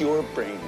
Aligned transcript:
Your 0.00 0.22
brains 0.22 0.59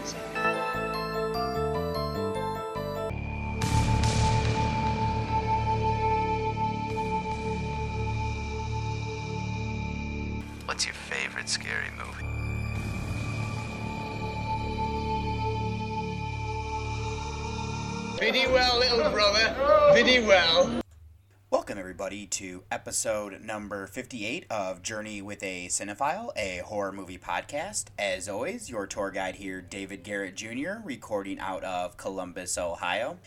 episode 22.73 23.43
number 23.43 23.87
58 23.87 24.47
of 24.49 24.83
Journey 24.83 25.21
with 25.21 25.43
a 25.43 25.67
Cinephile, 25.67 26.31
a 26.39 26.63
horror 26.65 26.91
movie 26.91 27.19
podcast. 27.19 27.89
As 27.99 28.31
always, 28.31 28.71
your 28.71 28.87
tour 28.87 29.11
guide 29.11 29.35
here, 29.35 29.61
David 29.61 30.03
Garrett 30.03 30.37
Jr., 30.37 30.81
recording 30.83 31.39
out 31.39 31.63
of 31.65 31.99
Columbus, 31.99 32.57
Ohio. 32.57 33.19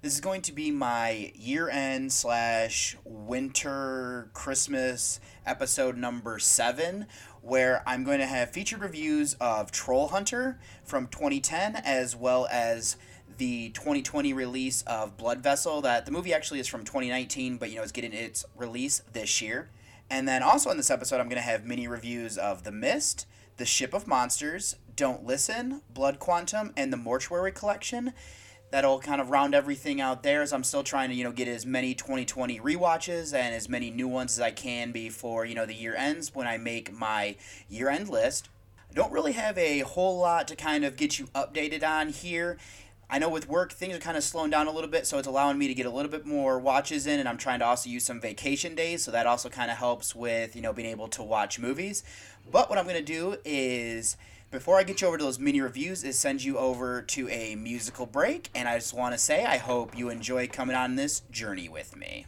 This 0.00 0.14
is 0.14 0.22
going 0.22 0.40
to 0.40 0.52
be 0.52 0.70
my 0.70 1.32
year 1.34 1.68
end 1.68 2.14
slash 2.14 2.96
winter 3.04 4.30
Christmas 4.32 5.20
episode 5.44 5.98
number 5.98 6.38
seven, 6.38 7.06
where 7.42 7.82
I'm 7.86 8.04
going 8.04 8.20
to 8.20 8.26
have 8.26 8.52
featured 8.52 8.80
reviews 8.80 9.34
of 9.34 9.70
Troll 9.70 10.08
Hunter 10.08 10.58
from 10.82 11.08
2010 11.08 11.76
as 11.76 12.16
well 12.16 12.48
as 12.50 12.96
the 13.38 13.70
2020 13.70 14.32
release 14.32 14.82
of 14.82 15.16
Blood 15.16 15.42
Vessel. 15.42 15.80
That 15.82 16.06
the 16.06 16.12
movie 16.12 16.34
actually 16.34 16.60
is 16.60 16.66
from 16.66 16.84
2019, 16.84 17.56
but 17.56 17.70
you 17.70 17.76
know 17.76 17.82
it's 17.82 17.92
getting 17.92 18.12
its 18.12 18.44
release 18.56 19.02
this 19.12 19.40
year. 19.42 19.68
And 20.10 20.28
then 20.28 20.42
also 20.42 20.70
in 20.70 20.76
this 20.76 20.90
episode, 20.90 21.20
I'm 21.20 21.28
going 21.28 21.40
to 21.40 21.42
have 21.42 21.64
mini 21.64 21.88
reviews 21.88 22.36
of 22.36 22.64
The 22.64 22.72
Mist, 22.72 23.26
The 23.56 23.64
Ship 23.64 23.94
of 23.94 24.06
Monsters, 24.06 24.76
Don't 24.94 25.24
Listen, 25.24 25.82
Blood 25.92 26.18
Quantum, 26.18 26.72
and 26.76 26.92
the 26.92 26.96
Mortuary 26.96 27.52
Collection. 27.52 28.12
That'll 28.70 28.98
kind 28.98 29.20
of 29.20 29.30
round 29.30 29.54
everything 29.54 30.00
out 30.00 30.22
there 30.22 30.42
as 30.42 30.52
I'm 30.52 30.64
still 30.64 30.82
trying 30.82 31.08
to, 31.10 31.14
you 31.14 31.24
know, 31.24 31.32
get 31.32 31.48
as 31.48 31.64
many 31.64 31.94
2020 31.94 32.58
rewatches 32.60 33.32
and 33.32 33.54
as 33.54 33.68
many 33.68 33.90
new 33.90 34.08
ones 34.08 34.38
as 34.38 34.40
I 34.40 34.50
can 34.50 34.90
before, 34.90 35.44
you 35.44 35.54
know, 35.54 35.64
the 35.64 35.74
year 35.74 35.94
ends 35.94 36.34
when 36.34 36.46
I 36.46 36.58
make 36.58 36.92
my 36.92 37.36
year 37.68 37.88
end 37.88 38.08
list. 38.08 38.48
I 38.90 38.94
don't 38.94 39.12
really 39.12 39.32
have 39.32 39.56
a 39.58 39.80
whole 39.80 40.18
lot 40.18 40.48
to 40.48 40.56
kind 40.56 40.84
of 40.84 40.96
get 40.96 41.18
you 41.18 41.26
updated 41.34 41.82
on 41.82 42.08
here. 42.08 42.58
I 43.14 43.18
know 43.18 43.28
with 43.28 43.48
work 43.48 43.72
things 43.72 43.94
are 43.94 44.00
kind 44.00 44.16
of 44.16 44.24
slowing 44.24 44.50
down 44.50 44.66
a 44.66 44.72
little 44.72 44.90
bit, 44.90 45.06
so 45.06 45.18
it's 45.18 45.28
allowing 45.28 45.56
me 45.56 45.68
to 45.68 45.74
get 45.74 45.86
a 45.86 45.90
little 45.90 46.10
bit 46.10 46.26
more 46.26 46.58
watches 46.58 47.06
in, 47.06 47.20
and 47.20 47.28
I'm 47.28 47.36
trying 47.36 47.60
to 47.60 47.64
also 47.64 47.88
use 47.88 48.02
some 48.02 48.20
vacation 48.20 48.74
days, 48.74 49.04
so 49.04 49.12
that 49.12 49.24
also 49.24 49.48
kind 49.48 49.70
of 49.70 49.76
helps 49.76 50.16
with 50.16 50.56
you 50.56 50.62
know 50.62 50.72
being 50.72 50.88
able 50.88 51.06
to 51.06 51.22
watch 51.22 51.60
movies. 51.60 52.02
But 52.50 52.68
what 52.68 52.76
I'm 52.76 52.88
gonna 52.88 53.02
do 53.02 53.36
is 53.44 54.16
before 54.50 54.80
I 54.80 54.82
get 54.82 55.00
you 55.00 55.06
over 55.06 55.16
to 55.16 55.22
those 55.22 55.38
mini 55.38 55.60
reviews, 55.60 56.02
is 56.02 56.18
send 56.18 56.42
you 56.42 56.58
over 56.58 57.02
to 57.02 57.28
a 57.28 57.54
musical 57.54 58.06
break, 58.06 58.50
and 58.52 58.66
I 58.66 58.78
just 58.78 58.92
want 58.92 59.14
to 59.14 59.18
say 59.18 59.44
I 59.44 59.58
hope 59.58 59.96
you 59.96 60.08
enjoy 60.08 60.48
coming 60.48 60.74
on 60.74 60.96
this 60.96 61.20
journey 61.30 61.68
with 61.68 61.94
me. 61.94 62.26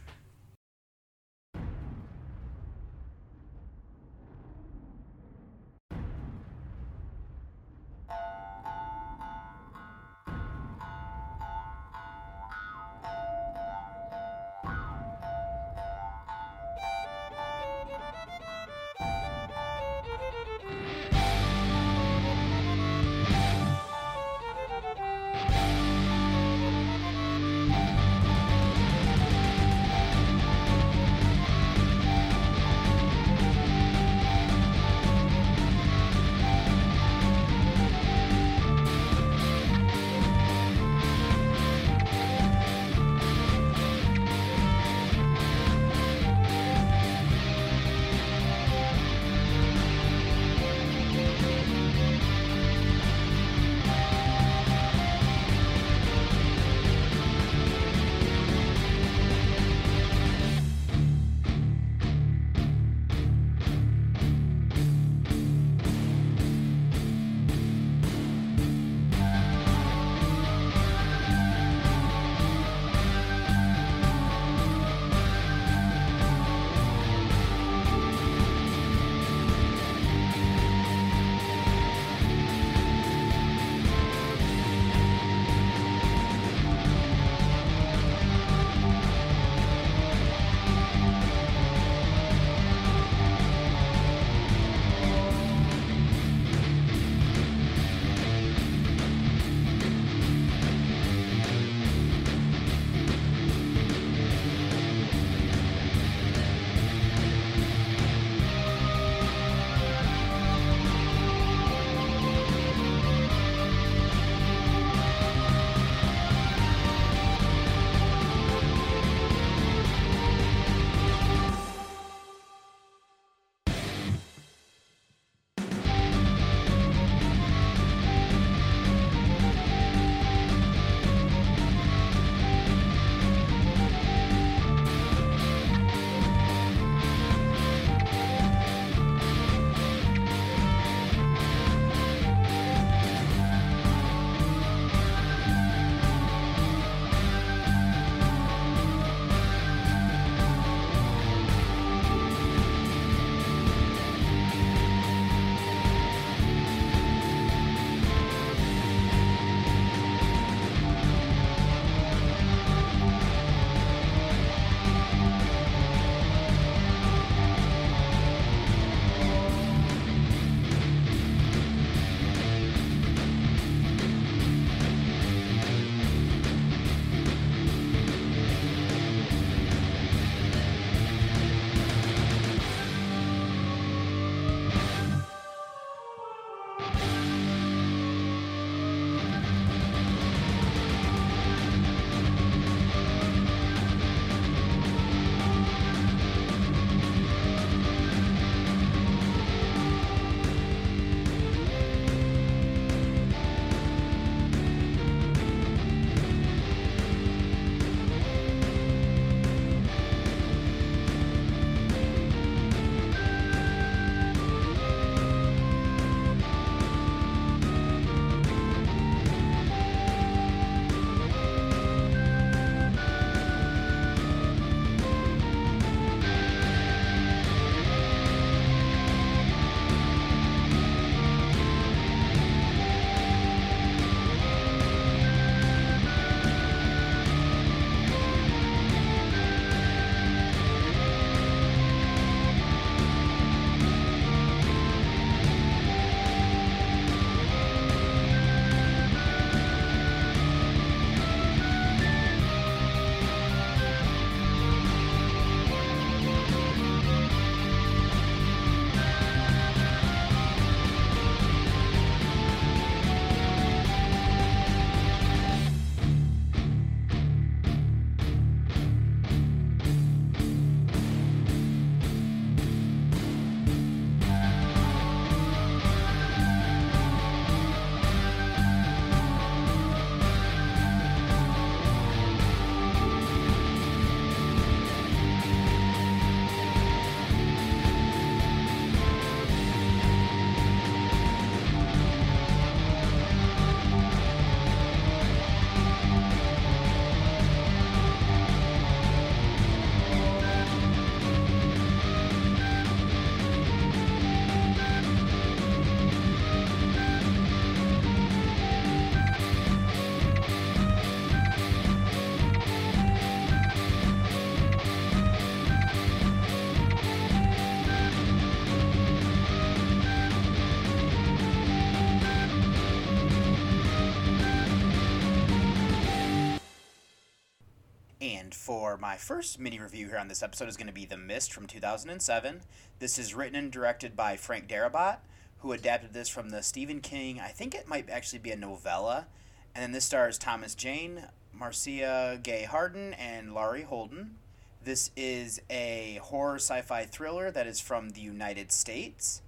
For 328.87 328.95
my 328.95 329.17
first 329.17 329.59
mini 329.59 329.77
review 329.77 330.07
here 330.07 330.17
on 330.17 330.29
this 330.29 330.41
episode 330.41 330.69
is 330.69 330.77
going 330.77 330.87
to 330.87 330.93
be 330.93 331.03
The 331.03 331.17
Mist 331.17 331.51
from 331.51 331.67
2007. 331.67 332.61
This 332.99 333.19
is 333.19 333.35
written 333.35 333.57
and 333.57 333.69
directed 333.69 334.15
by 334.15 334.37
Frank 334.37 334.69
Darabont, 334.69 335.17
who 335.57 335.73
adapted 335.73 336.13
this 336.13 336.29
from 336.29 336.51
the 336.51 336.63
Stephen 336.63 337.01
King, 337.01 337.37
I 337.37 337.49
think 337.49 337.75
it 337.75 337.89
might 337.89 338.09
actually 338.09 338.39
be 338.39 338.51
a 338.51 338.55
novella. 338.55 339.27
And 339.75 339.83
then 339.83 339.91
this 339.91 340.05
stars 340.05 340.37
Thomas 340.37 340.73
Jane, 340.73 341.23
Marcia 341.51 342.39
Gay 342.41 342.63
Harden, 342.63 343.13
and 343.15 343.53
Laurie 343.53 343.81
Holden. 343.81 344.37
This 344.81 345.11
is 345.17 345.59
a 345.69 346.21
horror 346.23 346.55
sci 346.55 346.81
fi 346.81 347.03
thriller 347.03 347.51
that 347.51 347.67
is 347.67 347.81
from 347.81 348.11
the 348.11 348.21
United 348.21 348.71
States. 348.71 349.41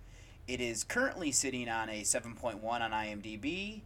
It 0.50 0.60
is 0.60 0.84
currently 0.84 1.32
sitting 1.32 1.70
on 1.70 1.88
a 1.88 2.02
7.1 2.02 2.62
on 2.62 2.92
IMDb 2.92 3.84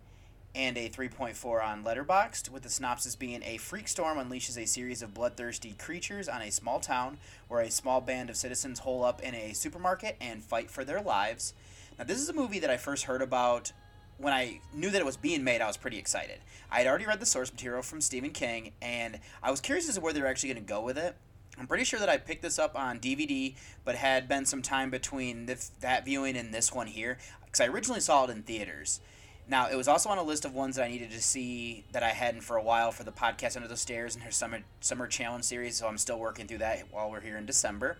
and 0.55 0.77
a 0.77 0.89
3.4 0.89 1.63
on 1.63 1.83
Letterboxd, 1.83 2.49
with 2.49 2.63
the 2.63 2.69
synopsis 2.69 3.15
being 3.15 3.41
a 3.43 3.57
freak 3.57 3.87
storm 3.87 4.17
unleashes 4.17 4.57
a 4.57 4.67
series 4.67 5.01
of 5.01 5.13
bloodthirsty 5.13 5.73
creatures 5.73 6.29
on 6.29 6.41
a 6.41 6.51
small 6.51 6.79
town 6.79 7.17
where 7.47 7.61
a 7.61 7.71
small 7.71 8.01
band 8.01 8.29
of 8.29 8.37
citizens 8.37 8.79
hole 8.79 9.03
up 9.03 9.21
in 9.21 9.33
a 9.33 9.53
supermarket 9.53 10.15
and 10.21 10.43
fight 10.43 10.69
for 10.69 10.83
their 10.83 11.01
lives. 11.01 11.53
Now, 11.97 12.05
this 12.05 12.19
is 12.19 12.29
a 12.29 12.33
movie 12.33 12.59
that 12.59 12.69
I 12.69 12.77
first 12.77 13.05
heard 13.05 13.21
about 13.21 13.71
when 14.17 14.33
I 14.33 14.61
knew 14.73 14.89
that 14.91 15.01
it 15.01 15.05
was 15.05 15.17
being 15.17 15.43
made. 15.43 15.61
I 15.61 15.67
was 15.67 15.77
pretty 15.77 15.97
excited. 15.97 16.39
I 16.71 16.79
had 16.79 16.87
already 16.87 17.05
read 17.05 17.19
the 17.19 17.25
source 17.25 17.51
material 17.51 17.81
from 17.81 18.01
Stephen 18.01 18.31
King, 18.31 18.73
and 18.81 19.19
I 19.41 19.51
was 19.51 19.59
curious 19.59 19.89
as 19.89 19.95
to 19.95 20.01
where 20.01 20.13
they 20.13 20.21
were 20.21 20.27
actually 20.27 20.53
going 20.53 20.65
to 20.65 20.69
go 20.69 20.81
with 20.81 20.97
it. 20.97 21.15
I'm 21.57 21.67
pretty 21.67 21.83
sure 21.83 21.99
that 21.99 22.09
I 22.09 22.17
picked 22.17 22.41
this 22.41 22.57
up 22.57 22.75
on 22.75 22.99
DVD, 22.99 23.55
but 23.85 23.95
had 23.95 24.27
been 24.27 24.45
some 24.45 24.61
time 24.61 24.89
between 24.89 25.45
this, 25.45 25.71
that 25.81 26.05
viewing 26.05 26.35
and 26.35 26.53
this 26.53 26.73
one 26.73 26.87
here, 26.87 27.17
because 27.45 27.61
I 27.61 27.67
originally 27.67 27.99
saw 27.99 28.25
it 28.25 28.31
in 28.31 28.41
theaters. 28.41 28.99
Now, 29.47 29.69
it 29.69 29.75
was 29.75 29.87
also 29.87 30.09
on 30.09 30.17
a 30.17 30.23
list 30.23 30.45
of 30.45 30.53
ones 30.53 30.77
that 30.77 30.85
I 30.85 30.87
needed 30.87 31.11
to 31.11 31.21
see 31.21 31.83
that 31.91 32.01
I 32.01 32.09
hadn't 32.09 32.41
for 32.41 32.55
a 32.55 32.63
while 32.63 32.91
for 32.91 33.03
the 33.03 33.11
podcast 33.11 33.55
Under 33.55 33.67
the 33.67 33.75
Stairs 33.75 34.15
and 34.15 34.23
her 34.23 34.31
summer 34.31 34.59
summer 34.79 35.05
challenge 35.05 35.43
series, 35.43 35.77
so 35.77 35.87
I'm 35.87 35.97
still 35.97 36.17
working 36.17 36.47
through 36.47 36.59
that 36.59 36.85
while 36.91 37.11
we're 37.11 37.21
here 37.21 37.37
in 37.37 37.45
December. 37.45 37.97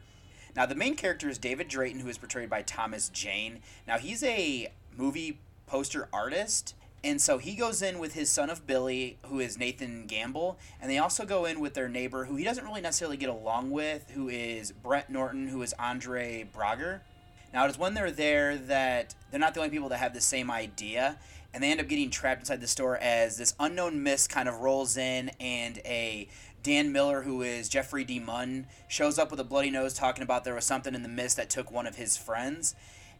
Now, 0.55 0.65
the 0.65 0.75
main 0.75 0.95
character 0.95 1.27
is 1.27 1.37
David 1.37 1.67
Drayton, 1.67 1.99
who 1.99 2.09
is 2.09 2.17
portrayed 2.17 2.49
by 2.49 2.61
Thomas 2.61 3.09
Jane. 3.09 3.59
Now, 3.87 3.97
he's 3.97 4.23
a 4.23 4.71
movie 4.95 5.39
poster 5.65 6.07
artist, 6.13 6.75
and 7.03 7.21
so 7.21 7.39
he 7.39 7.55
goes 7.55 7.81
in 7.81 7.99
with 7.99 8.13
his 8.13 8.29
son 8.29 8.49
of 8.49 8.65
Billy, 8.65 9.17
who 9.25 9.41
is 9.41 9.57
Nathan 9.57 10.05
Gamble, 10.05 10.57
and 10.79 10.89
they 10.89 10.97
also 10.97 11.25
go 11.25 11.43
in 11.43 11.59
with 11.59 11.73
their 11.73 11.89
neighbor, 11.89 12.25
who 12.25 12.35
he 12.35 12.45
doesn't 12.45 12.63
really 12.63 12.81
necessarily 12.81 13.17
get 13.17 13.29
along 13.29 13.71
with, 13.71 14.11
who 14.11 14.29
is 14.29 14.71
Brent 14.71 15.09
Norton, 15.09 15.49
who 15.49 15.61
is 15.61 15.73
Andre 15.77 16.47
Braugher. 16.55 17.01
Now, 17.53 17.65
it 17.65 17.69
is 17.69 17.77
when 17.77 17.93
they're 17.93 18.11
there 18.11 18.57
that 18.57 19.13
they're 19.29 19.39
not 19.39 19.53
the 19.53 19.59
only 19.59 19.69
people 19.69 19.89
that 19.89 19.97
have 19.97 20.13
the 20.13 20.21
same 20.21 20.49
idea, 20.49 21.17
and 21.53 21.63
they 21.63 21.69
end 21.69 21.79
up 21.79 21.87
getting 21.87 22.09
trapped 22.09 22.41
inside 22.41 22.61
the 22.61 22.67
store 22.67 22.97
as 22.97 23.37
this 23.37 23.53
unknown 23.59 24.01
mist 24.01 24.29
kind 24.29 24.49
of 24.49 24.55
rolls 24.55 24.97
in, 24.97 25.29
and 25.39 25.77
a 25.85 26.27
Dan 26.63 26.91
Miller, 26.91 27.21
who 27.21 27.41
is 27.41 27.69
Jeffrey 27.69 28.05
DeMunn, 28.05 28.65
shows 28.87 29.19
up 29.19 29.29
with 29.29 29.39
a 29.39 29.43
bloody 29.43 29.69
nose 29.69 29.93
talking 29.93 30.23
about 30.23 30.45
there 30.45 30.55
was 30.55 30.65
something 30.65 30.95
in 30.95 31.03
the 31.03 31.09
mist 31.09 31.37
that 31.37 31.49
took 31.49 31.69
one 31.69 31.85
of 31.85 31.97
his 31.97 32.17
friends. 32.17 32.73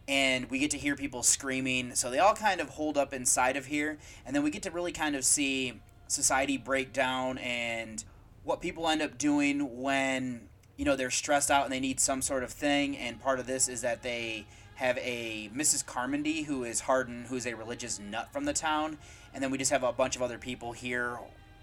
And 0.08 0.50
we 0.50 0.60
get 0.60 0.72
to 0.72 0.78
hear 0.78 0.96
people 0.96 1.24
screaming. 1.24 1.96
So 1.96 2.10
they 2.10 2.20
all 2.20 2.36
kind 2.36 2.60
of 2.60 2.70
hold 2.70 2.98
up 2.98 3.14
inside 3.14 3.56
of 3.56 3.68
here. 3.68 3.98
And 4.26 4.36
then 4.36 4.44
we 4.44 4.50
get 4.50 4.64
to 4.64 4.72
really 4.72 4.92
kind 4.92 5.16
of 5.16 5.24
see 5.26 5.82
society 6.08 6.58
break 6.58 6.94
down 6.94 7.38
and 7.38 8.04
what 8.44 8.62
people 8.62 8.88
end 8.88 9.02
up 9.02 9.18
doing 9.18 9.82
when 9.82 10.48
you 10.84 10.90
know 10.90 10.98
they're 10.98 11.10
stressed 11.10 11.50
out 11.50 11.64
and 11.64 11.72
they 11.72 11.80
need 11.80 11.98
some 11.98 12.22
sort 12.22 12.44
of 12.44 12.50
thing 12.50 12.98
and 12.98 13.18
part 13.22 13.40
of 13.40 13.48
this 13.48 13.70
is 13.70 13.80
that 13.80 14.04
they 14.04 14.46
have 14.76 14.98
a 14.98 15.50
Mrs. 15.56 15.86
Carmody 15.86 16.44
who 16.44 16.66
is 16.66 16.82
Harden 16.82 17.24
who's 17.30 17.48
a 17.48 17.56
religious 17.56 18.02
nut 18.02 18.28
from 18.34 18.44
the 18.44 18.52
town 18.52 18.98
and 19.34 19.42
then 19.42 19.50
we 19.50 19.58
just 19.58 19.72
have 19.72 19.84
a 19.84 19.94
bunch 19.94 20.18
of 20.18 20.22
other 20.22 20.38
people 20.38 20.74
here 20.74 21.18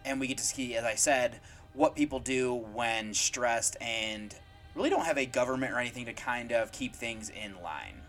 and 0.06 0.20
we 0.20 0.26
get 0.26 0.38
to 0.38 0.44
see 0.44 0.74
as 0.74 0.84
I 0.84 0.94
said 0.94 1.38
what 1.74 1.94
people 1.94 2.18
do 2.18 2.54
when 2.54 3.12
stressed 3.12 3.76
and 3.78 4.34
really 4.74 4.88
don't 4.88 5.04
have 5.04 5.18
a 5.18 5.26
government 5.26 5.74
or 5.74 5.78
anything 5.78 6.06
to 6.06 6.14
kind 6.14 6.50
of 6.50 6.72
keep 6.72 6.96
things 6.96 7.28
in 7.28 7.60
line. 7.62 8.00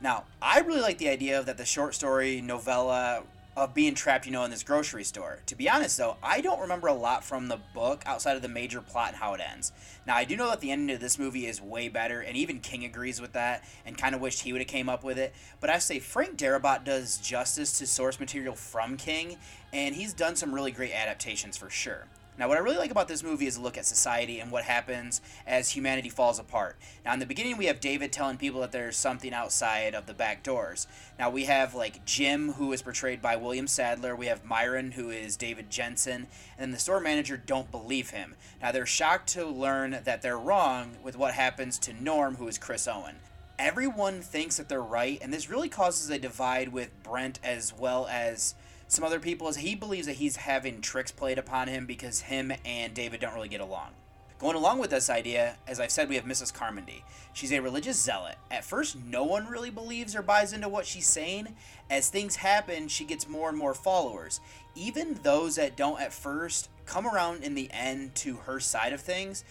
Now, 0.00 0.24
I 0.40 0.60
really 0.60 0.80
like 0.80 0.96
the 0.96 1.10
idea 1.10 1.38
of 1.38 1.44
that 1.44 1.58
the 1.58 1.66
short 1.66 1.94
story 1.94 2.40
novella 2.40 3.24
of 3.56 3.74
being 3.74 3.94
trapped, 3.94 4.26
you 4.26 4.32
know, 4.32 4.44
in 4.44 4.50
this 4.50 4.62
grocery 4.62 5.04
store. 5.04 5.40
To 5.46 5.54
be 5.54 5.68
honest, 5.68 5.96
though, 5.96 6.16
I 6.22 6.40
don't 6.40 6.60
remember 6.60 6.88
a 6.88 6.94
lot 6.94 7.24
from 7.24 7.48
the 7.48 7.60
book 7.72 8.02
outside 8.06 8.36
of 8.36 8.42
the 8.42 8.48
major 8.48 8.80
plot 8.80 9.08
and 9.08 9.16
how 9.16 9.34
it 9.34 9.40
ends. 9.40 9.72
Now, 10.06 10.16
I 10.16 10.24
do 10.24 10.36
know 10.36 10.50
that 10.50 10.60
the 10.60 10.70
ending 10.70 10.94
of 10.94 11.00
this 11.00 11.18
movie 11.18 11.46
is 11.46 11.60
way 11.60 11.88
better, 11.88 12.20
and 12.20 12.36
even 12.36 12.58
King 12.60 12.84
agrees 12.84 13.20
with 13.20 13.32
that, 13.32 13.64
and 13.86 13.96
kind 13.96 14.14
of 14.14 14.20
wished 14.20 14.42
he 14.42 14.52
would 14.52 14.60
have 14.60 14.68
came 14.68 14.88
up 14.88 15.04
with 15.04 15.18
it. 15.18 15.34
But 15.60 15.70
I 15.70 15.78
say 15.78 15.98
Frank 15.98 16.36
Darabont 16.36 16.84
does 16.84 17.18
justice 17.18 17.78
to 17.78 17.86
source 17.86 18.18
material 18.18 18.54
from 18.54 18.96
King, 18.96 19.36
and 19.72 19.94
he's 19.94 20.12
done 20.12 20.36
some 20.36 20.54
really 20.54 20.72
great 20.72 20.92
adaptations 20.92 21.56
for 21.56 21.70
sure. 21.70 22.06
Now, 22.36 22.48
what 22.48 22.56
I 22.56 22.62
really 22.62 22.78
like 22.78 22.90
about 22.90 23.06
this 23.06 23.22
movie 23.22 23.46
is 23.46 23.56
a 23.56 23.60
look 23.60 23.78
at 23.78 23.86
society 23.86 24.40
and 24.40 24.50
what 24.50 24.64
happens 24.64 25.20
as 25.46 25.70
humanity 25.70 26.08
falls 26.08 26.40
apart. 26.40 26.76
Now, 27.04 27.12
in 27.12 27.20
the 27.20 27.26
beginning, 27.26 27.56
we 27.56 27.66
have 27.66 27.78
David 27.78 28.10
telling 28.12 28.38
people 28.38 28.60
that 28.62 28.72
there's 28.72 28.96
something 28.96 29.32
outside 29.32 29.94
of 29.94 30.06
the 30.06 30.14
back 30.14 30.42
doors. 30.42 30.88
Now, 31.16 31.30
we 31.30 31.44
have 31.44 31.76
like 31.76 32.04
Jim, 32.04 32.54
who 32.54 32.72
is 32.72 32.82
portrayed 32.82 33.22
by 33.22 33.36
William 33.36 33.68
Sadler. 33.68 34.16
We 34.16 34.26
have 34.26 34.44
Myron, 34.44 34.92
who 34.92 35.10
is 35.10 35.36
David 35.36 35.70
Jensen. 35.70 36.26
And 36.58 36.74
the 36.74 36.78
store 36.78 36.98
manager 36.98 37.36
don't 37.36 37.70
believe 37.70 38.10
him. 38.10 38.34
Now, 38.60 38.72
they're 38.72 38.84
shocked 38.84 39.28
to 39.34 39.46
learn 39.46 40.00
that 40.02 40.20
they're 40.22 40.36
wrong 40.36 40.96
with 41.04 41.16
what 41.16 41.34
happens 41.34 41.78
to 41.80 41.92
Norm, 41.92 42.34
who 42.34 42.48
is 42.48 42.58
Chris 42.58 42.88
Owen. 42.88 43.16
Everyone 43.60 44.20
thinks 44.20 44.56
that 44.56 44.68
they're 44.68 44.82
right, 44.82 45.20
and 45.22 45.32
this 45.32 45.48
really 45.48 45.68
causes 45.68 46.10
a 46.10 46.18
divide 46.18 46.70
with 46.70 46.90
Brent 47.04 47.38
as 47.44 47.72
well 47.72 48.08
as 48.10 48.56
some 48.88 49.04
other 49.04 49.20
people 49.20 49.48
is 49.48 49.56
he 49.56 49.74
believes 49.74 50.06
that 50.06 50.16
he's 50.16 50.36
having 50.36 50.80
tricks 50.80 51.10
played 51.10 51.38
upon 51.38 51.68
him 51.68 51.86
because 51.86 52.22
him 52.22 52.52
and 52.64 52.94
David 52.94 53.20
don't 53.20 53.34
really 53.34 53.48
get 53.48 53.60
along. 53.60 53.90
Going 54.38 54.56
along 54.56 54.78
with 54.78 54.90
this 54.90 55.08
idea, 55.08 55.56
as 55.66 55.80
I've 55.80 55.90
said, 55.90 56.08
we 56.08 56.16
have 56.16 56.24
Mrs. 56.24 56.52
Carmody. 56.52 57.04
She's 57.32 57.52
a 57.52 57.60
religious 57.60 57.98
zealot. 57.98 58.36
At 58.50 58.64
first, 58.64 58.96
no 58.96 59.24
one 59.24 59.46
really 59.46 59.70
believes 59.70 60.14
or 60.14 60.22
buys 60.22 60.52
into 60.52 60.68
what 60.68 60.86
she's 60.86 61.06
saying. 61.06 61.54
As 61.88 62.08
things 62.08 62.36
happen, 62.36 62.88
she 62.88 63.04
gets 63.04 63.28
more 63.28 63.48
and 63.48 63.56
more 63.56 63.74
followers. 63.74 64.40
Even 64.74 65.14
those 65.22 65.56
that 65.56 65.76
don't 65.76 66.00
at 66.00 66.12
first 66.12 66.68
come 66.84 67.06
around 67.06 67.44
in 67.44 67.54
the 67.54 67.70
end 67.72 68.14
to 68.16 68.36
her 68.38 68.60
side 68.60 68.92
of 68.92 69.00
things. 69.00 69.44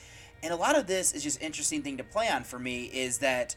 And 0.44 0.52
a 0.52 0.58
lot 0.58 0.78
of 0.78 0.86
this 0.86 1.14
is 1.14 1.24
just 1.24 1.42
interesting 1.42 1.82
thing 1.82 1.98
to 1.98 2.04
play 2.04 2.28
on 2.28 2.44
for 2.44 2.60
me 2.60 2.84
is 2.84 3.20
that 3.20 3.56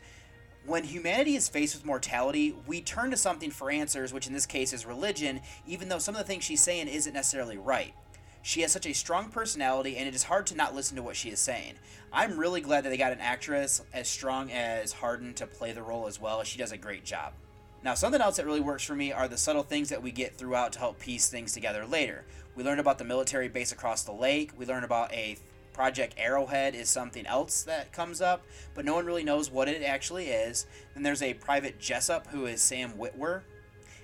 when 0.66 0.84
humanity 0.84 1.36
is 1.36 1.48
faced 1.48 1.74
with 1.74 1.86
mortality, 1.86 2.54
we 2.66 2.80
turn 2.80 3.10
to 3.10 3.16
something 3.16 3.50
for 3.50 3.70
answers, 3.70 4.12
which 4.12 4.26
in 4.26 4.32
this 4.32 4.46
case 4.46 4.72
is 4.72 4.84
religion, 4.84 5.40
even 5.66 5.88
though 5.88 5.98
some 5.98 6.14
of 6.14 6.18
the 6.18 6.26
things 6.26 6.44
she's 6.44 6.62
saying 6.62 6.88
isn't 6.88 7.12
necessarily 7.12 7.56
right. 7.56 7.94
She 8.42 8.60
has 8.60 8.72
such 8.72 8.86
a 8.86 8.92
strong 8.92 9.30
personality, 9.30 9.96
and 9.96 10.06
it 10.06 10.14
is 10.14 10.22
hard 10.24 10.46
to 10.48 10.56
not 10.56 10.74
listen 10.74 10.96
to 10.96 11.02
what 11.02 11.16
she 11.16 11.30
is 11.30 11.40
saying. 11.40 11.74
I'm 12.12 12.38
really 12.38 12.60
glad 12.60 12.84
that 12.84 12.90
they 12.90 12.96
got 12.96 13.12
an 13.12 13.20
actress 13.20 13.82
as 13.92 14.08
strong 14.08 14.50
as 14.52 14.92
Harden 14.92 15.34
to 15.34 15.46
play 15.46 15.72
the 15.72 15.82
role 15.82 16.06
as 16.06 16.20
well. 16.20 16.42
She 16.44 16.58
does 16.58 16.72
a 16.72 16.76
great 16.76 17.04
job. 17.04 17.32
Now, 17.82 17.94
something 17.94 18.20
else 18.20 18.36
that 18.36 18.46
really 18.46 18.60
works 18.60 18.84
for 18.84 18.94
me 18.94 19.12
are 19.12 19.28
the 19.28 19.36
subtle 19.36 19.62
things 19.62 19.88
that 19.88 20.02
we 20.02 20.10
get 20.10 20.36
throughout 20.36 20.72
to 20.72 20.78
help 20.78 20.98
piece 20.98 21.28
things 21.28 21.52
together 21.52 21.86
later. 21.86 22.24
We 22.54 22.64
learn 22.64 22.78
about 22.78 22.98
the 22.98 23.04
military 23.04 23.48
base 23.48 23.72
across 23.72 24.02
the 24.02 24.12
lake. 24.12 24.52
We 24.56 24.64
learn 24.64 24.84
about 24.84 25.12
a 25.12 25.36
Project 25.76 26.14
Arrowhead 26.16 26.74
is 26.74 26.88
something 26.88 27.26
else 27.26 27.62
that 27.64 27.92
comes 27.92 28.22
up, 28.22 28.46
but 28.72 28.86
no 28.86 28.94
one 28.94 29.04
really 29.04 29.22
knows 29.22 29.50
what 29.50 29.68
it 29.68 29.82
actually 29.82 30.28
is. 30.28 30.66
Then 30.94 31.02
there's 31.02 31.20
a 31.20 31.34
Private 31.34 31.78
Jessup 31.78 32.28
who 32.28 32.46
is 32.46 32.62
Sam 32.62 32.94
Witwer. 32.94 33.42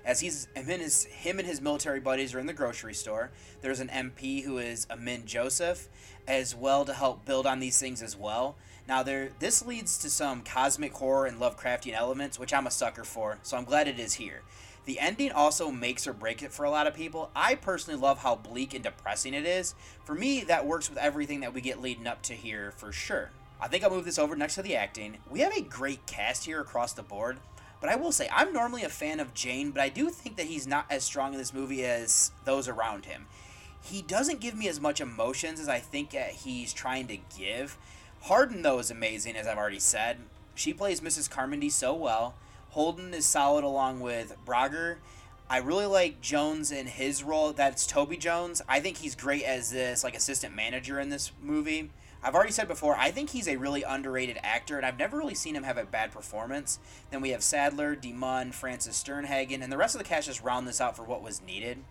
As 0.05 0.21
he's 0.21 0.49
him 0.55 0.69
and 0.69 0.83
his 0.83 1.05
him 1.07 1.39
and 1.39 1.49
his 1.49 1.63
military 1.63 1.99
buddies 1.99 2.35
are 2.35 2.39
in 2.39 2.45
the 2.45 2.53
grocery 2.53 2.93
store. 2.93 3.31
There's 3.63 3.81
an 3.81 3.89
MP 3.89 4.45
who 4.45 4.59
is 4.59 4.87
Amin 4.91 5.25
Joseph, 5.25 5.89
as 6.29 6.55
well 6.55 6.85
to 6.85 6.93
help 6.93 7.25
build 7.25 7.47
on 7.47 7.59
these 7.59 7.79
things 7.79 8.03
as 8.03 8.19
well. 8.19 8.57
Now 8.87 9.03
there 9.03 9.31
this 9.39 9.65
leads 9.65 9.97
to 10.01 10.11
some 10.11 10.43
cosmic 10.43 10.93
horror 10.93 11.25
and 11.25 11.41
Lovecraftian 11.41 11.95
elements, 11.95 12.39
which 12.39 12.53
I'm 12.53 12.67
a 12.67 12.71
sucker 12.71 13.05
for, 13.05 13.39
so 13.43 13.57
I'm 13.57 13.65
glad 13.65 13.89
it 13.89 13.99
is 13.99 14.13
here. 14.13 14.43
The 14.85 14.99
ending 14.99 15.31
also 15.31 15.71
makes 15.71 16.07
or 16.07 16.13
breaks 16.13 16.43
it 16.43 16.53
for 16.53 16.65
a 16.65 16.71
lot 16.71 16.87
of 16.87 16.95
people. 16.95 17.31
I 17.37 17.55
personally 17.55 18.01
love 18.01 18.19
how 18.19 18.35
bleak 18.35 18.75
and 18.75 18.83
depressing 18.83 19.33
it 19.33 19.47
is. 19.47 19.75
For 20.05 20.15
me, 20.15 20.43
that 20.45 20.67
works 20.67 20.89
with 20.89 20.99
everything 20.99 21.41
that 21.41 21.55
we 21.55 21.61
get 21.61 21.81
leading 21.81 22.07
up 22.07 22.23
to 22.23 22.35
here 22.35 22.73
for 22.77 22.91
sure. 22.91 23.31
I 23.61 23.69
think 23.69 23.85
I'll 23.85 23.91
move 23.91 24.05
this 24.05 24.19
over 24.19 24.35
next 24.35 24.57
to 24.57 24.63
the 24.63 24.75
acting. 24.75 25.19
We 25.31 25.41
have 25.41 25.57
a 25.57 25.63
great 25.63 26.05
cast 26.07 26.47
here 26.47 26.61
across 26.61 26.93
the 26.95 27.03
board, 27.05 27.39
but 27.81 27.91
I 27.91 27.95
will 27.97 28.11
say 28.11 28.29
I'm 28.33 28.53
normally 28.53 28.83
a 28.83 28.89
fan 28.89 29.21
of 29.21 29.35
Jane, 29.35 29.71
but 29.71 29.81
I 29.83 29.89
do 29.89 30.11
think 30.11 30.37
that 30.37 30.47
he's 30.47 30.67
not 30.67 30.87
as 30.91 31.05
strong 31.05 31.33
in 31.33 31.39
this 31.39 31.55
movie 31.55 31.85
as 31.85 32.33
those 32.45 32.67
around 32.67 33.05
him. 33.05 33.27
He 33.81 34.03
doesn't 34.03 34.41
give 34.41 34.57
me 34.57 34.67
as 34.67 34.81
much 34.81 35.01
emotions 35.01 35.61
as 35.61 35.69
I 35.69 35.79
think 35.79 36.13
he's 36.13 36.73
trying 36.73 37.07
to 37.07 37.19
give. 37.39 37.79
Harden, 38.23 38.63
though, 38.63 38.81
is 38.81 38.91
amazing, 38.91 39.37
as 39.37 39.47
I've 39.47 39.59
already 39.59 39.81
said. 39.81 40.19
She 40.55 40.73
plays 40.75 41.01
Mrs. 41.01 41.31
Carmody 41.31 41.71
so 41.71 41.95
well. 41.95 42.35
Holden 42.73 43.13
is 43.13 43.27
solid 43.27 43.65
along 43.65 44.01
with 44.01 44.35
Braugher. 44.47 44.97
I 45.51 45.59
really 45.59 45.85
like 45.85 46.23
Jones 46.23 46.73
in 46.73 46.87
his 46.87 47.23
role. 47.23 47.53
That's 47.53 47.87
Toby 47.87 48.17
Jones. 48.17 48.63
I 48.67 48.81
think 48.81 48.97
he's 48.97 49.15
great 49.15 49.43
as 49.43 49.71
this 49.71 50.03
like 50.03 50.17
assistant 50.17 50.57
manager 50.57 50.99
in 50.99 51.11
this 51.11 51.33
movie. 51.43 51.91
I've 52.23 52.35
already 52.35 52.53
said 52.53 52.69
before, 52.69 52.97
I 52.97 53.11
think 53.11 53.29
he's 53.29 53.47
a 53.47 53.57
really 53.57 53.83
underrated 53.83 54.39
actor, 54.43 54.79
and 54.79 54.87
I've 54.87 54.99
never 54.99 55.19
really 55.19 55.35
seen 55.35 55.55
him 55.55 55.65
have 55.65 55.77
a 55.77 55.85
bad 55.85 56.13
performance. 56.13 56.79
Then 57.11 57.21
we 57.21 57.31
have 57.31 57.43
Sadler, 57.43 57.95
DeMunn, 57.95 58.55
Frances 58.55 58.95
Sternhagen, 58.95 59.63
and 59.63 59.71
the 59.71 59.77
rest 59.77 59.95
of 59.95 59.99
the 59.99 60.09
cast 60.09 60.29
just 60.29 60.43
round 60.43 60.67
this 60.67 60.81
out 60.81 60.97
for 60.97 61.03
what 61.03 61.23
was 61.23 61.43
needed. 61.43 61.85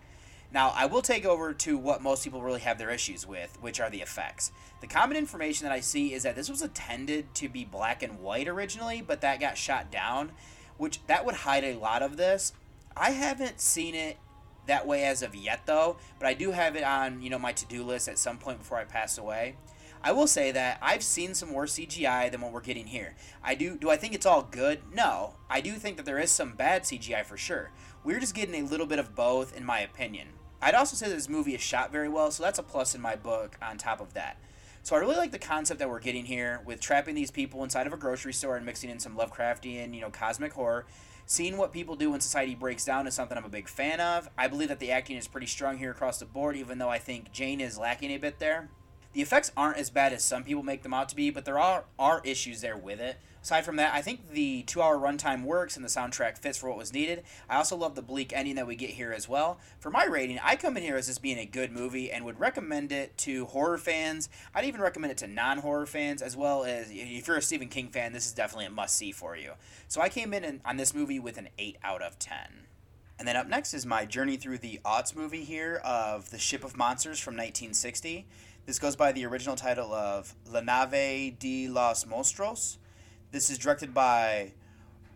Now, 0.52 0.72
I 0.74 0.86
will 0.86 1.00
take 1.00 1.24
over 1.24 1.54
to 1.54 1.78
what 1.78 2.02
most 2.02 2.24
people 2.24 2.42
really 2.42 2.60
have 2.60 2.78
their 2.78 2.90
issues 2.90 3.24
with, 3.24 3.56
which 3.60 3.80
are 3.80 3.88
the 3.88 4.02
effects. 4.02 4.50
The 4.80 4.88
common 4.88 5.16
information 5.16 5.64
that 5.64 5.72
I 5.72 5.80
see 5.80 6.12
is 6.12 6.24
that 6.24 6.34
this 6.34 6.50
was 6.50 6.60
intended 6.60 7.34
to 7.36 7.48
be 7.48 7.64
black 7.64 8.02
and 8.02 8.20
white 8.20 8.48
originally, 8.48 9.00
but 9.00 9.20
that 9.20 9.38
got 9.38 9.56
shot 9.56 9.92
down, 9.92 10.32
which 10.76 11.04
that 11.06 11.24
would 11.24 11.36
hide 11.36 11.64
a 11.64 11.76
lot 11.76 12.02
of 12.02 12.16
this. 12.16 12.52
I 12.96 13.10
haven't 13.10 13.60
seen 13.60 13.94
it 13.94 14.18
that 14.66 14.86
way 14.86 15.04
as 15.04 15.22
of 15.22 15.34
yet 15.34 15.62
though, 15.66 15.96
but 16.18 16.26
I 16.26 16.34
do 16.34 16.52
have 16.52 16.76
it 16.76 16.84
on, 16.84 17.22
you 17.22 17.30
know, 17.30 17.38
my 17.38 17.52
to-do 17.52 17.82
list 17.82 18.08
at 18.08 18.18
some 18.18 18.38
point 18.38 18.58
before 18.58 18.78
I 18.78 18.84
pass 18.84 19.18
away. 19.18 19.56
I 20.04 20.12
will 20.12 20.26
say 20.26 20.50
that 20.50 20.78
I've 20.82 21.02
seen 21.02 21.34
some 21.34 21.50
more 21.50 21.66
CGI 21.66 22.30
than 22.30 22.40
what 22.40 22.52
we're 22.52 22.60
getting 22.60 22.88
here. 22.88 23.14
I 23.42 23.54
do 23.54 23.76
do 23.76 23.88
I 23.88 23.96
think 23.96 24.14
it's 24.14 24.26
all 24.26 24.42
good? 24.42 24.80
No. 24.92 25.34
I 25.48 25.60
do 25.60 25.74
think 25.74 25.96
that 25.96 26.06
there 26.06 26.18
is 26.18 26.30
some 26.30 26.54
bad 26.54 26.82
CGI 26.82 27.24
for 27.24 27.36
sure. 27.36 27.70
We're 28.04 28.20
just 28.20 28.34
getting 28.34 28.54
a 28.54 28.68
little 28.68 28.86
bit 28.86 28.98
of 28.98 29.14
both 29.14 29.56
in 29.56 29.64
my 29.64 29.80
opinion. 29.80 30.28
I'd 30.60 30.74
also 30.74 30.96
say 30.96 31.08
that 31.08 31.14
this 31.14 31.28
movie 31.28 31.54
is 31.54 31.60
shot 31.60 31.90
very 31.90 32.08
well, 32.08 32.30
so 32.30 32.42
that's 32.42 32.58
a 32.58 32.62
plus 32.62 32.94
in 32.94 33.00
my 33.00 33.16
book 33.16 33.56
on 33.60 33.78
top 33.78 34.00
of 34.00 34.14
that. 34.14 34.38
So 34.84 34.96
I 34.96 34.98
really 34.98 35.14
like 35.14 35.30
the 35.30 35.38
concept 35.38 35.78
that 35.78 35.88
we're 35.88 36.00
getting 36.00 36.24
here 36.24 36.60
with 36.64 36.80
trapping 36.80 37.14
these 37.14 37.30
people 37.30 37.62
inside 37.62 37.86
of 37.86 37.92
a 37.92 37.96
grocery 37.96 38.32
store 38.32 38.56
and 38.56 38.66
mixing 38.66 38.90
in 38.90 38.98
some 38.98 39.16
Lovecraftian, 39.16 39.94
you 39.94 40.00
know, 40.00 40.10
cosmic 40.10 40.52
horror. 40.52 40.86
Seeing 41.24 41.56
what 41.56 41.72
people 41.72 41.94
do 41.94 42.10
when 42.10 42.20
society 42.20 42.56
breaks 42.56 42.84
down 42.84 43.06
is 43.06 43.14
something 43.14 43.38
I'm 43.38 43.44
a 43.44 43.48
big 43.48 43.68
fan 43.68 44.00
of. 44.00 44.28
I 44.36 44.48
believe 44.48 44.70
that 44.70 44.80
the 44.80 44.90
acting 44.90 45.16
is 45.16 45.28
pretty 45.28 45.46
strong 45.46 45.78
here 45.78 45.92
across 45.92 46.18
the 46.18 46.24
board, 46.24 46.56
even 46.56 46.78
though 46.78 46.88
I 46.88 46.98
think 46.98 47.30
Jane 47.30 47.60
is 47.60 47.78
lacking 47.78 48.10
a 48.10 48.16
bit 48.16 48.40
there. 48.40 48.70
The 49.12 49.22
effects 49.22 49.52
aren't 49.56 49.78
as 49.78 49.88
bad 49.88 50.12
as 50.12 50.24
some 50.24 50.42
people 50.42 50.64
make 50.64 50.82
them 50.82 50.94
out 50.94 51.08
to 51.10 51.16
be, 51.16 51.30
but 51.30 51.44
there 51.44 51.60
are, 51.60 51.84
are 51.96 52.20
issues 52.24 52.60
there 52.60 52.76
with 52.76 52.98
it. 52.98 53.18
Aside 53.42 53.64
from 53.64 53.74
that, 53.76 53.92
I 53.92 54.02
think 54.02 54.30
the 54.30 54.62
two 54.62 54.80
hour 54.80 54.96
runtime 54.96 55.42
works 55.42 55.74
and 55.74 55.84
the 55.84 55.88
soundtrack 55.88 56.38
fits 56.38 56.58
for 56.58 56.68
what 56.68 56.78
was 56.78 56.92
needed. 56.92 57.24
I 57.50 57.56
also 57.56 57.76
love 57.76 57.96
the 57.96 58.02
bleak 58.02 58.32
ending 58.32 58.54
that 58.54 58.68
we 58.68 58.76
get 58.76 58.90
here 58.90 59.12
as 59.12 59.28
well. 59.28 59.58
For 59.80 59.90
my 59.90 60.04
rating, 60.04 60.38
I 60.44 60.54
come 60.54 60.76
in 60.76 60.84
here 60.84 60.96
as 60.96 61.08
this 61.08 61.18
being 61.18 61.38
a 61.38 61.44
good 61.44 61.72
movie 61.72 62.12
and 62.12 62.24
would 62.24 62.38
recommend 62.38 62.92
it 62.92 63.18
to 63.18 63.46
horror 63.46 63.78
fans. 63.78 64.28
I'd 64.54 64.64
even 64.64 64.80
recommend 64.80 65.10
it 65.10 65.18
to 65.18 65.26
non 65.26 65.58
horror 65.58 65.86
fans, 65.86 66.22
as 66.22 66.36
well 66.36 66.62
as 66.62 66.88
if 66.92 67.26
you're 67.26 67.36
a 67.36 67.42
Stephen 67.42 67.68
King 67.68 67.88
fan, 67.88 68.12
this 68.12 68.26
is 68.26 68.32
definitely 68.32 68.66
a 68.66 68.70
must 68.70 68.96
see 68.96 69.10
for 69.10 69.36
you. 69.36 69.54
So 69.88 70.00
I 70.00 70.08
came 70.08 70.32
in 70.32 70.60
on 70.64 70.76
this 70.76 70.94
movie 70.94 71.18
with 71.18 71.36
an 71.36 71.48
8 71.58 71.78
out 71.82 72.00
of 72.00 72.20
10. 72.20 72.36
And 73.18 73.26
then 73.26 73.36
up 73.36 73.48
next 73.48 73.74
is 73.74 73.84
my 73.84 74.04
journey 74.04 74.36
through 74.36 74.58
the 74.58 74.80
aughts 74.84 75.16
movie 75.16 75.44
here 75.44 75.80
of 75.84 76.30
The 76.30 76.38
Ship 76.38 76.62
of 76.62 76.76
Monsters 76.76 77.18
from 77.18 77.34
1960. 77.34 78.24
This 78.66 78.78
goes 78.78 78.94
by 78.94 79.10
the 79.10 79.26
original 79.26 79.56
title 79.56 79.92
of 79.92 80.36
La 80.48 80.60
Nave 80.60 81.36
de 81.38 81.66
los 81.66 82.04
Monstros. 82.04 82.78
This 83.32 83.48
is 83.48 83.56
directed 83.56 83.94
by 83.94 84.52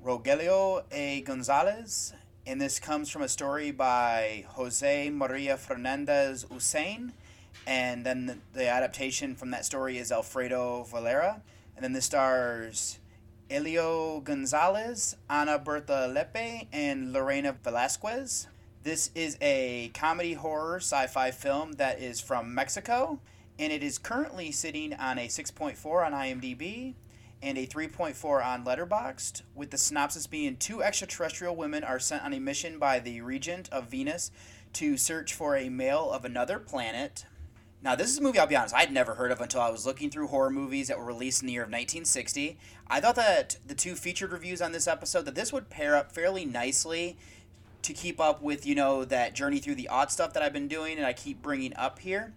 Rogelio 0.02 0.84
A. 0.90 1.20
Gonzalez, 1.20 2.14
and 2.46 2.58
this 2.58 2.80
comes 2.80 3.10
from 3.10 3.20
a 3.20 3.28
story 3.28 3.72
by 3.72 4.46
Jose 4.52 5.10
Maria 5.10 5.58
Fernandez 5.58 6.46
Usain. 6.46 7.12
And 7.66 8.06
then 8.06 8.40
the, 8.54 8.68
adaptation 8.68 9.34
from 9.34 9.50
that 9.50 9.66
story 9.66 9.98
is 9.98 10.10
Alfredo 10.10 10.84
Valera. 10.84 11.42
And 11.76 11.84
then 11.84 11.92
this 11.92 12.06
stars 12.06 13.00
Elio 13.50 14.20
Gonzalez, 14.20 15.14
Ana 15.28 15.58
Berta 15.58 16.06
Lepe, 16.06 16.68
and 16.72 17.12
Lorena 17.12 17.54
Velasquez. 17.62 18.46
This 18.82 19.10
is 19.14 19.36
a 19.42 19.90
comedy 19.92 20.32
horror 20.32 20.76
sci 20.78 21.06
fi 21.08 21.32
film 21.32 21.72
that 21.72 22.00
is 22.00 22.22
from 22.22 22.54
Mexico, 22.54 23.20
and 23.58 23.74
it 23.74 23.82
is 23.82 23.98
currently 23.98 24.52
sitting 24.52 24.94
on 24.94 25.18
a 25.18 25.28
6.4 25.28 26.06
on 26.06 26.12
IMDb 26.12 26.94
and 27.42 27.58
a 27.58 27.66
3.4 27.66 28.44
on 28.44 28.64
Letterboxd, 28.64 29.42
with 29.54 29.70
the 29.70 29.78
synopsis 29.78 30.26
being 30.26 30.56
two 30.56 30.82
extraterrestrial 30.82 31.54
women 31.54 31.84
are 31.84 31.98
sent 31.98 32.24
on 32.24 32.32
a 32.32 32.40
mission 32.40 32.78
by 32.78 32.98
the 32.98 33.20
regent 33.20 33.68
of 33.70 33.88
Venus 33.90 34.30
to 34.72 34.96
search 34.96 35.34
for 35.34 35.56
a 35.56 35.68
male 35.68 36.10
of 36.10 36.24
another 36.24 36.58
planet. 36.58 37.26
Now, 37.82 37.94
this 37.94 38.10
is 38.10 38.18
a 38.18 38.22
movie 38.22 38.38
I'll 38.38 38.46
be 38.46 38.56
honest, 38.56 38.74
I'd 38.74 38.92
never 38.92 39.14
heard 39.14 39.30
of 39.30 39.40
until 39.40 39.60
I 39.60 39.70
was 39.70 39.86
looking 39.86 40.10
through 40.10 40.28
horror 40.28 40.50
movies 40.50 40.88
that 40.88 40.98
were 40.98 41.04
released 41.04 41.42
in 41.42 41.46
the 41.46 41.52
year 41.52 41.62
of 41.62 41.68
1960. 41.68 42.58
I 42.88 43.00
thought 43.00 43.16
that 43.16 43.58
the 43.66 43.74
two 43.74 43.94
featured 43.94 44.32
reviews 44.32 44.60
on 44.60 44.72
this 44.72 44.88
episode 44.88 45.24
that 45.26 45.34
this 45.34 45.52
would 45.52 45.70
pair 45.70 45.94
up 45.94 46.12
fairly 46.12 46.44
nicely 46.44 47.16
to 47.82 47.92
keep 47.92 48.18
up 48.18 48.42
with, 48.42 48.66
you 48.66 48.74
know, 48.74 49.04
that 49.04 49.34
journey 49.34 49.58
through 49.58 49.76
the 49.76 49.88
odd 49.88 50.10
stuff 50.10 50.32
that 50.32 50.42
I've 50.42 50.52
been 50.52 50.68
doing 50.68 50.96
and 50.96 51.06
I 51.06 51.12
keep 51.12 51.42
bringing 51.42 51.76
up 51.76 52.00
here. 52.00 52.32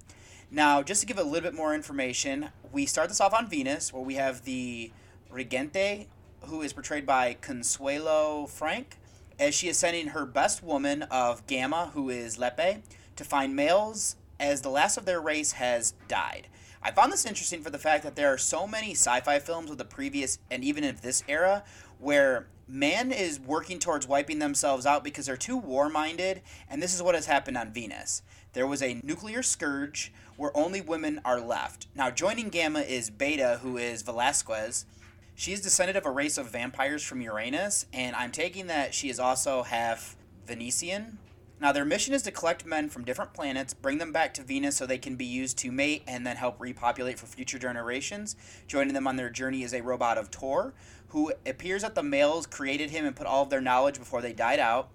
Now, 0.52 0.82
just 0.82 1.02
to 1.02 1.08
give 1.08 1.20
a 1.20 1.24
little 1.24 1.48
bit 1.48 1.56
more 1.56 1.76
information, 1.76 2.50
we 2.72 2.88
start 2.88 3.10
this 3.10 3.22
off 3.22 3.34
on 3.34 3.48
Venus, 3.48 3.94
where 3.94 4.02
we 4.02 4.16
have 4.16 4.46
the 4.46 4.92
Regente, 5.32 6.08
who 6.46 6.64
is 6.64 6.74
portrayed 6.74 7.06
by 7.06 7.38
Consuelo 7.40 8.48
Frank, 8.48 8.98
as 9.38 9.54
she 9.54 9.68
is 9.68 9.78
sending 9.78 10.08
her 10.08 10.26
best 10.26 10.64
woman 10.64 11.04
of 11.04 11.46
Gamma, 11.46 11.92
who 11.94 12.10
is 12.10 12.40
Lepe, 12.40 12.82
to 13.16 13.24
find 13.24 13.56
males 13.56 14.16
as 14.40 14.62
the 14.62 14.70
last 14.70 14.98
of 14.98 15.06
their 15.06 15.22
race 15.22 15.52
has 15.54 15.94
died. 16.08 16.48
I 16.82 16.92
found 16.92 17.12
this 17.12 17.26
interesting 17.26 17.62
for 17.62 17.70
the 17.70 17.78
fact 17.78 18.04
that 18.04 18.16
there 18.16 18.34
are 18.34 18.38
so 18.38 18.66
many 18.66 18.92
sci 18.92 19.20
fi 19.20 19.38
films 19.38 19.70
of 19.70 19.78
the 19.78 19.86
previous 19.86 20.40
and 20.50 20.64
even 20.64 20.84
of 20.84 21.02
this 21.02 21.24
era 21.28 21.64
where 22.00 22.48
man 22.68 23.12
is 23.12 23.40
working 23.40 23.78
towards 23.78 24.08
wiping 24.08 24.40
themselves 24.40 24.86
out 24.86 25.04
because 25.04 25.26
they're 25.26 25.38
too 25.38 25.58
war 25.58 25.90
minded, 25.90 26.42
and 26.70 26.82
this 26.82 26.96
is 26.96 27.04
what 27.04 27.16
has 27.16 27.26
happened 27.26 27.58
on 27.58 27.72
Venus. 27.72 28.24
There 28.54 28.66
was 28.66 28.82
a 28.82 29.00
nuclear 29.04 29.44
scourge 29.44 30.12
where 30.36 30.56
only 30.58 30.82
women 30.82 31.22
are 31.24 31.40
left. 31.40 31.86
Now, 31.94 32.10
joining 32.10 32.50
Gamma 32.50 32.80
is 32.80 33.12
Beta, 33.12 33.60
who 33.62 33.78
is 33.78 34.02
Velasquez. 34.02 34.88
She 35.36 35.54
is 35.54 35.62
descended 35.62 35.96
of 35.96 36.06
a 36.06 36.12
race 36.12 36.38
of 36.38 36.50
vampires 36.50 37.04
from 37.04 37.22
Uranus, 37.22 37.86
and 37.94 38.16
I'm 38.16 38.32
taking 38.32 38.66
that 38.68 38.96
she 38.96 39.10
is 39.10 39.20
also 39.20 39.62
half 39.62 40.16
Venetian. 40.48 41.20
Now, 41.62 41.72
their 41.72 41.86
mission 41.86 42.16
is 42.16 42.24
to 42.24 42.32
collect 42.32 42.66
men 42.66 42.90
from 42.90 43.04
different 43.04 43.34
planets, 43.34 43.76
bring 43.76 44.00
them 44.00 44.12
back 44.12 44.34
to 44.36 44.44
Venus 44.44 44.78
so 44.78 44.88
they 44.88 44.98
can 44.98 45.16
be 45.16 45.26
used 45.26 45.58
to 45.60 45.72
mate 45.72 46.04
and 46.08 46.26
then 46.26 46.38
help 46.38 46.60
repopulate 46.60 47.20
for 47.20 47.28
future 47.28 47.60
generations. 47.60 48.36
Joining 48.66 48.96
them 48.96 49.06
on 49.06 49.18
their 49.18 49.30
journey 49.30 49.62
is 49.62 49.74
a 49.74 49.84
robot 49.84 50.18
of 50.18 50.32
Tor, 50.32 50.74
who 51.10 51.34
appears 51.46 51.84
that 51.84 51.94
the 51.96 52.04
males 52.04 52.48
created 52.48 52.90
him 52.90 53.06
and 53.06 53.16
put 53.16 53.28
all 53.28 53.44
of 53.44 53.50
their 53.50 53.62
knowledge 53.62 54.00
before 54.00 54.22
they 54.22 54.34
died 54.34 54.60
out. 54.60 54.90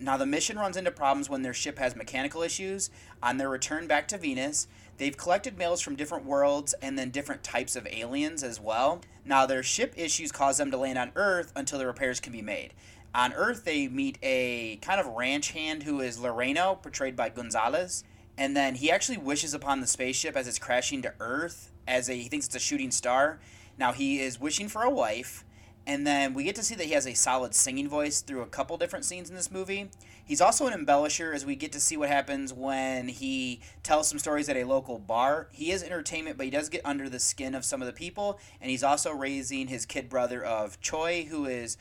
Now, 0.00 0.16
the 0.16 0.26
mission 0.26 0.58
runs 0.58 0.76
into 0.76 0.92
problems 0.92 1.28
when 1.28 1.42
their 1.42 1.54
ship 1.54 1.78
has 1.78 1.96
mechanical 1.96 2.42
issues. 2.42 2.90
On 3.22 3.36
their 3.36 3.48
return 3.48 3.88
back 3.88 4.06
to 4.08 4.18
Venus, 4.18 4.68
they've 4.96 5.16
collected 5.16 5.58
males 5.58 5.80
from 5.80 5.96
different 5.96 6.24
worlds 6.24 6.72
and 6.80 6.96
then 6.96 7.10
different 7.10 7.42
types 7.42 7.74
of 7.74 7.86
aliens 7.90 8.44
as 8.44 8.60
well. 8.60 9.00
Now, 9.24 9.44
their 9.44 9.62
ship 9.62 9.94
issues 9.96 10.30
cause 10.30 10.58
them 10.58 10.70
to 10.70 10.76
land 10.76 10.98
on 10.98 11.10
Earth 11.16 11.52
until 11.56 11.78
the 11.78 11.86
repairs 11.86 12.20
can 12.20 12.32
be 12.32 12.42
made. 12.42 12.74
On 13.12 13.32
Earth, 13.32 13.64
they 13.64 13.88
meet 13.88 14.18
a 14.22 14.76
kind 14.76 15.00
of 15.00 15.06
ranch 15.06 15.50
hand 15.50 15.82
who 15.82 16.00
is 16.00 16.18
Loreno, 16.18 16.80
portrayed 16.80 17.16
by 17.16 17.28
Gonzalez. 17.30 18.04
And 18.36 18.56
then 18.56 18.76
he 18.76 18.92
actually 18.92 19.18
wishes 19.18 19.52
upon 19.52 19.80
the 19.80 19.86
spaceship 19.88 20.36
as 20.36 20.46
it's 20.46 20.60
crashing 20.60 21.02
to 21.02 21.14
Earth, 21.18 21.72
as 21.88 22.08
a, 22.08 22.14
he 22.14 22.28
thinks 22.28 22.46
it's 22.46 22.54
a 22.54 22.60
shooting 22.60 22.92
star. 22.92 23.40
Now, 23.76 23.92
he 23.92 24.20
is 24.20 24.40
wishing 24.40 24.68
for 24.68 24.82
a 24.82 24.90
wife 24.90 25.44
and 25.88 26.06
then 26.06 26.34
we 26.34 26.44
get 26.44 26.54
to 26.56 26.62
see 26.62 26.74
that 26.74 26.84
he 26.84 26.92
has 26.92 27.06
a 27.06 27.14
solid 27.14 27.54
singing 27.54 27.88
voice 27.88 28.20
through 28.20 28.42
a 28.42 28.46
couple 28.46 28.76
different 28.76 29.06
scenes 29.06 29.30
in 29.30 29.34
this 29.34 29.50
movie. 29.50 29.88
He's 30.22 30.42
also 30.42 30.66
an 30.66 30.74
embellisher 30.74 31.34
as 31.34 31.46
we 31.46 31.56
get 31.56 31.72
to 31.72 31.80
see 31.80 31.96
what 31.96 32.10
happens 32.10 32.52
when 32.52 33.08
he 33.08 33.62
tells 33.82 34.06
some 34.06 34.18
stories 34.18 34.50
at 34.50 34.58
a 34.58 34.64
local 34.64 34.98
bar. 34.98 35.48
He 35.50 35.72
is 35.72 35.82
entertainment, 35.82 36.36
but 36.36 36.44
he 36.44 36.50
does 36.50 36.68
get 36.68 36.82
under 36.84 37.08
the 37.08 37.18
skin 37.18 37.54
of 37.54 37.64
some 37.64 37.80
of 37.80 37.86
the 37.86 37.94
people, 37.94 38.38
and 38.60 38.70
he's 38.70 38.82
also 38.82 39.12
raising 39.12 39.68
his 39.68 39.86
kid 39.86 40.10
brother 40.10 40.44
of 40.44 40.78
Choi, 40.82 41.24
who 41.24 41.46
is 41.46 41.78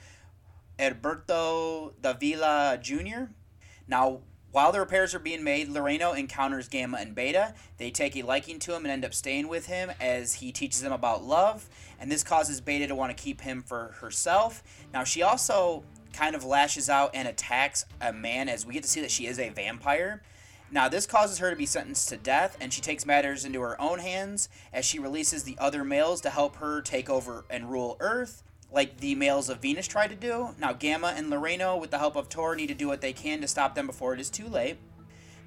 Alberto 0.80 1.94
Davila 2.02 2.80
Jr. 2.82 3.26
Now, 3.90 4.22
while 4.58 4.72
the 4.72 4.80
repairs 4.80 5.14
are 5.14 5.20
being 5.20 5.44
made, 5.44 5.70
Loreno 5.70 6.18
encounters 6.18 6.68
Gamma 6.68 6.98
and 6.98 7.14
Beta. 7.14 7.54
They 7.78 7.92
take 7.92 8.16
a 8.16 8.24
liking 8.24 8.58
to 8.62 8.74
him 8.74 8.86
and 8.86 8.88
end 8.88 9.06
up 9.06 9.14
staying 9.14 9.50
with 9.50 9.68
him 9.68 9.92
as 10.02 10.34
he 10.34 10.52
teaches 10.52 10.82
them 10.82 10.92
about 10.92 11.24
love, 11.24 11.70
and 12.00 12.12
this 12.12 12.24
causes 12.24 12.60
Beta 12.60 12.88
to 12.88 12.96
want 12.96 13.16
to 13.16 13.24
keep 13.24 13.42
him 13.42 13.62
for 13.62 13.90
herself. 14.00 14.64
Now, 14.92 15.04
she 15.04 15.22
also 15.22 15.84
kind 16.12 16.36
of 16.36 16.44
lashes 16.44 16.90
out 16.90 17.12
and 17.14 17.28
attacks 17.28 17.86
a 18.02 18.12
man 18.12 18.50
as 18.50 18.66
we 18.66 18.74
get 18.74 18.82
to 18.82 18.90
see 18.90 19.02
that 19.02 19.12
she 19.12 19.28
is 19.28 19.38
a 19.38 19.50
vampire. 19.50 20.24
Now, 20.72 20.90
this 20.90 21.06
causes 21.06 21.38
her 21.38 21.52
to 21.52 21.56
be 21.56 21.68
sentenced 21.68 22.10
to 22.10 22.18
death, 22.18 22.58
and 22.60 22.74
she 22.74 22.82
takes 22.82 23.06
matters 23.06 23.46
into 23.46 23.62
her 23.62 23.80
own 23.80 24.00
hands 24.00 24.50
as 24.74 24.86
she 24.86 24.98
releases 24.98 25.44
the 25.44 25.56
other 25.60 25.84
males 25.84 26.20
to 26.22 26.32
help 26.32 26.56
her 26.56 26.82
take 26.82 27.12
over 27.12 27.46
and 27.52 27.70
rule 27.70 27.96
Earth 28.00 28.42
like 28.72 28.98
the 28.98 29.16
males 29.16 29.50
of 29.50 29.62
Venus 29.62 29.88
tried 29.88 30.10
to 30.10 30.16
do. 30.16 30.50
Now, 30.60 30.74
Gamma 30.74 31.14
and 31.16 31.32
Loreno, 31.32 31.80
with 31.80 31.92
the 31.92 32.00
help 32.00 32.16
of 32.16 32.30
Tor, 32.30 32.56
need 32.56 32.68
to 32.68 32.74
do 32.74 32.88
what 32.88 33.02
they 33.02 33.14
can 33.14 33.42
to 33.42 33.48
stop 33.48 33.76
them 33.76 33.88
before 33.88 34.14
it 34.14 34.20
is 34.20 34.30
too 34.30 34.48
late. 34.48 34.78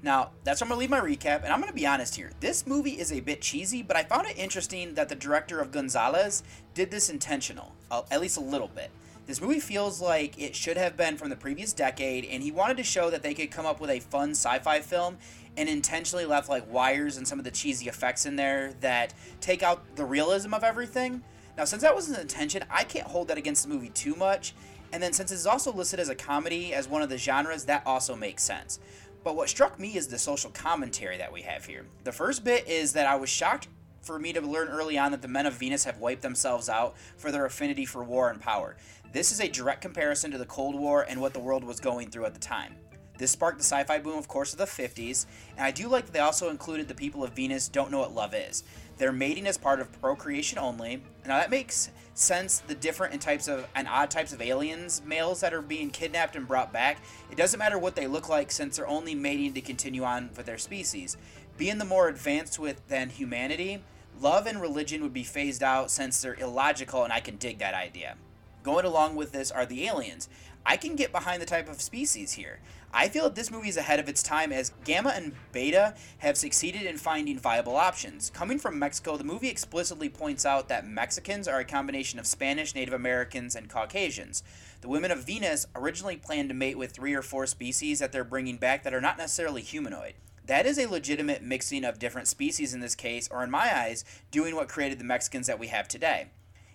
Now, 0.03 0.31
that's 0.43 0.59
where 0.59 0.65
I'm 0.65 0.69
going 0.69 0.87
to 0.87 0.95
leave 0.95 1.03
my 1.03 1.07
recap, 1.07 1.43
and 1.43 1.53
I'm 1.53 1.59
going 1.59 1.71
to 1.71 1.75
be 1.75 1.85
honest 1.85 2.15
here. 2.15 2.31
This 2.39 2.65
movie 2.65 2.99
is 2.99 3.11
a 3.11 3.19
bit 3.19 3.41
cheesy, 3.41 3.83
but 3.83 3.95
I 3.95 4.03
found 4.03 4.25
it 4.25 4.37
interesting 4.37 4.95
that 4.95 5.09
the 5.09 5.15
director 5.15 5.59
of 5.59 5.71
Gonzalez 5.71 6.41
did 6.73 6.89
this 6.89 7.09
intentional, 7.09 7.75
at 7.91 8.19
least 8.19 8.37
a 8.37 8.41
little 8.41 8.67
bit. 8.67 8.89
This 9.27 9.39
movie 9.39 9.59
feels 9.59 10.01
like 10.01 10.41
it 10.41 10.55
should 10.55 10.77
have 10.77 10.97
been 10.97 11.17
from 11.17 11.29
the 11.29 11.35
previous 11.35 11.71
decade, 11.71 12.25
and 12.25 12.41
he 12.41 12.51
wanted 12.51 12.77
to 12.77 12.83
show 12.83 13.11
that 13.11 13.21
they 13.21 13.35
could 13.35 13.51
come 13.51 13.67
up 13.67 13.79
with 13.79 13.91
a 13.91 13.99
fun 13.99 14.31
sci 14.31 14.57
fi 14.59 14.79
film 14.79 15.19
and 15.55 15.69
intentionally 15.69 16.25
left 16.25 16.49
like 16.49 16.69
wires 16.71 17.17
and 17.17 17.27
some 17.27 17.37
of 17.37 17.45
the 17.45 17.51
cheesy 17.51 17.87
effects 17.87 18.25
in 18.25 18.35
there 18.35 18.73
that 18.81 19.13
take 19.39 19.61
out 19.61 19.95
the 19.95 20.05
realism 20.05 20.53
of 20.53 20.63
everything. 20.63 21.23
Now, 21.57 21.65
since 21.65 21.81
that 21.81 21.95
was 21.95 22.07
his 22.07 22.17
intention, 22.17 22.63
I 22.69 22.83
can't 22.83 23.07
hold 23.07 23.27
that 23.27 23.37
against 23.37 23.63
the 23.63 23.69
movie 23.69 23.89
too 23.89 24.15
much. 24.15 24.53
And 24.93 25.01
then 25.01 25.13
since 25.13 25.31
it's 25.31 25.45
also 25.45 25.71
listed 25.71 25.99
as 25.99 26.09
a 26.09 26.15
comedy 26.15 26.73
as 26.73 26.87
one 26.87 27.01
of 27.01 27.09
the 27.09 27.17
genres, 27.17 27.65
that 27.65 27.83
also 27.85 28.15
makes 28.15 28.43
sense. 28.43 28.79
But 29.23 29.35
what 29.35 29.49
struck 29.49 29.79
me 29.79 29.95
is 29.95 30.07
the 30.07 30.17
social 30.17 30.49
commentary 30.51 31.17
that 31.17 31.31
we 31.31 31.41
have 31.43 31.65
here. 31.65 31.85
The 32.03 32.11
first 32.11 32.43
bit 32.43 32.67
is 32.67 32.93
that 32.93 33.07
I 33.07 33.15
was 33.15 33.29
shocked 33.29 33.67
for 34.01 34.17
me 34.17 34.33
to 34.33 34.41
learn 34.41 34.67
early 34.67 34.97
on 34.97 35.11
that 35.11 35.21
the 35.21 35.27
men 35.27 35.45
of 35.45 35.53
Venus 35.53 35.83
have 35.83 35.99
wiped 35.99 36.23
themselves 36.23 36.69
out 36.69 36.95
for 37.17 37.31
their 37.31 37.45
affinity 37.45 37.85
for 37.85 38.03
war 38.03 38.29
and 38.29 38.41
power. 38.41 38.75
This 39.13 39.31
is 39.31 39.39
a 39.39 39.47
direct 39.47 39.81
comparison 39.81 40.31
to 40.31 40.37
the 40.37 40.45
Cold 40.45 40.73
War 40.73 41.05
and 41.07 41.21
what 41.21 41.33
the 41.33 41.39
world 41.39 41.63
was 41.63 41.79
going 41.79 42.09
through 42.09 42.25
at 42.25 42.33
the 42.33 42.39
time. 42.39 42.75
This 43.17 43.31
sparked 43.31 43.59
the 43.59 43.63
sci 43.63 43.83
fi 43.83 43.99
boom, 43.99 44.17
of 44.17 44.27
course, 44.27 44.53
of 44.53 44.57
the 44.57 44.65
50s, 44.65 45.27
and 45.55 45.63
I 45.63 45.69
do 45.69 45.87
like 45.87 46.05
that 46.05 46.13
they 46.13 46.19
also 46.19 46.49
included 46.49 46.87
the 46.87 46.95
people 46.95 47.23
of 47.23 47.33
Venus 47.33 47.67
don't 47.67 47.91
know 47.91 47.99
what 47.99 48.15
love 48.15 48.33
is. 48.33 48.63
They're 49.01 49.11
mating 49.11 49.47
as 49.47 49.57
part 49.57 49.79
of 49.79 49.91
procreation 49.99 50.59
only. 50.59 51.01
Now 51.25 51.39
that 51.39 51.49
makes 51.49 51.89
sense. 52.13 52.59
The 52.59 52.75
different 52.75 53.13
and 53.13 53.21
types 53.21 53.47
of 53.47 53.67
and 53.73 53.87
odd 53.87 54.11
types 54.11 54.31
of 54.31 54.43
aliens, 54.43 55.01
males 55.03 55.39
that 55.39 55.55
are 55.55 55.61
being 55.63 55.89
kidnapped 55.89 56.35
and 56.35 56.47
brought 56.47 56.71
back. 56.71 56.99
It 57.31 57.35
doesn't 57.35 57.57
matter 57.57 57.79
what 57.79 57.95
they 57.95 58.05
look 58.05 58.29
like, 58.29 58.51
since 58.51 58.77
they're 58.77 58.87
only 58.87 59.15
mating 59.15 59.53
to 59.53 59.61
continue 59.61 60.03
on 60.03 60.29
with 60.37 60.45
their 60.45 60.59
species. 60.59 61.17
Being 61.57 61.79
the 61.79 61.83
more 61.83 62.09
advanced 62.09 62.59
with 62.59 62.87
than 62.89 63.09
humanity, 63.09 63.81
love 64.19 64.45
and 64.45 64.61
religion 64.61 65.01
would 65.01 65.13
be 65.13 65.23
phased 65.23 65.63
out 65.63 65.89
since 65.89 66.21
they're 66.21 66.35
illogical, 66.35 67.03
and 67.03 67.11
I 67.11 67.21
can 67.21 67.37
dig 67.37 67.57
that 67.57 67.73
idea. 67.73 68.17
Going 68.61 68.85
along 68.85 69.15
with 69.15 69.31
this 69.31 69.49
are 69.49 69.65
the 69.65 69.87
aliens. 69.87 70.29
I 70.63 70.77
can 70.77 70.95
get 70.95 71.11
behind 71.11 71.41
the 71.41 71.47
type 71.47 71.67
of 71.67 71.81
species 71.81 72.33
here. 72.33 72.59
I 72.93 73.07
feel 73.07 73.23
that 73.23 73.35
this 73.35 73.51
movie 73.51 73.69
is 73.69 73.77
ahead 73.77 73.99
of 73.99 74.09
its 74.09 74.21
time 74.21 74.51
as 74.51 74.73
Gamma 74.83 75.11
and 75.15 75.31
Beta 75.53 75.95
have 76.17 76.37
succeeded 76.37 76.81
in 76.83 76.97
finding 76.97 77.39
viable 77.39 77.77
options. 77.77 78.29
Coming 78.31 78.59
from 78.59 78.77
Mexico, 78.77 79.15
the 79.15 79.23
movie 79.23 79.47
explicitly 79.47 80.09
points 80.09 80.45
out 80.45 80.67
that 80.67 80.85
Mexicans 80.85 81.47
are 81.47 81.59
a 81.59 81.65
combination 81.65 82.19
of 82.19 82.27
Spanish, 82.27 82.75
Native 82.75 82.93
Americans, 82.93 83.55
and 83.55 83.69
Caucasians. 83.69 84.43
The 84.81 84.89
women 84.89 85.09
of 85.09 85.25
Venus 85.25 85.67
originally 85.73 86.17
planned 86.17 86.49
to 86.49 86.55
mate 86.55 86.77
with 86.77 86.91
three 86.91 87.13
or 87.13 87.21
four 87.21 87.47
species 87.47 87.99
that 87.99 88.11
they're 88.11 88.25
bringing 88.25 88.57
back 88.57 88.83
that 88.83 88.93
are 88.93 89.01
not 89.01 89.17
necessarily 89.17 89.61
humanoid. 89.61 90.15
That 90.47 90.65
is 90.65 90.77
a 90.77 90.89
legitimate 90.89 91.41
mixing 91.41 91.85
of 91.85 91.99
different 91.99 92.27
species 92.27 92.73
in 92.73 92.81
this 92.81 92.95
case, 92.95 93.29
or 93.31 93.41
in 93.41 93.51
my 93.51 93.73
eyes, 93.73 94.03
doing 94.31 94.53
what 94.53 94.67
created 94.67 94.99
the 94.99 95.05
Mexicans 95.05 95.47
that 95.47 95.59
we 95.59 95.67
have 95.67 95.87
today. 95.87 96.27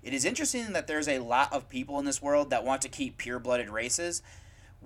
It 0.02 0.14
is 0.14 0.24
interesting 0.24 0.72
that 0.72 0.86
there's 0.86 1.08
a 1.08 1.18
lot 1.18 1.52
of 1.52 1.68
people 1.68 1.98
in 1.98 2.04
this 2.04 2.22
world 2.22 2.48
that 2.50 2.64
want 2.64 2.80
to 2.82 2.88
keep 2.88 3.18
pure 3.18 3.40
blooded 3.40 3.68
races, 3.68 4.22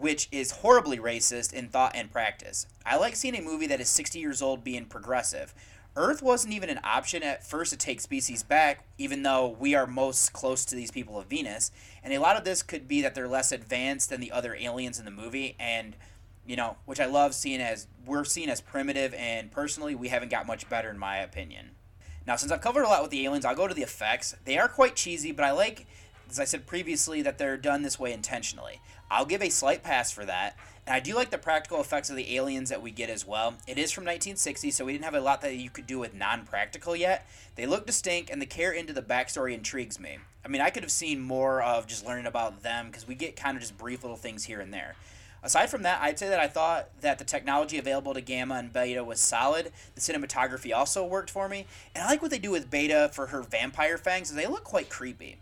which 0.01 0.29
is 0.33 0.51
horribly 0.51 0.99
racist 0.99 1.53
in 1.53 1.69
thought 1.69 1.93
and 1.95 2.11
practice. 2.11 2.67
I 2.87 2.97
like 2.97 3.15
seeing 3.15 3.37
a 3.37 3.43
movie 3.43 3.67
that 3.67 3.81
is 3.81 3.89
60 3.91 4.19
years 4.19 4.41
old 4.41 4.65
being 4.65 4.87
progressive. 4.87 5.55
Earth 5.97 6.23
wasn't 6.23 6.55
even 6.55 6.71
an 6.71 6.81
option 6.83 7.23
at 7.23 7.45
first 7.45 7.73
to 7.73 7.77
take 7.77 8.01
species 8.01 8.43
back, 8.43 8.85
even 8.97 9.23
though 9.23 9.49
we 9.49 9.75
are 9.75 9.87
most 9.87 10.33
close 10.33 10.65
to 10.65 10.75
these 10.75 10.91
people 10.91 11.19
of 11.19 11.27
Venus. 11.27 11.71
And 12.03 12.15
a 12.15 12.19
lot 12.19 12.37
of 12.37 12.45
this 12.45 12.63
could 12.63 12.89
be 12.89 13.03
that 13.03 13.15
they're 13.15 13.29
less 13.29 13.53
advanced 13.53 14.09
than 14.09 14.21
the 14.21 14.33
other 14.33 14.55
aliens 14.55 14.99
in 14.99 15.05
the 15.05 15.11
movie, 15.11 15.57
and 15.59 15.97
you 16.47 16.57
know, 16.57 16.77
which 16.87 17.01
I 17.01 17.07
love 17.07 17.35
seeing 17.35 17.61
as 17.61 17.87
we're 18.07 18.25
seen 18.25 18.49
as 18.49 18.61
primitive, 18.61 19.13
and 19.15 19.51
personally, 19.53 19.95
we 19.95 20.09
haven't 20.09 20.31
got 20.31 20.47
much 20.47 20.69
better 20.69 20.91
in 20.91 20.99
my 20.99 21.19
opinion. 21.19 21.73
Now, 22.27 22.37
since 22.37 22.51
I've 22.51 22.61
covered 22.61 22.85
a 22.85 22.89
lot 22.89 23.03
with 23.03 23.11
the 23.11 23.25
aliens, 23.25 23.45
I'll 23.45 23.55
go 23.55 23.69
to 23.69 23.75
the 23.75 23.83
effects. 23.83 24.35
They 24.45 24.59
are 24.59 24.69
quite 24.69 24.97
cheesy, 24.97 25.33
but 25.33 25.45
I 25.45 25.53
like, 25.53 25.87
as 26.31 26.41
I 26.41 26.45
said 26.45 26.67
previously, 26.67 27.23
that 27.23 27.39
they're 27.39 27.57
done 27.57 27.83
this 27.83 27.99
way 27.99 28.13
intentionally. 28.13 28.81
I'll 29.11 29.27
give 29.27 29.43
a 29.43 29.51
slight 29.51 29.83
pass 29.83 30.11
for 30.11 30.25
that. 30.25 30.57
And 30.87 30.95
I 30.95 31.01
do 31.01 31.15
like 31.15 31.31
the 31.31 31.39
practical 31.39 31.81
effects 31.81 32.11
of 32.11 32.17
the 32.17 32.37
aliens 32.37 32.71
that 32.71 32.83
we 32.83 32.91
get 32.91 33.11
as 33.11 33.27
well. 33.27 33.55
It 33.67 33.79
is 33.79 33.93
from 33.93 34.05
1960, 34.05 34.71
so 34.71 34.85
we 34.85 34.93
didn't 34.93 35.05
have 35.05 35.15
a 35.15 35.21
lot 35.21 35.41
that 35.43 35.57
you 35.57 35.71
could 35.71 35.87
do 35.87 35.99
with 35.99 36.15
non 36.15 36.45
practical 36.45 36.97
yet. 36.97 37.29
They 37.57 37.67
look 37.67 37.87
distinct, 37.87 38.31
and 38.31 38.41
the 38.41 38.47
care 38.47 38.73
into 38.73 38.93
the 38.93 39.03
backstory 39.03 39.53
intrigues 39.53 40.01
me. 40.01 40.19
I 40.45 40.49
mean, 40.49 40.61
I 40.61 40.71
could 40.71 40.83
have 40.83 40.93
seen 40.93 41.21
more 41.21 41.63
of 41.63 41.87
just 41.87 42.07
learning 42.07 42.27
about 42.27 42.63
them 42.63 42.87
because 42.87 43.07
we 43.07 43.15
get 43.15 43.37
kind 43.37 43.57
of 43.57 43.61
just 43.61 43.77
brief 43.77 44.03
little 44.03 44.17
things 44.17 44.45
here 44.45 44.61
and 44.61 44.73
there. 44.73 44.95
Aside 45.43 45.71
from 45.71 45.83
that, 45.83 46.03
I'd 46.03 46.19
say 46.19 46.29
that 46.29 46.41
I 46.41 46.49
thought 46.49 46.89
that 47.01 47.19
the 47.19 47.25
technology 47.25 47.79
available 47.79 48.13
to 48.13 48.21
Gamma 48.21 48.57
and 48.57 48.73
Beta 48.73 49.03
was 49.03 49.21
solid. 49.21 49.73
The 49.95 50.01
cinematography 50.01 50.75
also 50.75 51.05
worked 51.05 51.31
for 51.31 51.49
me, 51.49 51.67
and 51.95 52.05
I 52.05 52.09
like 52.09 52.23
what 52.23 52.31
they 52.31 52.39
do 52.39 52.51
with 52.51 52.71
Beta 52.71 53.11
for 53.13 53.29
her 53.29 53.43
vampire 53.43 53.97
fangs. 53.97 54.33
They 54.33 54.47
look 54.47 54.65
quite 54.65 54.91
creepy. 54.91 55.39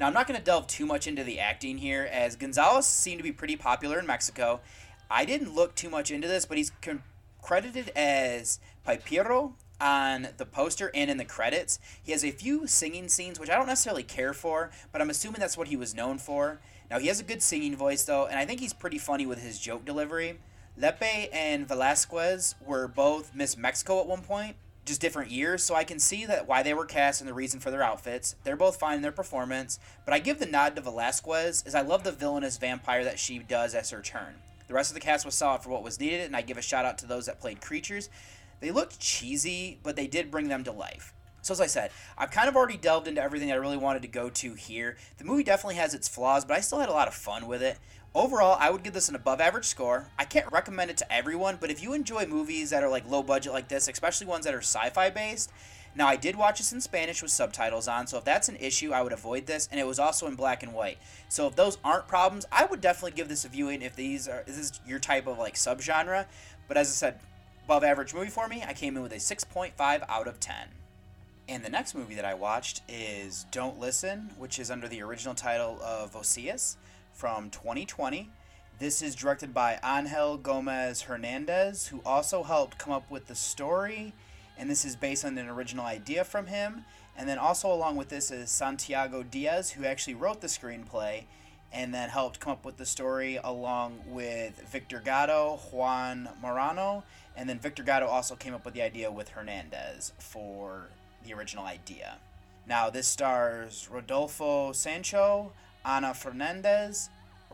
Now, 0.00 0.06
I'm 0.06 0.14
not 0.14 0.26
going 0.26 0.38
to 0.38 0.44
delve 0.44 0.66
too 0.66 0.86
much 0.86 1.06
into 1.06 1.22
the 1.22 1.38
acting 1.38 1.78
here, 1.78 2.08
as 2.10 2.36
Gonzalez 2.36 2.86
seemed 2.86 3.18
to 3.18 3.22
be 3.22 3.32
pretty 3.32 3.56
popular 3.56 3.98
in 3.98 4.06
Mexico. 4.06 4.60
I 5.10 5.24
didn't 5.24 5.54
look 5.54 5.74
too 5.74 5.90
much 5.90 6.10
into 6.10 6.26
this, 6.26 6.46
but 6.46 6.56
he's 6.56 6.72
con- 6.80 7.02
credited 7.40 7.90
as 7.94 8.58
Piporro 8.86 9.52
on 9.80 10.28
the 10.38 10.46
poster 10.46 10.90
and 10.94 11.10
in 11.10 11.18
the 11.18 11.24
credits. 11.24 11.78
He 12.02 12.12
has 12.12 12.24
a 12.24 12.30
few 12.30 12.66
singing 12.66 13.08
scenes, 13.08 13.38
which 13.38 13.50
I 13.50 13.56
don't 13.56 13.66
necessarily 13.66 14.04
care 14.04 14.32
for, 14.32 14.70
but 14.92 15.02
I'm 15.02 15.10
assuming 15.10 15.40
that's 15.40 15.58
what 15.58 15.68
he 15.68 15.76
was 15.76 15.94
known 15.94 16.18
for. 16.18 16.60
Now, 16.90 16.98
he 16.98 17.08
has 17.08 17.20
a 17.20 17.24
good 17.24 17.42
singing 17.42 17.76
voice, 17.76 18.04
though, 18.04 18.26
and 18.26 18.38
I 18.38 18.46
think 18.46 18.60
he's 18.60 18.72
pretty 18.72 18.98
funny 18.98 19.26
with 19.26 19.42
his 19.42 19.58
joke 19.58 19.84
delivery. 19.84 20.38
Lepe 20.76 21.28
and 21.32 21.68
Velasquez 21.68 22.54
were 22.64 22.88
both 22.88 23.34
Miss 23.34 23.56
Mexico 23.56 24.00
at 24.00 24.06
one 24.06 24.22
point, 24.22 24.56
just 24.84 25.00
different 25.00 25.30
years, 25.30 25.62
so 25.62 25.74
I 25.74 25.84
can 25.84 25.98
see 25.98 26.26
that 26.26 26.48
why 26.48 26.62
they 26.62 26.74
were 26.74 26.84
cast 26.84 27.20
and 27.20 27.28
the 27.28 27.34
reason 27.34 27.60
for 27.60 27.70
their 27.70 27.82
outfits. 27.82 28.34
They're 28.42 28.56
both 28.56 28.78
fine 28.78 28.96
in 28.96 29.02
their 29.02 29.12
performance, 29.12 29.78
but 30.04 30.12
I 30.12 30.18
give 30.18 30.38
the 30.38 30.46
nod 30.46 30.74
to 30.76 30.82
Velasquez 30.82 31.62
as 31.66 31.74
I 31.74 31.82
love 31.82 32.02
the 32.02 32.12
villainous 32.12 32.56
vampire 32.56 33.04
that 33.04 33.18
she 33.18 33.38
does 33.38 33.74
as 33.74 33.90
her 33.90 34.02
turn. 34.02 34.34
The 34.66 34.74
rest 34.74 34.90
of 34.90 34.94
the 34.94 35.00
cast 35.00 35.24
was 35.24 35.34
solid 35.34 35.62
for 35.62 35.70
what 35.70 35.82
was 35.84 36.00
needed, 36.00 36.22
and 36.22 36.34
I 36.34 36.42
give 36.42 36.56
a 36.56 36.62
shout 36.62 36.84
out 36.84 36.98
to 36.98 37.06
those 37.06 37.26
that 37.26 37.40
played 37.40 37.60
creatures. 37.60 38.08
They 38.60 38.70
looked 38.70 38.98
cheesy, 38.98 39.78
but 39.82 39.96
they 39.96 40.06
did 40.06 40.30
bring 40.30 40.48
them 40.48 40.64
to 40.64 40.72
life. 40.72 41.14
So 41.42 41.52
as 41.52 41.60
I 41.60 41.66
said, 41.66 41.90
I've 42.16 42.30
kind 42.30 42.48
of 42.48 42.56
already 42.56 42.76
delved 42.76 43.08
into 43.08 43.20
everything 43.20 43.50
I 43.50 43.56
really 43.56 43.76
wanted 43.76 44.02
to 44.02 44.08
go 44.08 44.30
to 44.30 44.54
here. 44.54 44.96
The 45.18 45.24
movie 45.24 45.42
definitely 45.42 45.74
has 45.74 45.92
its 45.92 46.08
flaws, 46.08 46.44
but 46.44 46.56
I 46.56 46.60
still 46.60 46.78
had 46.78 46.88
a 46.88 46.92
lot 46.92 47.08
of 47.08 47.14
fun 47.14 47.48
with 47.48 47.62
it. 47.62 47.78
Overall, 48.14 48.58
I 48.60 48.68
would 48.68 48.82
give 48.82 48.92
this 48.92 49.08
an 49.08 49.14
above 49.14 49.40
average 49.40 49.64
score. 49.64 50.08
I 50.18 50.24
can't 50.24 50.52
recommend 50.52 50.90
it 50.90 50.98
to 50.98 51.12
everyone, 51.12 51.56
but 51.58 51.70
if 51.70 51.82
you 51.82 51.94
enjoy 51.94 52.26
movies 52.26 52.68
that 52.70 52.82
are 52.82 52.90
like 52.90 53.08
low 53.08 53.22
budget 53.22 53.54
like 53.54 53.68
this, 53.68 53.88
especially 53.88 54.26
ones 54.26 54.44
that 54.44 54.54
are 54.54 54.58
sci-fi 54.58 55.08
based, 55.08 55.50
now 55.94 56.06
I 56.06 56.16
did 56.16 56.36
watch 56.36 56.58
this 56.58 56.72
in 56.72 56.80
Spanish 56.82 57.22
with 57.22 57.30
subtitles 57.30 57.88
on, 57.88 58.06
so 58.06 58.18
if 58.18 58.24
that's 58.24 58.48
an 58.50 58.56
issue, 58.56 58.92
I 58.92 59.02
would 59.02 59.12
avoid 59.12 59.46
this, 59.46 59.68
and 59.70 59.80
it 59.80 59.86
was 59.86 59.98
also 59.98 60.26
in 60.26 60.36
black 60.36 60.62
and 60.62 60.74
white. 60.74 60.98
So 61.28 61.46
if 61.46 61.56
those 61.56 61.78
aren't 61.84 62.06
problems, 62.06 62.44
I 62.52 62.66
would 62.66 62.82
definitely 62.82 63.12
give 63.12 63.28
this 63.28 63.46
a 63.46 63.48
viewing 63.48 63.80
if 63.80 63.96
these 63.96 64.28
are 64.28 64.42
this 64.46 64.58
is 64.58 64.80
your 64.86 64.98
type 64.98 65.26
of 65.26 65.38
like 65.38 65.54
subgenre. 65.54 66.26
But 66.68 66.76
as 66.76 66.88
I 66.88 66.92
said, 66.92 67.20
above 67.64 67.84
average 67.84 68.12
movie 68.12 68.28
for 68.28 68.48
me. 68.48 68.62
I 68.66 68.74
came 68.74 68.96
in 68.96 69.02
with 69.02 69.12
a 69.12 69.16
6.5 69.16 69.72
out 70.08 70.28
of 70.28 70.40
10. 70.40 70.54
And 71.48 71.64
the 71.64 71.70
next 71.70 71.94
movie 71.94 72.14
that 72.14 72.24
I 72.24 72.34
watched 72.34 72.82
is 72.88 73.46
Don't 73.50 73.80
Listen, 73.80 74.30
which 74.38 74.58
is 74.58 74.70
under 74.70 74.88
the 74.88 75.02
original 75.02 75.34
title 75.34 75.78
of 75.82 76.14
Osias 76.14 76.76
from 77.22 77.50
2020. 77.50 78.28
This 78.80 79.00
is 79.00 79.14
directed 79.14 79.54
by 79.54 79.78
Angel 79.84 80.36
Gomez 80.36 81.02
Hernandez, 81.02 81.86
who 81.86 82.02
also 82.04 82.42
helped 82.42 82.78
come 82.78 82.92
up 82.92 83.08
with 83.12 83.28
the 83.28 83.36
story, 83.36 84.12
and 84.58 84.68
this 84.68 84.84
is 84.84 84.96
based 84.96 85.24
on 85.24 85.38
an 85.38 85.48
original 85.48 85.84
idea 85.84 86.24
from 86.24 86.46
him. 86.48 86.84
And 87.16 87.28
then 87.28 87.38
also 87.38 87.72
along 87.72 87.94
with 87.94 88.08
this 88.08 88.32
is 88.32 88.50
Santiago 88.50 89.22
Diaz, 89.22 89.70
who 89.70 89.84
actually 89.84 90.16
wrote 90.16 90.40
the 90.40 90.48
screenplay 90.48 91.22
and 91.72 91.94
then 91.94 92.08
helped 92.08 92.40
come 92.40 92.54
up 92.54 92.64
with 92.64 92.76
the 92.76 92.86
story 92.86 93.38
along 93.44 94.00
with 94.08 94.60
Victor 94.68 94.98
Gatto, 94.98 95.60
Juan 95.70 96.28
Morano, 96.42 97.04
and 97.36 97.48
then 97.48 97.60
Victor 97.60 97.84
Gatto 97.84 98.08
also 98.08 98.34
came 98.34 98.52
up 98.52 98.64
with 98.64 98.74
the 98.74 98.82
idea 98.82 99.12
with 99.12 99.28
Hernandez 99.28 100.12
for 100.18 100.88
the 101.24 101.34
original 101.34 101.66
idea. 101.66 102.16
Now, 102.66 102.90
this 102.90 103.06
stars 103.06 103.88
Rodolfo 103.88 104.72
Sancho, 104.72 105.52
Ana 105.84 106.14
Fernandez, 106.14 107.10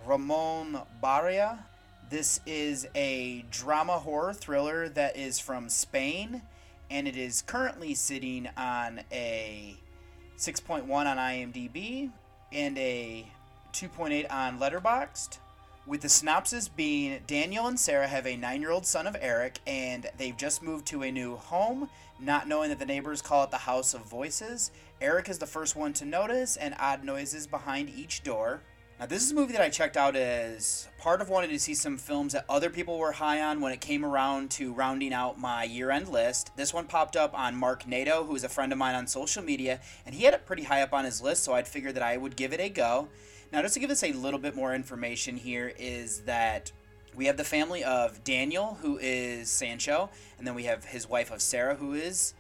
Ramon 0.07 0.81
Barea. 1.03 1.59
This 2.11 2.41
is 2.47 2.89
a 2.95 3.45
drama 3.51 3.99
horror 3.99 4.33
thriller 4.33 4.89
that 4.91 5.17
is 5.17 5.39
from 5.39 5.69
Spain, 5.69 6.43
and 6.91 7.07
it 7.07 7.17
is 7.17 7.43
currently 7.43 7.95
sitting 7.95 8.49
on 8.57 9.01
a 9.13 9.77
6.1 10.39 10.89
on 10.91 11.17
IMDb 11.17 12.11
and 12.53 12.79
a 12.79 13.27
2.8 13.73 14.31
on 14.31 14.59
Letterboxd. 14.59 15.39
With 15.89 16.03
the 16.03 16.11
synopsis 16.11 16.69
being 16.69 17.21
Daniel 17.27 17.67
and 17.67 17.81
Sarah 17.81 18.07
have 18.07 18.27
a 18.27 18.37
nine 18.37 18.61
year 18.61 18.71
old 18.71 18.85
son 18.85 19.07
of 19.07 19.17
Eric, 19.19 19.59
and 19.67 20.07
they've 20.19 20.37
just 20.37 20.63
moved 20.63 20.85
to 20.89 21.03
a 21.03 21.11
new 21.11 21.37
home, 21.37 21.89
not 22.21 22.47
knowing 22.47 22.69
that 22.69 22.79
the 22.79 22.85
neighbors 22.85 23.23
call 23.23 23.45
it 23.45 23.51
the 23.51 23.57
House 23.57 23.95
of 23.95 24.03
Voices. 24.03 24.71
Eric 25.01 25.31
is 25.31 25.39
the 25.39 25.47
first 25.47 25.77
one 25.77 25.95
to 25.95 26.05
notice, 26.05 26.59
and 26.59 26.75
odd 26.79 27.05
noises 27.05 27.47
behind 27.47 27.89
each 27.89 28.23
door. 28.23 28.61
Now, 29.01 29.07
this 29.07 29.23
is 29.23 29.31
a 29.31 29.35
movie 29.35 29.55
that 29.55 29.63
I 29.63 29.71
checked 29.71 29.97
out 29.97 30.15
as 30.15 30.89
part 30.99 31.23
of 31.23 31.31
wanting 31.31 31.51
to 31.51 31.59
see 31.59 31.73
some 31.73 31.97
films 31.97 32.35
that 32.35 32.45
other 32.51 32.69
people 32.69 32.99
were 32.99 33.13
high 33.13 33.41
on 33.41 33.63
when 33.63 33.73
it 33.73 33.81
came 33.81 34.05
around 34.05 34.51
to 34.53 34.75
rounding 34.75 35.15
out 35.15 35.41
my 35.41 35.65
year 35.65 35.91
end 35.91 36.09
list. 36.09 36.51
This 36.55 36.75
one 36.75 36.85
popped 36.85 37.17
up 37.17 37.33
on 37.33 37.57
Mark 37.57 37.87
Nato, 37.87 38.25
who 38.25 38.35
is 38.35 38.45
a 38.45 38.51
friend 38.51 38.73
of 38.73 38.79
mine 38.79 38.95
on 38.95 39.07
social 39.07 39.43
media, 39.43 39.81
and 40.05 40.15
he 40.15 40.25
had 40.25 40.35
it 40.35 40.45
pretty 40.45 40.65
high 40.65 40.83
up 40.83 40.93
on 40.93 41.07
his 41.07 41.23
list, 41.23 41.45
so 41.45 41.55
I'd 41.55 41.67
figured 41.67 41.95
that 41.95 42.03
I 42.03 42.19
would 42.19 42.37
give 42.37 42.53
it 42.53 42.61
a 42.61 42.69
go. 42.69 43.09
Now, 43.51 43.63
just 43.63 43.75
to 43.75 43.81
give 43.81 43.91
us 43.91 44.05
a 44.05 44.13
little 44.13 44.39
bit 44.39 44.55
more 44.55 44.75
information 44.75 45.39
here, 45.39 45.73
is 45.79 46.21
that 46.21 46.71
we 47.17 47.27
have 47.27 47.39
the 47.39 47.45
family 47.45 47.83
of 47.83 48.23
Daniel, 48.23 48.79
who 48.83 48.99
is 49.01 49.49
Sancho, 49.49 50.11
and 50.37 50.47
then 50.47 50.55
we 50.55 50.65
have 50.65 50.85
his 50.85 51.09
wife 51.09 51.31
of 51.31 51.41
Sarah, 51.41 51.75
who 51.75 51.95
is 51.95 52.35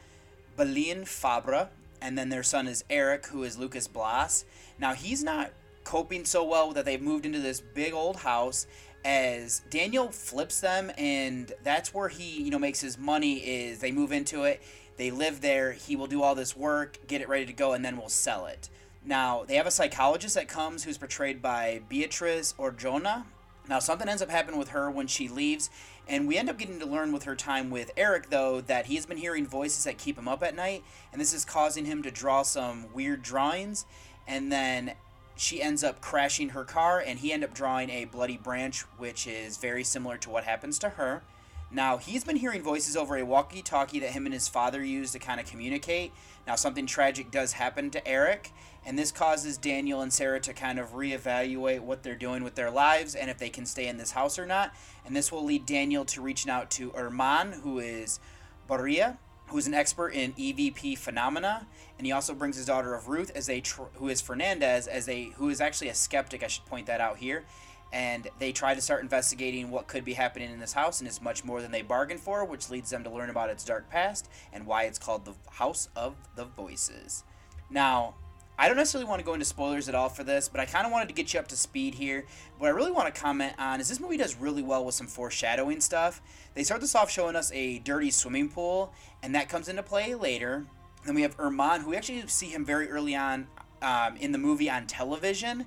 Belén 0.58 1.02
Fabra, 1.04 1.68
and 2.02 2.18
then 2.18 2.28
their 2.28 2.42
son 2.42 2.68
is 2.68 2.84
Eric, 2.90 3.26
who 3.26 3.42
is 3.42 3.56
Lucas 3.56 3.88
Blas. 3.88 4.44
Now, 4.78 4.92
he's 4.92 5.24
not 5.24 5.50
coping 5.82 6.26
so 6.26 6.44
well 6.44 6.72
that 6.72 6.84
they've 6.84 7.00
moved 7.00 7.24
into 7.24 7.40
this 7.40 7.60
big 7.60 7.94
old 7.94 8.16
house, 8.16 8.66
as 9.02 9.62
Daniel 9.70 10.10
flips 10.10 10.60
them, 10.60 10.92
and 10.98 11.52
that's 11.62 11.94
where 11.94 12.08
he, 12.08 12.42
you 12.42 12.50
know, 12.50 12.58
makes 12.58 12.82
his 12.82 12.98
money. 12.98 13.38
Is 13.38 13.78
they 13.78 13.92
move 13.92 14.12
into 14.12 14.44
it, 14.44 14.60
they 14.98 15.10
live 15.10 15.40
there. 15.40 15.72
He 15.72 15.96
will 15.96 16.06
do 16.06 16.22
all 16.22 16.34
this 16.34 16.54
work, 16.54 16.98
get 17.06 17.22
it 17.22 17.28
ready 17.30 17.46
to 17.46 17.52
go, 17.54 17.72
and 17.72 17.82
then 17.82 17.96
we'll 17.96 18.10
sell 18.10 18.44
it. 18.44 18.68
Now 19.04 19.44
they 19.44 19.56
have 19.56 19.66
a 19.66 19.70
psychologist 19.70 20.34
that 20.34 20.48
comes, 20.48 20.84
who's 20.84 20.98
portrayed 20.98 21.40
by 21.40 21.80
Beatrice 21.88 22.54
Arjona. 22.58 23.24
Now 23.68 23.78
something 23.78 24.08
ends 24.08 24.22
up 24.22 24.30
happening 24.30 24.58
with 24.58 24.70
her 24.70 24.90
when 24.90 25.06
she 25.06 25.28
leaves, 25.28 25.70
and 26.08 26.26
we 26.26 26.38
end 26.38 26.48
up 26.48 26.58
getting 26.58 26.80
to 26.80 26.86
learn 26.86 27.12
with 27.12 27.24
her 27.24 27.36
time 27.36 27.68
with 27.68 27.90
Eric, 27.96 28.30
though, 28.30 28.62
that 28.62 28.86
he's 28.86 29.04
been 29.04 29.18
hearing 29.18 29.46
voices 29.46 29.84
that 29.84 29.98
keep 29.98 30.16
him 30.16 30.26
up 30.26 30.42
at 30.42 30.56
night, 30.56 30.82
and 31.12 31.20
this 31.20 31.34
is 31.34 31.44
causing 31.44 31.84
him 31.84 32.02
to 32.02 32.10
draw 32.10 32.42
some 32.42 32.86
weird 32.94 33.22
drawings. 33.22 33.84
And 34.26 34.50
then 34.50 34.92
she 35.36 35.62
ends 35.62 35.84
up 35.84 36.00
crashing 36.00 36.50
her 36.50 36.64
car, 36.64 36.98
and 36.98 37.18
he 37.18 37.32
ends 37.32 37.44
up 37.44 37.54
drawing 37.54 37.90
a 37.90 38.06
bloody 38.06 38.38
branch, 38.38 38.82
which 38.96 39.26
is 39.26 39.58
very 39.58 39.84
similar 39.84 40.16
to 40.18 40.30
what 40.30 40.44
happens 40.44 40.78
to 40.80 40.90
her. 40.90 41.22
Now, 41.70 41.98
he's 41.98 42.24
been 42.24 42.36
hearing 42.36 42.62
voices 42.62 42.96
over 42.96 43.18
a 43.18 43.24
walkie 43.24 43.60
talkie 43.60 44.00
that 44.00 44.12
him 44.12 44.24
and 44.24 44.32
his 44.32 44.48
father 44.48 44.82
use 44.82 45.12
to 45.12 45.18
kind 45.18 45.38
of 45.38 45.46
communicate. 45.46 46.12
Now, 46.48 46.54
something 46.54 46.86
tragic 46.86 47.30
does 47.30 47.52
happen 47.52 47.90
to 47.90 48.08
Eric, 48.08 48.54
and 48.86 48.98
this 48.98 49.12
causes 49.12 49.58
Daniel 49.58 50.00
and 50.00 50.10
Sarah 50.10 50.40
to 50.40 50.54
kind 50.54 50.78
of 50.78 50.92
reevaluate 50.94 51.80
what 51.80 52.02
they're 52.02 52.14
doing 52.14 52.42
with 52.42 52.54
their 52.54 52.70
lives 52.70 53.14
and 53.14 53.28
if 53.28 53.36
they 53.36 53.50
can 53.50 53.66
stay 53.66 53.86
in 53.86 53.98
this 53.98 54.12
house 54.12 54.38
or 54.38 54.46
not. 54.46 54.74
And 55.04 55.14
this 55.14 55.30
will 55.30 55.44
lead 55.44 55.66
Daniel 55.66 56.06
to 56.06 56.22
reaching 56.22 56.50
out 56.50 56.70
to 56.70 56.88
Herman, 56.92 57.60
who 57.64 57.80
is 57.80 58.18
Barea, 58.66 59.18
who's 59.48 59.66
an 59.66 59.74
expert 59.74 60.14
in 60.14 60.32
EVP 60.32 60.96
phenomena, 60.96 61.66
and 61.98 62.06
he 62.06 62.12
also 62.12 62.32
brings 62.32 62.56
his 62.56 62.64
daughter 62.64 62.94
of 62.94 63.08
Ruth 63.08 63.30
as 63.34 63.50
a 63.50 63.60
tr- 63.60 63.82
who 63.96 64.08
is 64.08 64.22
Fernandez 64.22 64.86
as 64.86 65.06
a 65.06 65.32
who 65.36 65.50
is 65.50 65.60
actually 65.60 65.88
a 65.88 65.94
skeptic. 65.94 66.42
I 66.42 66.46
should 66.46 66.64
point 66.64 66.86
that 66.86 67.02
out 67.02 67.18
here. 67.18 67.44
And 67.92 68.28
they 68.38 68.52
try 68.52 68.74
to 68.74 68.80
start 68.80 69.02
investigating 69.02 69.70
what 69.70 69.86
could 69.86 70.04
be 70.04 70.12
happening 70.12 70.50
in 70.50 70.60
this 70.60 70.74
house, 70.74 71.00
and 71.00 71.08
it's 71.08 71.22
much 71.22 71.44
more 71.44 71.62
than 71.62 71.70
they 71.70 71.82
bargained 71.82 72.20
for, 72.20 72.44
which 72.44 72.68
leads 72.68 72.90
them 72.90 73.02
to 73.04 73.10
learn 73.10 73.30
about 73.30 73.48
its 73.48 73.64
dark 73.64 73.88
past 73.88 74.28
and 74.52 74.66
why 74.66 74.84
it's 74.84 74.98
called 74.98 75.24
the 75.24 75.34
House 75.50 75.88
of 75.96 76.14
the 76.36 76.44
Voices. 76.44 77.24
Now, 77.70 78.14
I 78.60 78.66
don't 78.66 78.76
necessarily 78.76 79.08
want 79.08 79.20
to 79.20 79.24
go 79.24 79.34
into 79.34 79.46
spoilers 79.46 79.88
at 79.88 79.94
all 79.94 80.08
for 80.08 80.24
this, 80.24 80.48
but 80.48 80.60
I 80.60 80.66
kind 80.66 80.84
of 80.84 80.90
wanted 80.90 81.06
to 81.08 81.14
get 81.14 81.32
you 81.32 81.38
up 81.38 81.46
to 81.48 81.56
speed 81.56 81.94
here. 81.94 82.26
What 82.58 82.66
I 82.66 82.70
really 82.70 82.90
want 82.90 83.14
to 83.14 83.20
comment 83.20 83.54
on 83.56 83.80
is 83.80 83.88
this 83.88 84.00
movie 84.00 84.16
does 84.16 84.34
really 84.34 84.62
well 84.62 84.84
with 84.84 84.96
some 84.96 85.06
foreshadowing 85.06 85.80
stuff. 85.80 86.20
They 86.54 86.64
start 86.64 86.80
this 86.80 86.96
off 86.96 87.08
showing 87.08 87.36
us 87.36 87.52
a 87.52 87.78
dirty 87.78 88.10
swimming 88.10 88.48
pool, 88.48 88.92
and 89.22 89.32
that 89.36 89.48
comes 89.48 89.68
into 89.68 89.84
play 89.84 90.16
later. 90.16 90.66
Then 91.06 91.14
we 91.14 91.22
have 91.22 91.34
Herman, 91.34 91.82
who 91.82 91.90
we 91.90 91.96
actually 91.96 92.26
see 92.26 92.48
him 92.48 92.64
very 92.64 92.90
early 92.90 93.14
on 93.14 93.46
um, 93.80 94.16
in 94.16 94.32
the 94.32 94.38
movie 94.38 94.68
on 94.68 94.88
television. 94.88 95.64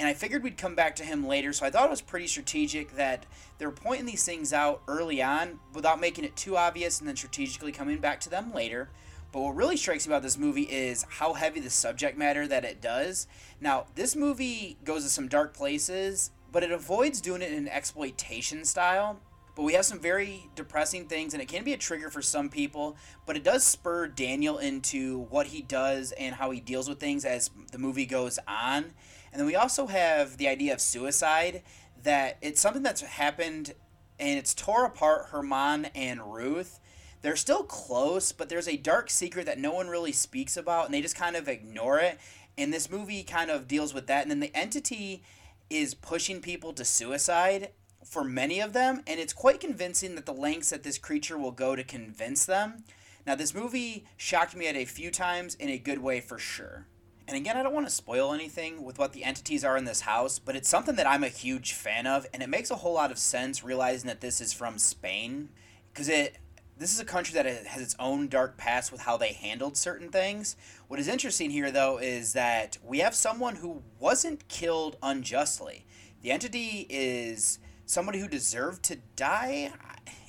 And 0.00 0.08
I 0.08 0.14
figured 0.14 0.42
we'd 0.42 0.56
come 0.56 0.74
back 0.74 0.96
to 0.96 1.04
him 1.04 1.26
later, 1.26 1.52
so 1.52 1.66
I 1.66 1.70
thought 1.70 1.84
it 1.84 1.90
was 1.90 2.00
pretty 2.00 2.26
strategic 2.26 2.96
that 2.96 3.26
they 3.58 3.66
were 3.66 3.70
pointing 3.70 4.06
these 4.06 4.24
things 4.24 4.50
out 4.50 4.80
early 4.88 5.22
on 5.22 5.60
without 5.74 6.00
making 6.00 6.24
it 6.24 6.34
too 6.36 6.56
obvious 6.56 7.00
and 7.00 7.06
then 7.06 7.16
strategically 7.16 7.70
coming 7.70 7.98
back 7.98 8.18
to 8.20 8.30
them 8.30 8.54
later. 8.54 8.88
But 9.30 9.42
what 9.42 9.54
really 9.54 9.76
strikes 9.76 10.08
me 10.08 10.14
about 10.14 10.22
this 10.22 10.38
movie 10.38 10.62
is 10.62 11.04
how 11.06 11.34
heavy 11.34 11.60
the 11.60 11.68
subject 11.68 12.16
matter 12.16 12.48
that 12.48 12.64
it 12.64 12.80
does. 12.80 13.26
Now, 13.60 13.88
this 13.94 14.16
movie 14.16 14.78
goes 14.84 15.04
to 15.04 15.10
some 15.10 15.28
dark 15.28 15.52
places, 15.52 16.30
but 16.50 16.62
it 16.62 16.72
avoids 16.72 17.20
doing 17.20 17.42
it 17.42 17.52
in 17.52 17.58
an 17.58 17.68
exploitation 17.68 18.64
style. 18.64 19.20
But 19.54 19.64
we 19.64 19.74
have 19.74 19.84
some 19.84 20.00
very 20.00 20.48
depressing 20.54 21.08
things, 21.08 21.34
and 21.34 21.42
it 21.42 21.48
can 21.48 21.62
be 21.62 21.74
a 21.74 21.76
trigger 21.76 22.08
for 22.08 22.22
some 22.22 22.48
people. 22.48 22.96
But 23.26 23.36
it 23.36 23.44
does 23.44 23.64
spur 23.64 24.08
Daniel 24.08 24.56
into 24.56 25.18
what 25.28 25.48
he 25.48 25.60
does 25.60 26.12
and 26.12 26.36
how 26.36 26.52
he 26.52 26.60
deals 26.60 26.88
with 26.88 26.98
things 26.98 27.26
as 27.26 27.50
the 27.70 27.78
movie 27.78 28.06
goes 28.06 28.38
on. 28.48 28.94
And 29.32 29.40
then 29.40 29.46
we 29.46 29.56
also 29.56 29.86
have 29.86 30.36
the 30.36 30.48
idea 30.48 30.72
of 30.72 30.80
suicide, 30.80 31.62
that 32.02 32.38
it's 32.40 32.60
something 32.60 32.82
that's 32.82 33.02
happened 33.02 33.74
and 34.18 34.38
it's 34.38 34.54
tore 34.54 34.84
apart 34.84 35.26
Herman 35.30 35.86
and 35.94 36.32
Ruth. 36.32 36.78
They're 37.22 37.36
still 37.36 37.64
close, 37.64 38.32
but 38.32 38.48
there's 38.48 38.68
a 38.68 38.76
dark 38.76 39.10
secret 39.10 39.46
that 39.46 39.58
no 39.58 39.72
one 39.72 39.88
really 39.88 40.12
speaks 40.12 40.56
about, 40.56 40.86
and 40.86 40.94
they 40.94 41.02
just 41.02 41.16
kind 41.16 41.36
of 41.36 41.48
ignore 41.48 41.98
it. 41.98 42.18
And 42.56 42.72
this 42.72 42.90
movie 42.90 43.22
kind 43.22 43.50
of 43.50 43.68
deals 43.68 43.92
with 43.92 44.06
that. 44.06 44.22
And 44.22 44.30
then 44.30 44.40
the 44.40 44.54
entity 44.54 45.22
is 45.68 45.94
pushing 45.94 46.40
people 46.40 46.72
to 46.74 46.84
suicide 46.84 47.70
for 48.04 48.24
many 48.24 48.60
of 48.60 48.72
them, 48.72 49.02
and 49.06 49.20
it's 49.20 49.32
quite 49.32 49.60
convincing 49.60 50.14
that 50.14 50.26
the 50.26 50.32
lengths 50.32 50.70
that 50.70 50.82
this 50.82 50.98
creature 50.98 51.38
will 51.38 51.52
go 51.52 51.76
to 51.76 51.84
convince 51.84 52.44
them. 52.44 52.84
Now, 53.26 53.34
this 53.34 53.54
movie 53.54 54.06
shocked 54.16 54.56
me 54.56 54.66
at 54.66 54.76
a 54.76 54.86
few 54.86 55.10
times 55.10 55.54
in 55.54 55.68
a 55.68 55.78
good 55.78 55.98
way 55.98 56.20
for 56.20 56.38
sure. 56.38 56.86
And 57.30 57.36
again, 57.36 57.56
I 57.56 57.62
don't 57.62 57.72
want 57.72 57.86
to 57.86 57.94
spoil 57.94 58.32
anything 58.32 58.82
with 58.82 58.98
what 58.98 59.12
the 59.12 59.22
entities 59.22 59.64
are 59.64 59.76
in 59.76 59.84
this 59.84 60.00
house, 60.00 60.40
but 60.40 60.56
it's 60.56 60.68
something 60.68 60.96
that 60.96 61.06
I'm 61.06 61.22
a 61.22 61.28
huge 61.28 61.74
fan 61.74 62.04
of, 62.04 62.26
and 62.34 62.42
it 62.42 62.48
makes 62.48 62.72
a 62.72 62.74
whole 62.74 62.94
lot 62.94 63.12
of 63.12 63.18
sense 63.18 63.62
realizing 63.62 64.08
that 64.08 64.20
this 64.20 64.40
is 64.40 64.52
from 64.52 64.78
Spain, 64.78 65.48
because 65.92 66.08
it 66.08 66.38
this 66.76 66.92
is 66.92 66.98
a 66.98 67.04
country 67.04 67.34
that 67.34 67.46
has 67.46 67.80
its 67.80 67.94
own 68.00 68.26
dark 68.26 68.56
past 68.56 68.90
with 68.90 69.02
how 69.02 69.16
they 69.16 69.32
handled 69.32 69.76
certain 69.76 70.08
things. 70.08 70.56
What 70.88 70.98
is 70.98 71.06
interesting 71.06 71.50
here, 71.50 71.70
though, 71.70 71.98
is 71.98 72.32
that 72.32 72.78
we 72.84 72.98
have 72.98 73.14
someone 73.14 73.54
who 73.54 73.84
wasn't 74.00 74.48
killed 74.48 74.96
unjustly. 75.00 75.86
The 76.22 76.32
entity 76.32 76.84
is 76.90 77.60
somebody 77.86 78.18
who 78.18 78.26
deserved 78.26 78.82
to 78.86 78.96
die, 79.14 79.72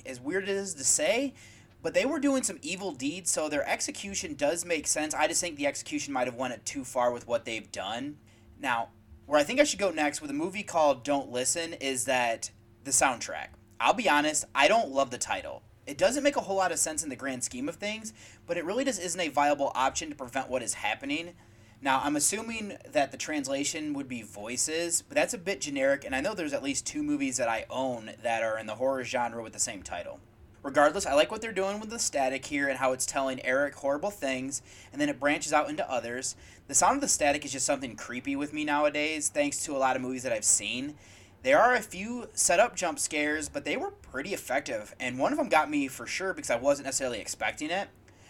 as 0.06 0.20
weird 0.20 0.44
as 0.44 0.50
it 0.50 0.56
is 0.56 0.74
to 0.74 0.84
say, 0.84 1.34
but 1.82 1.94
they 1.94 2.06
were 2.06 2.20
doing 2.20 2.44
some 2.44 2.58
evil 2.62 2.92
deeds, 2.92 3.30
so 3.30 3.48
their 3.48 3.68
execution 3.68 4.34
does 4.34 4.64
make 4.64 4.86
sense. 4.86 5.14
I 5.14 5.26
just 5.26 5.40
think 5.40 5.56
the 5.56 5.66
execution 5.66 6.12
might 6.12 6.28
have 6.28 6.36
went 6.36 6.54
it 6.54 6.64
too 6.64 6.84
far 6.84 7.12
with 7.12 7.26
what 7.26 7.44
they've 7.44 7.70
done. 7.72 8.18
Now, 8.60 8.90
where 9.26 9.40
I 9.40 9.42
think 9.42 9.60
I 9.60 9.64
should 9.64 9.78
go 9.80 9.90
next 9.90 10.20
with 10.20 10.30
a 10.30 10.34
movie 10.34 10.62
called 10.62 11.04
Don't 11.04 11.32
Listen 11.32 11.74
is 11.74 12.04
that 12.04 12.50
the 12.84 12.92
soundtrack. 12.92 13.48
I'll 13.80 13.94
be 13.94 14.08
honest, 14.08 14.44
I 14.54 14.68
don't 14.68 14.92
love 14.92 15.10
the 15.10 15.18
title. 15.18 15.62
It 15.86 15.98
doesn't 15.98 16.22
make 16.22 16.36
a 16.36 16.40
whole 16.40 16.56
lot 16.56 16.70
of 16.70 16.78
sense 16.78 17.02
in 17.02 17.08
the 17.08 17.16
grand 17.16 17.42
scheme 17.42 17.68
of 17.68 17.74
things, 17.74 18.12
but 18.46 18.56
it 18.56 18.64
really 18.64 18.84
just 18.84 19.02
isn't 19.02 19.20
a 19.20 19.28
viable 19.28 19.72
option 19.74 20.08
to 20.10 20.14
prevent 20.14 20.48
what 20.48 20.62
is 20.62 20.74
happening. 20.74 21.32
Now, 21.80 22.00
I'm 22.04 22.14
assuming 22.14 22.76
that 22.92 23.10
the 23.10 23.16
translation 23.16 23.92
would 23.94 24.08
be 24.08 24.22
voices, 24.22 25.02
but 25.02 25.16
that's 25.16 25.34
a 25.34 25.38
bit 25.38 25.60
generic, 25.60 26.04
and 26.04 26.14
I 26.14 26.20
know 26.20 26.32
there's 26.32 26.52
at 26.52 26.62
least 26.62 26.86
two 26.86 27.02
movies 27.02 27.38
that 27.38 27.48
I 27.48 27.66
own 27.68 28.12
that 28.22 28.44
are 28.44 28.56
in 28.56 28.66
the 28.66 28.76
horror 28.76 29.02
genre 29.02 29.42
with 29.42 29.52
the 29.52 29.58
same 29.58 29.82
title. 29.82 30.20
Regardless, 30.62 31.06
I 31.06 31.14
like 31.14 31.32
what 31.32 31.40
they're 31.40 31.52
doing 31.52 31.80
with 31.80 31.90
the 31.90 31.98
static 31.98 32.46
here 32.46 32.68
and 32.68 32.78
how 32.78 32.92
it's 32.92 33.04
telling 33.04 33.44
Eric 33.44 33.74
horrible 33.74 34.10
things, 34.10 34.62
and 34.92 35.00
then 35.00 35.08
it 35.08 35.18
branches 35.18 35.52
out 35.52 35.68
into 35.68 35.90
others. 35.90 36.36
The 36.68 36.74
sound 36.74 36.96
of 36.96 37.00
the 37.00 37.08
static 37.08 37.44
is 37.44 37.52
just 37.52 37.66
something 37.66 37.96
creepy 37.96 38.36
with 38.36 38.52
me 38.52 38.64
nowadays, 38.64 39.28
thanks 39.28 39.64
to 39.64 39.76
a 39.76 39.78
lot 39.78 39.96
of 39.96 40.02
movies 40.02 40.22
that 40.22 40.32
I've 40.32 40.44
seen. 40.44 40.94
There 41.42 41.60
are 41.60 41.74
a 41.74 41.82
few 41.82 42.28
setup 42.34 42.76
jump 42.76 43.00
scares, 43.00 43.48
but 43.48 43.64
they 43.64 43.76
were 43.76 43.90
pretty 43.90 44.32
effective, 44.32 44.94
and 45.00 45.18
one 45.18 45.32
of 45.32 45.38
them 45.38 45.48
got 45.48 45.68
me 45.68 45.88
for 45.88 46.06
sure 46.06 46.32
because 46.32 46.50
I 46.50 46.56
wasn't 46.56 46.86
necessarily 46.86 47.18
expecting 47.18 47.70
it. 47.70 47.88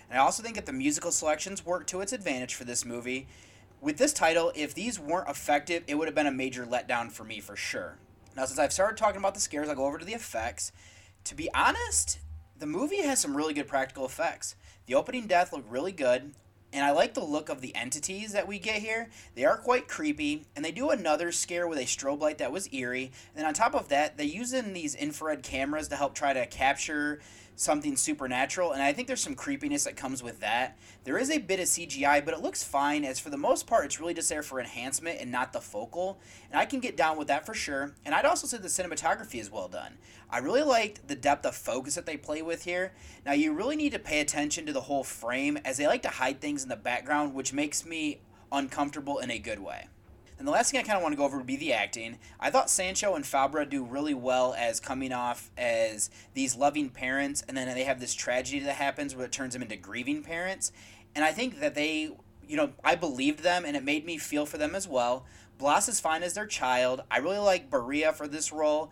And 0.09 0.19
I 0.19 0.23
also 0.23 0.43
think 0.43 0.55
that 0.55 0.65
the 0.65 0.73
musical 0.73 1.13
selections 1.13 1.67
work 1.67 1.87
to 1.89 2.01
its 2.01 2.15
advantage 2.15 2.55
for 2.55 2.65
this 2.65 2.87
movie. 2.87 3.27
With 3.83 3.99
this 3.99 4.15
title, 4.15 4.53
if 4.55 4.75
these 4.75 4.99
weren't 4.99 5.29
effective, 5.29 5.85
it 5.87 5.97
would 5.97 6.09
have 6.09 6.15
been 6.15 6.27
a 6.27 6.33
major 6.33 6.65
letdown 6.65 7.13
for 7.13 7.25
me 7.25 7.41
for 7.41 7.57
sure. 7.57 7.99
Now, 8.35 8.47
since 8.47 8.59
I've 8.59 8.73
started 8.73 8.97
talking 8.97 9.19
about 9.19 9.35
the 9.35 9.41
scares, 9.41 9.69
I'll 9.69 9.75
go 9.75 9.85
over 9.85 9.99
to 9.99 10.05
the 10.07 10.15
effects. 10.15 10.73
To 11.25 11.35
be 11.35 11.53
honest, 11.55 12.19
the 12.59 12.67
movie 12.67 13.03
has 13.03 13.21
some 13.21 13.37
really 13.37 13.55
good 13.55 13.69
practical 13.69 14.05
effects. 14.05 14.57
The 14.87 14.95
opening 14.95 15.27
death 15.27 15.53
looked 15.53 15.71
really 15.71 15.93
good, 15.93 16.35
and 16.73 16.85
I 16.85 16.91
like 16.91 17.15
the 17.15 17.25
look 17.25 17.49
of 17.49 17.61
the 17.61 17.75
entities 17.77 18.33
that 18.33 18.49
we 18.49 18.59
get 18.59 18.83
here. 18.83 19.09
They 19.35 19.45
are 19.45 19.57
quite 19.57 19.89
creepy, 19.89 20.47
and 20.57 20.65
they 20.65 20.73
do 20.73 20.91
another 20.91 21.31
scare 21.31 21.69
with 21.69 21.79
a 21.79 21.83
strobe 21.83 22.21
light 22.21 22.39
that 22.39 22.51
was 22.51 22.73
eerie. 22.73 23.13
And 23.37 23.47
on 23.47 23.55
top 23.55 23.75
of 23.75 23.89
that, 23.89 24.17
they 24.17 24.25
use 24.25 24.53
in 24.53 24.73
these 24.73 24.95
infrared 24.95 25.43
cameras 25.43 25.89
to 25.89 25.97
help 25.97 26.15
try 26.15 26.33
to 26.33 26.47
capture 26.47 27.21
something 27.57 27.97
supernatural, 27.97 28.73
and 28.73 28.83
I 28.83 28.93
think 28.93 29.07
there's 29.09 29.23
some 29.23 29.35
creepiness 29.35 29.85
that 29.85 29.97
comes 29.97 30.23
with 30.23 30.41
that. 30.41 30.79
There 31.05 31.19
is 31.19 31.31
a 31.31 31.39
bit 31.39 31.61
of 31.61 31.67
CGI, 31.67 32.25
but 32.25 32.35
it 32.35 32.43
looks 32.43 32.63
fine, 32.63 33.05
as 33.05 33.19
for 33.19 33.31
the 33.31 33.37
most 33.37 33.67
part, 33.67 33.85
it's 33.85 34.01
really 34.01 34.15
just 34.15 34.29
there 34.29 34.43
for 34.43 34.59
enhancement 34.59 35.21
and 35.21 35.31
not 35.31 35.53
the 35.53 35.61
focal. 35.61 36.19
And 36.51 36.59
I 36.59 36.65
can 36.65 36.81
get 36.81 36.97
down 36.97 37.17
with 37.17 37.29
that 37.29 37.47
for 37.47 37.55
sure. 37.55 37.95
And 38.05 38.15
I'd 38.15 38.25
also 38.25 38.47
say 38.47 38.59
the 38.59 38.69
cinematography 38.69 39.41
is 39.41 39.51
well 39.51 39.69
done. 39.69 39.99
I 40.31 40.39
really 40.39 40.63
liked 40.63 41.07
the 41.09 41.15
depth 41.15 41.47
of 41.47 41.55
focus 41.55 41.95
that 41.95 42.07
they 42.07 42.17
play 42.17 42.43
with 42.43 42.65
here. 42.65 42.93
Now, 43.25 43.33
you 43.33 43.53
really 43.53 43.77
need 43.77 43.93
to 43.93 43.99
pay 43.99 44.21
attention 44.21 44.67
to 44.67 44.73
the 44.73 44.83
whole 44.83 45.05
frame, 45.05 45.59
as 45.65 45.77
they 45.77 45.87
like 45.87 46.03
to 46.03 46.09
hide 46.09 46.41
things 46.41 46.63
in 46.63 46.69
the 46.69 46.77
background, 46.77 47.35
which 47.35 47.53
makes 47.53 47.85
me 47.85 48.23
uncomfortable 48.51 49.19
in 49.19 49.31
a 49.31 49.39
good 49.39 49.61
way. 49.61 49.89
And 50.43 50.49
the 50.49 50.53
last 50.53 50.73
thing 50.73 50.81
I 50.81 50.83
kind 50.83 50.97
of 50.97 51.05
want 51.05 51.13
to 51.13 51.17
go 51.17 51.25
over 51.25 51.37
would 51.37 51.47
be 51.47 51.55
the 51.55 51.73
acting. 51.73 52.19
I 52.41 52.51
thought 52.51 52.69
Sancho 52.69 53.15
and 53.15 53.25
Fabra 53.25 53.65
do 53.65 53.85
really 53.85 54.13
well 54.13 54.57
as 54.59 54.81
coming 54.81 55.13
off 55.13 55.53
as 55.57 56.11
these 56.35 56.57
loving 56.57 56.91
parents, 56.91 57.45
and 57.47 57.57
then 57.57 57.73
they 57.73 57.85
have 57.85 58.01
this 58.01 58.13
tragedy 58.13 58.59
that 58.59 58.75
happens 58.75 59.15
where 59.15 59.25
it 59.25 59.31
turns 59.31 59.53
them 59.53 59.63
into 59.63 59.77
grieving 59.77 60.25
parents. 60.25 60.73
And 61.15 61.25
I 61.25 61.31
think 61.31 61.61
that 61.61 61.77
they, 61.77 62.11
you 62.49 62.57
know, 62.57 62.73
I 62.83 62.97
believed 62.97 63.45
them, 63.45 63.65
and 63.65 63.77
it 63.77 63.85
made 63.85 64.05
me 64.05 64.19
feel 64.19 64.45
for 64.45 64.59
them 64.59 64.75
as 64.75 64.89
well. 64.89 65.27
Blas 65.59 65.89
is 65.89 66.01
fine 66.01 66.25
as 66.25 66.35
their 66.35 66.47
child. 66.47 67.05
I 67.09 67.19
really 67.19 67.39
like 67.39 67.71
Barea 67.71 68.13
for 68.13 68.27
this 68.27 68.51
role. 68.51 68.91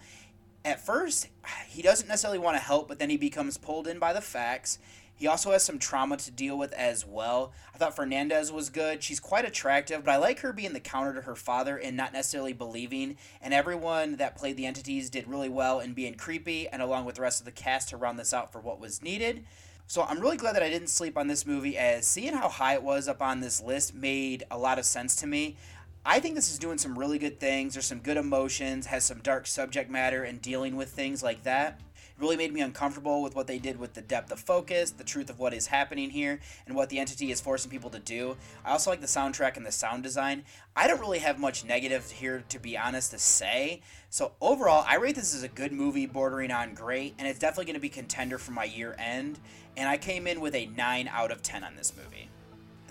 At 0.64 0.86
first, 0.86 1.30
he 1.66 1.82
doesn't 1.82 2.06
necessarily 2.06 2.38
want 2.38 2.58
to 2.58 2.62
help, 2.62 2.86
but 2.86 3.00
then 3.00 3.10
he 3.10 3.16
becomes 3.16 3.58
pulled 3.58 3.88
in 3.88 3.98
by 3.98 4.12
the 4.12 4.20
facts 4.20 4.78
He 5.20 5.26
also 5.26 5.50
has 5.50 5.62
some 5.62 5.78
trauma 5.78 6.16
to 6.16 6.30
deal 6.30 6.56
with 6.56 6.72
as 6.72 7.04
well. 7.04 7.52
I 7.74 7.76
thought 7.76 7.94
Fernandez 7.94 8.50
was 8.50 8.70
good. 8.70 9.02
She's 9.02 9.20
quite 9.20 9.44
attractive, 9.44 10.02
but 10.02 10.12
I 10.12 10.16
like 10.16 10.40
her 10.40 10.50
being 10.50 10.72
the 10.72 10.80
counter 10.80 11.12
to 11.12 11.20
her 11.20 11.36
father 11.36 11.76
and 11.76 11.94
not 11.94 12.14
necessarily 12.14 12.54
believing. 12.54 13.18
And 13.42 13.52
everyone 13.52 14.16
that 14.16 14.34
played 14.34 14.56
the 14.56 14.64
entities 14.64 15.10
did 15.10 15.28
really 15.28 15.50
well 15.50 15.78
in 15.78 15.92
being 15.92 16.14
creepy, 16.14 16.68
and 16.68 16.80
along 16.80 17.04
with 17.04 17.16
the 17.16 17.20
rest 17.20 17.38
of 17.38 17.44
the 17.44 17.52
cast 17.52 17.90
to 17.90 17.98
round 17.98 18.18
this 18.18 18.32
out 18.32 18.50
for 18.50 18.62
what 18.62 18.80
was 18.80 19.02
needed. 19.02 19.44
So 19.86 20.04
I'm 20.04 20.20
really 20.20 20.38
glad 20.38 20.54
that 20.56 20.62
I 20.62 20.70
didn't 20.70 20.88
sleep 20.88 21.18
on 21.18 21.26
this 21.26 21.44
movie, 21.44 21.76
as 21.76 22.06
seeing 22.06 22.32
how 22.32 22.48
high 22.48 22.72
it 22.72 22.82
was 22.82 23.06
up 23.06 23.20
on 23.20 23.40
this 23.40 23.60
list 23.60 23.94
made 23.94 24.44
a 24.50 24.56
lot 24.56 24.78
of 24.78 24.86
sense 24.86 25.16
to 25.16 25.26
me. 25.26 25.58
I 26.02 26.18
think 26.18 26.34
this 26.34 26.50
is 26.50 26.58
doing 26.58 26.78
some 26.78 26.98
really 26.98 27.18
good 27.18 27.38
things. 27.38 27.74
There's 27.74 27.84
some 27.84 27.98
good 27.98 28.16
emotions, 28.16 28.86
has 28.86 29.04
some 29.04 29.18
dark 29.18 29.46
subject 29.46 29.90
matter, 29.90 30.24
and 30.24 30.40
dealing 30.40 30.76
with 30.76 30.88
things 30.88 31.22
like 31.22 31.42
that 31.42 31.78
really 32.20 32.36
made 32.36 32.52
me 32.52 32.60
uncomfortable 32.60 33.22
with 33.22 33.34
what 33.34 33.46
they 33.46 33.58
did 33.58 33.78
with 33.78 33.94
the 33.94 34.02
depth 34.02 34.30
of 34.30 34.40
focus, 34.40 34.90
the 34.90 35.04
truth 35.04 35.30
of 35.30 35.38
what 35.38 35.54
is 35.54 35.68
happening 35.68 36.10
here, 36.10 36.40
and 36.66 36.76
what 36.76 36.88
the 36.88 36.98
entity 36.98 37.30
is 37.30 37.40
forcing 37.40 37.70
people 37.70 37.90
to 37.90 37.98
do. 37.98 38.36
I 38.64 38.72
also 38.72 38.90
like 38.90 39.00
the 39.00 39.06
soundtrack 39.06 39.56
and 39.56 39.64
the 39.64 39.72
sound 39.72 40.02
design. 40.02 40.44
I 40.76 40.86
don't 40.86 41.00
really 41.00 41.18
have 41.20 41.38
much 41.38 41.64
negative 41.64 42.10
here, 42.10 42.44
to 42.48 42.58
be 42.58 42.76
honest, 42.76 43.10
to 43.12 43.18
say. 43.18 43.82
So 44.08 44.32
overall, 44.40 44.84
I 44.86 44.96
rate 44.96 45.16
this 45.16 45.34
as 45.34 45.42
a 45.42 45.48
good 45.48 45.72
movie, 45.72 46.06
bordering 46.06 46.50
on 46.50 46.74
great, 46.74 47.14
and 47.18 47.26
it's 47.26 47.38
definitely 47.38 47.66
going 47.66 47.74
to 47.74 47.80
be 47.80 47.88
contender 47.88 48.38
for 48.38 48.52
my 48.52 48.64
year 48.64 48.94
end. 48.98 49.38
And 49.76 49.88
I 49.88 49.96
came 49.96 50.26
in 50.26 50.40
with 50.40 50.54
a 50.54 50.66
9 50.66 51.08
out 51.08 51.30
of 51.30 51.42
10 51.42 51.64
on 51.64 51.76
this 51.76 51.92
movie. 51.96 52.28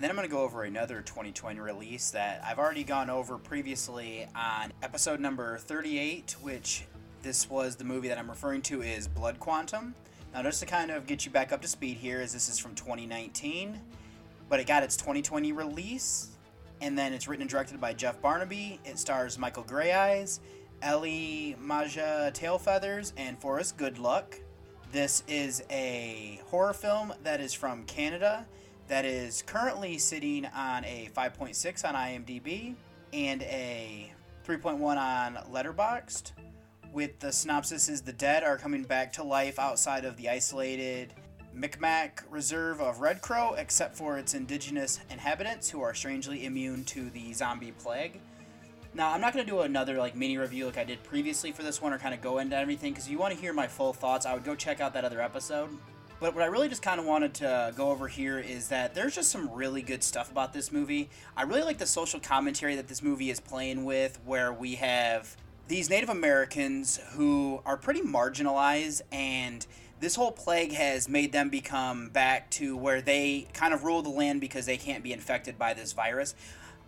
And 0.00 0.04
then 0.04 0.10
I'm 0.10 0.16
going 0.16 0.26
to 0.26 0.34
go 0.34 0.42
over 0.42 0.62
another 0.62 1.02
2020 1.02 1.60
release 1.60 2.10
that 2.12 2.42
I've 2.42 2.58
already 2.58 2.84
gone 2.84 3.10
over 3.10 3.36
previously 3.36 4.26
on 4.34 4.72
episode 4.82 5.20
number 5.20 5.58
38, 5.58 6.36
which 6.40 6.86
this 7.22 7.48
was 7.50 7.76
the 7.76 7.84
movie 7.84 8.08
that 8.08 8.18
I'm 8.18 8.30
referring 8.30 8.62
to 8.62 8.82
is 8.82 9.06
Blood 9.06 9.38
Quantum. 9.38 9.94
Now, 10.32 10.42
just 10.42 10.60
to 10.60 10.66
kind 10.66 10.90
of 10.90 11.06
get 11.06 11.24
you 11.24 11.30
back 11.30 11.52
up 11.52 11.60
to 11.62 11.68
speed 11.68 11.96
here, 11.96 12.20
is 12.20 12.32
this 12.32 12.48
is 12.48 12.58
from 12.58 12.74
2019, 12.74 13.80
but 14.48 14.60
it 14.60 14.66
got 14.66 14.82
its 14.82 14.96
2020 14.96 15.52
release, 15.52 16.28
and 16.80 16.96
then 16.96 17.12
it's 17.12 17.28
written 17.28 17.42
and 17.42 17.50
directed 17.50 17.80
by 17.80 17.92
Jeff 17.92 18.20
Barnaby. 18.22 18.80
It 18.84 18.98
stars 18.98 19.38
Michael 19.38 19.64
Greyeyes, 19.64 20.40
Elle-Máijá 20.82 22.32
Tailfeathers, 22.32 23.12
and 23.16 23.38
Forrest 23.38 23.76
Goodluck. 23.76 24.40
This 24.92 25.22
is 25.28 25.62
a 25.70 26.40
horror 26.46 26.72
film 26.72 27.12
that 27.22 27.40
is 27.40 27.52
from 27.52 27.84
Canada 27.84 28.46
that 28.88 29.04
is 29.04 29.42
currently 29.42 29.98
sitting 29.98 30.46
on 30.46 30.84
a 30.84 31.10
5.6 31.16 31.88
on 31.88 31.94
IMDb 31.94 32.74
and 33.12 33.42
a 33.42 34.12
3.1 34.44 34.80
on 34.80 35.34
Letterboxd 35.52 36.32
with 36.92 37.18
the 37.18 37.32
synopsis 37.32 37.88
is 37.88 38.02
the 38.02 38.12
dead 38.12 38.42
are 38.42 38.56
coming 38.56 38.82
back 38.82 39.12
to 39.14 39.22
life 39.22 39.58
outside 39.58 40.04
of 40.04 40.16
the 40.16 40.28
isolated 40.28 41.14
Mi'gmaq 41.52 42.22
reserve 42.30 42.80
of 42.80 43.00
Red 43.00 43.20
Crow, 43.20 43.54
except 43.54 43.96
for 43.96 44.18
its 44.18 44.34
indigenous 44.34 45.00
inhabitants 45.10 45.68
who 45.68 45.82
are 45.82 45.94
strangely 45.94 46.46
immune 46.46 46.84
to 46.84 47.10
the 47.10 47.32
zombie 47.32 47.72
plague. 47.72 48.20
Now, 48.92 49.12
I'm 49.12 49.20
not 49.20 49.32
going 49.32 49.44
to 49.44 49.50
do 49.50 49.60
another 49.60 49.98
like 49.98 50.16
mini 50.16 50.36
review 50.36 50.66
like 50.66 50.78
I 50.78 50.84
did 50.84 51.02
previously 51.04 51.52
for 51.52 51.62
this 51.62 51.80
one 51.80 51.92
or 51.92 51.98
kind 51.98 52.14
of 52.14 52.20
go 52.20 52.38
into 52.38 52.56
everything 52.56 52.92
because 52.92 53.06
if 53.06 53.12
you 53.12 53.18
want 53.18 53.34
to 53.34 53.40
hear 53.40 53.52
my 53.52 53.66
full 53.66 53.92
thoughts, 53.92 54.26
I 54.26 54.34
would 54.34 54.44
go 54.44 54.54
check 54.54 54.80
out 54.80 54.92
that 54.94 55.04
other 55.04 55.20
episode. 55.20 55.70
But 56.18 56.34
what 56.34 56.42
I 56.42 56.48
really 56.48 56.68
just 56.68 56.82
kind 56.82 57.00
of 57.00 57.06
wanted 57.06 57.32
to 57.34 57.72
go 57.76 57.90
over 57.90 58.06
here 58.06 58.38
is 58.38 58.68
that 58.68 58.94
there's 58.94 59.14
just 59.14 59.30
some 59.30 59.50
really 59.52 59.80
good 59.80 60.02
stuff 60.02 60.30
about 60.30 60.52
this 60.52 60.70
movie. 60.70 61.08
I 61.36 61.42
really 61.44 61.62
like 61.62 61.78
the 61.78 61.86
social 61.86 62.20
commentary 62.20 62.76
that 62.76 62.88
this 62.88 63.02
movie 63.02 63.30
is 63.30 63.40
playing 63.40 63.84
with, 63.84 64.18
where 64.26 64.52
we 64.52 64.74
have 64.74 65.34
these 65.70 65.88
Native 65.88 66.08
Americans 66.08 66.98
who 67.12 67.62
are 67.64 67.76
pretty 67.76 68.00
marginalized 68.00 69.02
and 69.12 69.64
this 70.00 70.16
whole 70.16 70.32
plague 70.32 70.72
has 70.72 71.08
made 71.08 71.30
them 71.30 71.48
become 71.48 72.08
back 72.08 72.50
to 72.50 72.76
where 72.76 73.00
they 73.00 73.46
kind 73.54 73.72
of 73.72 73.84
rule 73.84 74.02
the 74.02 74.10
land 74.10 74.40
because 74.40 74.66
they 74.66 74.76
can't 74.76 75.04
be 75.04 75.12
infected 75.12 75.56
by 75.56 75.72
this 75.72 75.92
virus. 75.92 76.34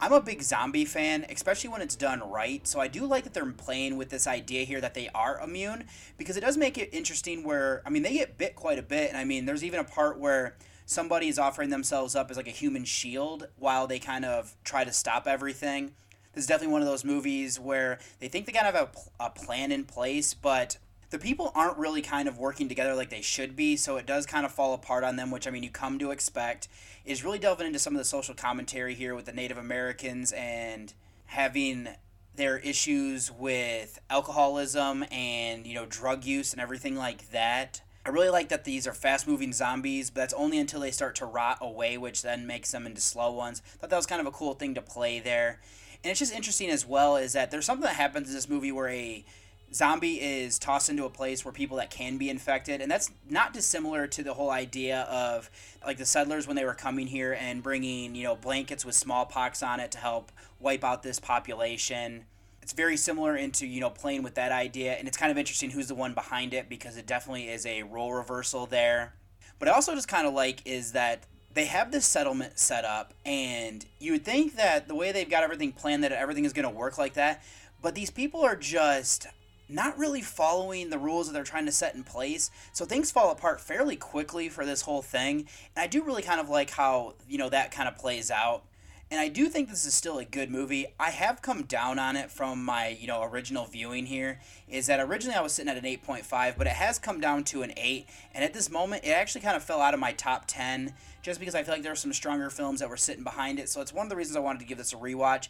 I'm 0.00 0.12
a 0.12 0.20
big 0.20 0.42
zombie 0.42 0.84
fan, 0.84 1.24
especially 1.30 1.70
when 1.70 1.80
it's 1.80 1.94
done 1.94 2.28
right. 2.28 2.66
So 2.66 2.80
I 2.80 2.88
do 2.88 3.06
like 3.06 3.22
that 3.22 3.34
they're 3.34 3.46
playing 3.52 3.98
with 3.98 4.08
this 4.08 4.26
idea 4.26 4.64
here 4.64 4.80
that 4.80 4.94
they 4.94 5.08
are 5.14 5.38
immune 5.40 5.84
because 6.18 6.36
it 6.36 6.40
does 6.40 6.56
make 6.56 6.76
it 6.76 6.88
interesting 6.92 7.44
where 7.44 7.82
I 7.86 7.90
mean 7.90 8.02
they 8.02 8.14
get 8.14 8.36
bit 8.36 8.56
quite 8.56 8.80
a 8.80 8.82
bit 8.82 9.10
and 9.10 9.16
I 9.16 9.22
mean 9.22 9.46
there's 9.46 9.62
even 9.62 9.78
a 9.78 9.84
part 9.84 10.18
where 10.18 10.56
somebody 10.86 11.28
is 11.28 11.38
offering 11.38 11.70
themselves 11.70 12.16
up 12.16 12.32
as 12.32 12.36
like 12.36 12.48
a 12.48 12.50
human 12.50 12.84
shield 12.84 13.46
while 13.60 13.86
they 13.86 14.00
kind 14.00 14.24
of 14.24 14.56
try 14.64 14.82
to 14.82 14.92
stop 14.92 15.28
everything 15.28 15.92
this 16.34 16.44
is 16.44 16.48
definitely 16.48 16.72
one 16.72 16.82
of 16.82 16.88
those 16.88 17.04
movies 17.04 17.60
where 17.60 17.98
they 18.20 18.28
think 18.28 18.46
they 18.46 18.52
kind 18.52 18.66
of 18.66 18.74
have 18.74 18.96
a, 19.20 19.26
a 19.26 19.30
plan 19.30 19.72
in 19.72 19.84
place, 19.84 20.34
but 20.34 20.78
the 21.10 21.18
people 21.18 21.52
aren't 21.54 21.76
really 21.76 22.00
kind 22.00 22.26
of 22.26 22.38
working 22.38 22.68
together 22.68 22.94
like 22.94 23.10
they 23.10 23.20
should 23.20 23.54
be, 23.54 23.76
so 23.76 23.98
it 23.98 24.06
does 24.06 24.24
kind 24.24 24.46
of 24.46 24.52
fall 24.52 24.72
apart 24.72 25.04
on 25.04 25.16
them, 25.16 25.30
which 25.30 25.46
I 25.46 25.50
mean, 25.50 25.62
you 25.62 25.70
come 25.70 25.98
to 25.98 26.10
expect. 26.10 26.68
Is 27.04 27.22
really 27.24 27.38
delving 27.38 27.66
into 27.66 27.78
some 27.78 27.94
of 27.94 27.98
the 27.98 28.04
social 28.04 28.34
commentary 28.34 28.94
here 28.94 29.14
with 29.14 29.26
the 29.26 29.32
Native 29.32 29.58
Americans 29.58 30.32
and 30.32 30.94
having 31.26 31.88
their 32.34 32.58
issues 32.58 33.30
with 33.30 34.00
alcoholism 34.08 35.04
and, 35.10 35.66
you 35.66 35.74
know, 35.74 35.84
drug 35.84 36.24
use 36.24 36.52
and 36.52 36.62
everything 36.62 36.96
like 36.96 37.30
that. 37.30 37.82
I 38.06 38.08
really 38.08 38.30
like 38.30 38.48
that 38.48 38.64
these 38.64 38.86
are 38.86 38.94
fast 38.94 39.28
moving 39.28 39.52
zombies, 39.52 40.10
but 40.10 40.22
that's 40.22 40.34
only 40.34 40.58
until 40.58 40.80
they 40.80 40.90
start 40.90 41.14
to 41.16 41.26
rot 41.26 41.58
away, 41.60 41.98
which 41.98 42.22
then 42.22 42.46
makes 42.46 42.72
them 42.72 42.86
into 42.86 43.00
slow 43.00 43.32
ones. 43.32 43.60
Thought 43.78 43.90
that 43.90 43.96
was 43.96 44.06
kind 44.06 44.20
of 44.20 44.26
a 44.26 44.32
cool 44.32 44.54
thing 44.54 44.74
to 44.74 44.82
play 44.82 45.20
there. 45.20 45.60
And 46.04 46.10
it's 46.10 46.18
just 46.18 46.34
interesting 46.34 46.70
as 46.70 46.86
well 46.86 47.16
is 47.16 47.32
that 47.34 47.50
there's 47.50 47.64
something 47.64 47.84
that 47.84 47.94
happens 47.94 48.28
in 48.28 48.34
this 48.34 48.48
movie 48.48 48.72
where 48.72 48.88
a 48.88 49.24
zombie 49.72 50.20
is 50.20 50.58
tossed 50.58 50.90
into 50.90 51.04
a 51.04 51.10
place 51.10 51.44
where 51.44 51.52
people 51.52 51.78
that 51.78 51.90
can 51.90 52.18
be 52.18 52.28
infected 52.28 52.80
and 52.80 52.90
that's 52.90 53.10
not 53.28 53.54
dissimilar 53.54 54.06
to 54.06 54.22
the 54.22 54.34
whole 54.34 54.50
idea 54.50 55.02
of 55.02 55.50
like 55.86 55.96
the 55.96 56.04
settlers 56.04 56.46
when 56.46 56.56
they 56.56 56.64
were 56.64 56.74
coming 56.74 57.06
here 57.06 57.32
and 57.40 57.62
bringing 57.62 58.14
you 58.14 58.22
know 58.22 58.36
blankets 58.36 58.84
with 58.84 58.94
smallpox 58.94 59.62
on 59.62 59.80
it 59.80 59.90
to 59.90 59.98
help 59.98 60.30
wipe 60.60 60.84
out 60.84 61.02
this 61.02 61.18
population. 61.18 62.24
It's 62.60 62.72
very 62.72 62.96
similar 62.96 63.36
into 63.36 63.66
you 63.66 63.80
know 63.80 63.90
playing 63.90 64.22
with 64.22 64.34
that 64.34 64.52
idea 64.52 64.94
and 64.94 65.08
it's 65.08 65.16
kind 65.16 65.30
of 65.30 65.38
interesting 65.38 65.70
who's 65.70 65.88
the 65.88 65.94
one 65.94 66.14
behind 66.14 66.52
it 66.52 66.68
because 66.68 66.96
it 66.96 67.06
definitely 67.06 67.48
is 67.48 67.64
a 67.64 67.82
role 67.84 68.12
reversal 68.12 68.66
there. 68.66 69.14
But 69.58 69.68
i 69.68 69.72
also 69.72 69.94
just 69.94 70.08
kind 70.08 70.26
of 70.26 70.34
like 70.34 70.60
is 70.64 70.92
that 70.92 71.24
they 71.54 71.66
have 71.66 71.92
this 71.92 72.06
settlement 72.06 72.58
set 72.58 72.84
up, 72.84 73.14
and 73.24 73.84
you 73.98 74.12
would 74.12 74.24
think 74.24 74.56
that 74.56 74.88
the 74.88 74.94
way 74.94 75.12
they've 75.12 75.28
got 75.28 75.42
everything 75.42 75.72
planned, 75.72 76.04
that 76.04 76.12
everything 76.12 76.44
is 76.44 76.52
going 76.52 76.68
to 76.68 76.74
work 76.74 76.98
like 76.98 77.14
that. 77.14 77.42
But 77.80 77.94
these 77.94 78.10
people 78.10 78.42
are 78.42 78.56
just 78.56 79.26
not 79.68 79.98
really 79.98 80.22
following 80.22 80.90
the 80.90 80.98
rules 80.98 81.26
that 81.26 81.32
they're 81.32 81.44
trying 81.44 81.66
to 81.66 81.72
set 81.72 81.94
in 81.94 82.04
place. 82.04 82.50
So 82.72 82.84
things 82.84 83.10
fall 83.10 83.30
apart 83.30 83.60
fairly 83.60 83.96
quickly 83.96 84.48
for 84.48 84.66
this 84.66 84.82
whole 84.82 85.02
thing. 85.02 85.48
And 85.74 85.82
I 85.82 85.86
do 85.86 86.02
really 86.02 86.22
kind 86.22 86.40
of 86.40 86.48
like 86.48 86.70
how, 86.70 87.14
you 87.28 87.38
know, 87.38 87.48
that 87.48 87.70
kind 87.70 87.88
of 87.88 87.96
plays 87.96 88.30
out 88.30 88.64
and 89.12 89.20
I 89.20 89.28
do 89.28 89.50
think 89.50 89.68
this 89.68 89.84
is 89.84 89.92
still 89.92 90.16
a 90.16 90.24
good 90.24 90.50
movie. 90.50 90.86
I 90.98 91.10
have 91.10 91.42
come 91.42 91.64
down 91.64 91.98
on 91.98 92.16
it 92.16 92.30
from 92.30 92.64
my, 92.64 92.96
you 92.98 93.06
know, 93.06 93.22
original 93.22 93.66
viewing 93.66 94.06
here. 94.06 94.40
Is 94.66 94.86
that 94.86 95.00
originally 95.00 95.36
I 95.36 95.42
was 95.42 95.52
sitting 95.52 95.70
at 95.70 95.76
an 95.76 95.84
8.5, 95.84 96.56
but 96.56 96.66
it 96.66 96.72
has 96.72 96.98
come 96.98 97.20
down 97.20 97.44
to 97.44 97.60
an 97.60 97.74
8, 97.76 98.06
and 98.32 98.42
at 98.42 98.54
this 98.54 98.70
moment 98.70 99.04
it 99.04 99.10
actually 99.10 99.42
kind 99.42 99.54
of 99.54 99.62
fell 99.62 99.82
out 99.82 99.92
of 99.92 100.00
my 100.00 100.12
top 100.12 100.44
10 100.46 100.94
just 101.22 101.40
because 101.40 101.54
I 101.54 101.62
feel 101.62 101.74
like 101.74 101.82
there 101.82 101.92
are 101.92 101.96
some 101.96 102.12
stronger 102.12 102.50
films 102.50 102.80
that 102.80 102.88
were 102.88 102.96
sitting 102.96 103.24
behind 103.24 103.58
it. 103.58 103.68
So 103.68 103.80
it's 103.80 103.92
one 103.92 104.06
of 104.06 104.10
the 104.10 104.16
reasons 104.16 104.36
I 104.36 104.40
wanted 104.40 104.58
to 104.58 104.64
give 104.64 104.78
this 104.78 104.92
a 104.92 104.96
rewatch. 104.96 105.48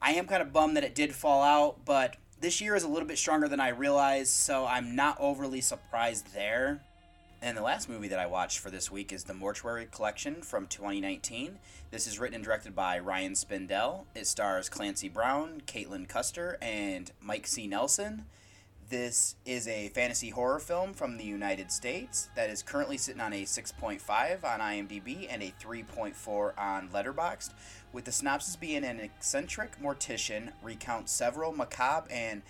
I 0.00 0.12
am 0.12 0.26
kind 0.26 0.40
of 0.40 0.52
bummed 0.52 0.76
that 0.76 0.84
it 0.84 0.94
did 0.94 1.14
fall 1.14 1.42
out, 1.42 1.84
but 1.84 2.16
this 2.40 2.60
year 2.60 2.76
is 2.76 2.84
a 2.84 2.88
little 2.88 3.08
bit 3.08 3.18
stronger 3.18 3.48
than 3.48 3.58
I 3.58 3.68
realized, 3.68 4.30
so 4.30 4.64
I'm 4.64 4.94
not 4.94 5.16
overly 5.18 5.60
surprised 5.60 6.32
there. 6.34 6.80
And 7.42 7.56
the 7.56 7.62
last 7.62 7.88
movie 7.88 8.08
that 8.08 8.18
I 8.18 8.26
watched 8.26 8.58
for 8.58 8.70
this 8.70 8.90
week 8.90 9.12
is 9.12 9.24
The 9.24 9.34
Mortuary 9.34 9.86
Collection 9.90 10.42
from 10.42 10.66
2019. 10.66 11.58
This 11.90 12.06
is 12.06 12.18
written 12.18 12.36
and 12.36 12.44
directed 12.44 12.74
by 12.74 12.98
Ryan 12.98 13.34
Spindell. 13.34 14.06
It 14.14 14.26
stars 14.26 14.68
Clancy 14.68 15.08
Brown, 15.08 15.62
Caitlin 15.66 16.08
Custer, 16.08 16.58
and 16.60 17.10
Mike 17.20 17.46
C. 17.46 17.66
Nelson. 17.66 18.24
This 18.88 19.36
is 19.44 19.68
a 19.68 19.88
fantasy 19.88 20.30
horror 20.30 20.58
film 20.58 20.94
from 20.94 21.18
the 21.18 21.24
United 21.24 21.70
States 21.70 22.30
that 22.34 22.48
is 22.48 22.62
currently 22.62 22.96
sitting 22.96 23.20
on 23.20 23.34
a 23.34 23.42
6.5 23.42 24.44
on 24.44 24.60
IMDb 24.60 25.26
and 25.28 25.42
a 25.42 25.52
3.4 25.62 26.52
on 26.56 26.88
Letterboxd, 26.88 27.50
with 27.92 28.06
the 28.06 28.12
synopsis 28.12 28.56
being 28.56 28.84
an 28.84 28.98
eccentric 28.98 29.78
mortician 29.78 30.52
recounts 30.62 31.12
several 31.12 31.52
macabre 31.52 32.10
and 32.10 32.40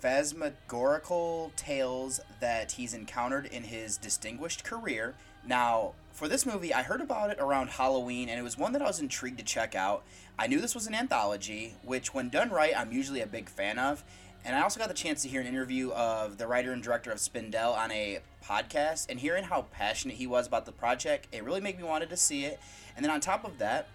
phasmagorical 0.00 1.50
tales 1.56 2.20
that 2.38 2.70
he's 2.70 2.94
encountered 2.94 3.46
in 3.46 3.64
his 3.64 3.96
distinguished 3.96 4.62
career. 4.62 5.16
Now, 5.44 5.94
for 6.12 6.28
this 6.28 6.46
movie, 6.46 6.72
I 6.72 6.82
heard 6.82 7.00
about 7.00 7.30
it 7.30 7.40
around 7.40 7.70
Halloween, 7.70 8.28
and 8.28 8.38
it 8.38 8.44
was 8.44 8.56
one 8.56 8.72
that 8.74 8.82
I 8.82 8.86
was 8.86 9.00
intrigued 9.00 9.38
to 9.38 9.44
check 9.44 9.74
out. 9.74 10.04
I 10.38 10.46
knew 10.46 10.60
this 10.60 10.76
was 10.76 10.86
an 10.86 10.94
anthology, 10.94 11.74
which, 11.82 12.14
when 12.14 12.28
done 12.28 12.50
right, 12.50 12.72
I'm 12.76 12.92
usually 12.92 13.20
a 13.20 13.26
big 13.26 13.48
fan 13.48 13.80
of. 13.80 14.04
And 14.44 14.56
I 14.56 14.62
also 14.62 14.80
got 14.80 14.88
the 14.88 14.94
chance 14.94 15.22
to 15.22 15.28
hear 15.28 15.40
an 15.40 15.46
interview 15.46 15.90
of 15.90 16.38
the 16.38 16.46
writer 16.46 16.72
and 16.72 16.82
director 16.82 17.10
of 17.10 17.18
Spindell 17.18 17.76
on 17.76 17.90
a 17.90 18.20
podcast, 18.42 19.10
and 19.10 19.20
hearing 19.20 19.44
how 19.44 19.62
passionate 19.70 20.16
he 20.16 20.26
was 20.26 20.46
about 20.46 20.64
the 20.64 20.72
project, 20.72 21.28
it 21.32 21.44
really 21.44 21.60
made 21.60 21.76
me 21.76 21.84
wanted 21.84 22.08
to 22.10 22.16
see 22.16 22.44
it. 22.44 22.58
And 22.96 23.04
then 23.04 23.10
on 23.10 23.20
top 23.20 23.44
of 23.44 23.58
that, 23.58 23.88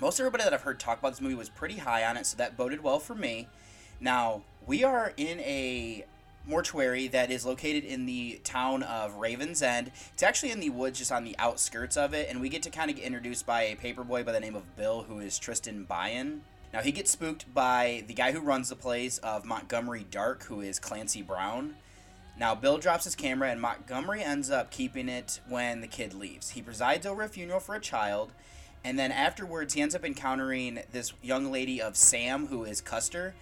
most 0.00 0.20
everybody 0.20 0.44
that 0.44 0.54
I've 0.54 0.62
heard 0.62 0.78
talk 0.78 0.98
about 1.00 1.10
this 1.10 1.20
movie 1.20 1.34
was 1.34 1.48
pretty 1.48 1.78
high 1.78 2.04
on 2.04 2.16
it, 2.16 2.26
so 2.26 2.36
that 2.36 2.56
boded 2.56 2.82
well 2.82 3.00
for 3.00 3.14
me. 3.14 3.48
Now, 4.00 4.42
we 4.66 4.84
are 4.84 5.12
in 5.16 5.40
a 5.40 6.04
mortuary 6.46 7.06
that 7.08 7.30
is 7.30 7.44
located 7.44 7.84
in 7.84 8.06
the 8.06 8.40
town 8.44 8.82
of 8.82 9.16
Ravens 9.16 9.60
End. 9.60 9.90
It's 10.14 10.22
actually 10.22 10.52
in 10.52 10.60
the 10.60 10.70
woods 10.70 10.98
just 10.98 11.12
on 11.12 11.24
the 11.24 11.36
outskirts 11.38 11.96
of 11.96 12.14
it, 12.14 12.28
and 12.30 12.40
we 12.40 12.48
get 12.48 12.62
to 12.62 12.70
kind 12.70 12.90
of 12.90 12.96
get 12.96 13.04
introduced 13.04 13.44
by 13.44 13.62
a 13.62 13.76
paperboy 13.76 14.24
by 14.24 14.32
the 14.32 14.40
name 14.40 14.54
of 14.54 14.76
Bill, 14.76 15.02
who 15.02 15.18
is 15.18 15.38
Tristan 15.38 15.86
Byon. 15.88 16.40
Now, 16.72 16.80
he 16.80 16.92
gets 16.92 17.10
spooked 17.10 17.52
by 17.52 18.04
the 18.06 18.14
guy 18.14 18.32
who 18.32 18.40
runs 18.40 18.68
the 18.68 18.76
place 18.76 19.18
of 19.18 19.44
Montgomery 19.44 20.06
Dark, 20.08 20.44
who 20.44 20.60
is 20.60 20.78
Clancy 20.78 21.20
Brown. 21.20 21.74
Now, 22.38 22.54
Bill 22.54 22.78
drops 22.78 23.04
his 23.04 23.16
camera, 23.16 23.50
and 23.50 23.60
Montgomery 23.60 24.22
ends 24.22 24.50
up 24.50 24.70
keeping 24.70 25.08
it 25.08 25.40
when 25.48 25.80
the 25.80 25.88
kid 25.88 26.14
leaves. 26.14 26.50
He 26.50 26.62
presides 26.62 27.06
over 27.06 27.22
a 27.22 27.28
funeral 27.28 27.60
for 27.60 27.74
a 27.74 27.80
child, 27.80 28.32
and 28.84 28.98
then 28.98 29.10
afterwards, 29.10 29.74
he 29.74 29.82
ends 29.82 29.94
up 29.94 30.04
encountering 30.04 30.80
this 30.92 31.12
young 31.22 31.50
lady 31.50 31.82
of 31.82 31.96
Sam, 31.96 32.46
who 32.46 32.64
is 32.64 32.80
Custer, 32.80 33.34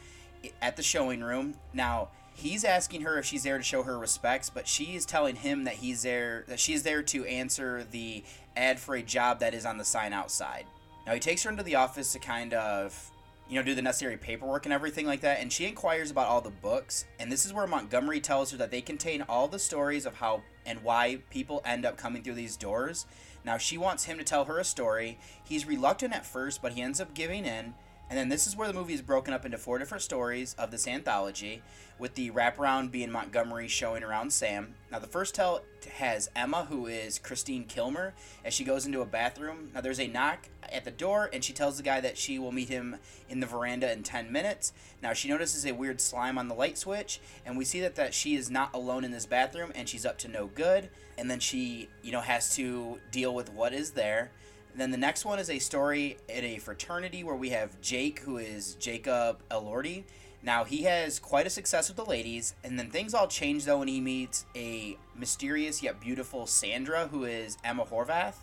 at 0.62 0.76
the 0.76 0.82
showing 0.82 1.20
room. 1.20 1.54
Now, 1.74 2.08
he's 2.34 2.64
asking 2.64 3.02
her 3.02 3.18
if 3.18 3.24
she's 3.24 3.42
there 3.42 3.58
to 3.58 3.64
show 3.64 3.82
her 3.82 3.98
respects, 3.98 4.48
but 4.48 4.66
she 4.66 4.94
is 4.94 5.04
telling 5.04 5.36
him 5.36 5.64
that 5.64 5.74
he's 5.74 6.02
there 6.02 6.44
that 6.48 6.60
she's 6.60 6.82
there 6.82 7.02
to 7.02 7.24
answer 7.26 7.84
the 7.90 8.24
ad 8.56 8.78
for 8.78 8.94
a 8.94 9.02
job 9.02 9.40
that 9.40 9.54
is 9.54 9.66
on 9.66 9.76
the 9.76 9.84
sign 9.84 10.12
outside. 10.12 10.64
Now 11.06 11.14
he 11.14 11.20
takes 11.20 11.42
her 11.42 11.50
into 11.50 11.62
the 11.62 11.74
office 11.74 12.12
to 12.12 12.18
kind 12.18 12.54
of 12.54 13.10
you 13.48 13.56
know 13.56 13.62
do 13.62 13.74
the 13.74 13.82
necessary 13.82 14.16
paperwork 14.16 14.66
and 14.66 14.72
everything 14.72 15.06
like 15.06 15.20
that 15.22 15.40
and 15.40 15.52
she 15.52 15.66
inquires 15.66 16.10
about 16.10 16.28
all 16.28 16.40
the 16.40 16.50
books 16.50 17.06
and 17.18 17.32
this 17.32 17.46
is 17.46 17.52
where 17.52 17.66
Montgomery 17.66 18.20
tells 18.20 18.50
her 18.50 18.58
that 18.58 18.70
they 18.70 18.80
contain 18.80 19.22
all 19.22 19.48
the 19.48 19.58
stories 19.58 20.04
of 20.04 20.14
how 20.16 20.42
and 20.66 20.82
why 20.82 21.18
people 21.30 21.62
end 21.64 21.84
up 21.86 21.96
coming 21.96 22.22
through 22.22 22.34
these 22.34 22.56
doors. 22.56 23.06
Now 23.44 23.56
she 23.56 23.78
wants 23.78 24.04
him 24.04 24.18
to 24.18 24.24
tell 24.24 24.44
her 24.44 24.58
a 24.58 24.64
story. 24.64 25.18
He's 25.42 25.66
reluctant 25.66 26.14
at 26.14 26.26
first, 26.26 26.60
but 26.60 26.72
he 26.72 26.82
ends 26.82 27.00
up 27.00 27.14
giving 27.14 27.46
in 27.46 27.74
and 28.10 28.18
then 28.18 28.28
this 28.28 28.46
is 28.46 28.56
where 28.56 28.68
the 28.68 28.74
movie 28.74 28.94
is 28.94 29.02
broken 29.02 29.34
up 29.34 29.44
into 29.44 29.58
four 29.58 29.78
different 29.78 30.02
stories 30.02 30.54
of 30.58 30.70
this 30.70 30.88
anthology, 30.88 31.62
with 31.98 32.14
the 32.14 32.30
wraparound 32.30 32.90
being 32.90 33.10
Montgomery 33.10 33.68
showing 33.68 34.02
around 34.02 34.32
Sam. 34.32 34.74
Now, 34.90 34.98
the 34.98 35.06
first 35.06 35.34
tell 35.34 35.62
has 35.96 36.30
Emma, 36.34 36.66
who 36.66 36.86
is 36.86 37.18
Christine 37.18 37.64
Kilmer, 37.64 38.14
as 38.44 38.54
she 38.54 38.64
goes 38.64 38.86
into 38.86 39.00
a 39.00 39.06
bathroom. 39.06 39.70
Now, 39.74 39.80
there's 39.80 40.00
a 40.00 40.06
knock 40.06 40.48
at 40.72 40.84
the 40.84 40.90
door, 40.90 41.28
and 41.32 41.42
she 41.42 41.52
tells 41.52 41.76
the 41.76 41.82
guy 41.82 42.00
that 42.00 42.16
she 42.16 42.38
will 42.38 42.52
meet 42.52 42.68
him 42.68 42.96
in 43.28 43.40
the 43.40 43.46
veranda 43.46 43.92
in 43.92 44.02
10 44.02 44.30
minutes. 44.30 44.72
Now, 45.02 45.12
she 45.12 45.28
notices 45.28 45.66
a 45.66 45.72
weird 45.72 46.00
slime 46.00 46.38
on 46.38 46.48
the 46.48 46.54
light 46.54 46.78
switch, 46.78 47.20
and 47.44 47.58
we 47.58 47.64
see 47.64 47.80
that, 47.80 47.96
that 47.96 48.14
she 48.14 48.34
is 48.36 48.50
not 48.50 48.74
alone 48.74 49.04
in 49.04 49.10
this 49.10 49.26
bathroom, 49.26 49.72
and 49.74 49.88
she's 49.88 50.06
up 50.06 50.18
to 50.18 50.28
no 50.28 50.46
good. 50.46 50.88
And 51.16 51.28
then 51.28 51.40
she, 51.40 51.88
you 52.02 52.12
know, 52.12 52.20
has 52.20 52.54
to 52.54 53.00
deal 53.10 53.34
with 53.34 53.52
what 53.52 53.72
is 53.72 53.90
there. 53.90 54.30
Then 54.74 54.90
the 54.90 54.96
next 54.96 55.24
one 55.24 55.38
is 55.38 55.50
a 55.50 55.58
story 55.58 56.18
at 56.28 56.44
a 56.44 56.58
fraternity 56.58 57.24
where 57.24 57.34
we 57.34 57.50
have 57.50 57.80
Jake, 57.80 58.20
who 58.20 58.38
is 58.38 58.74
Jacob 58.74 59.42
Elordi. 59.50 60.04
Now 60.42 60.64
he 60.64 60.84
has 60.84 61.18
quite 61.18 61.46
a 61.46 61.50
success 61.50 61.88
with 61.88 61.96
the 61.96 62.04
ladies, 62.04 62.54
and 62.62 62.78
then 62.78 62.90
things 62.90 63.12
all 63.12 63.26
change 63.26 63.64
though 63.64 63.78
when 63.78 63.88
he 63.88 64.00
meets 64.00 64.46
a 64.54 64.96
mysterious 65.16 65.82
yet 65.82 66.00
beautiful 66.00 66.46
Sandra, 66.46 67.08
who 67.08 67.24
is 67.24 67.58
Ema 67.68 67.84
Horvath. 67.84 68.36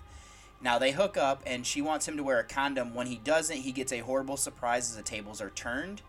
Now 0.61 0.77
they 0.77 0.91
hook 0.91 1.15
up, 1.15 1.41
and 1.45 1.65
she 1.65 1.81
wants 1.81 2.07
him 2.07 2.17
to 2.17 2.23
wear 2.23 2.39
a 2.39 2.43
condom. 2.43 2.93
When 2.93 3.07
he 3.07 3.17
doesn't, 3.17 3.57
he 3.57 3.71
gets 3.71 3.93
a 3.93 3.99
horrible 3.99 4.37
surprise 4.37 4.89
as 4.89 4.97
the 4.97 5.03
tables 5.03 5.41
are 5.41 5.51
turned. 5.51 6.01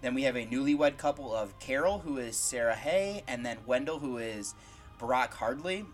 Then 0.00 0.14
we 0.14 0.22
have 0.22 0.36
a 0.36 0.46
newlywed 0.46 0.96
couple 0.96 1.34
of 1.34 1.58
Carol, 1.58 1.98
who 1.98 2.18
is 2.18 2.36
Sarah 2.36 2.74
Hay, 2.74 3.24
and 3.26 3.44
then 3.44 3.58
Wendell, 3.66 3.98
who 3.98 4.18
is 4.18 4.54
Barak 4.98 5.34
Hardley 5.34 5.84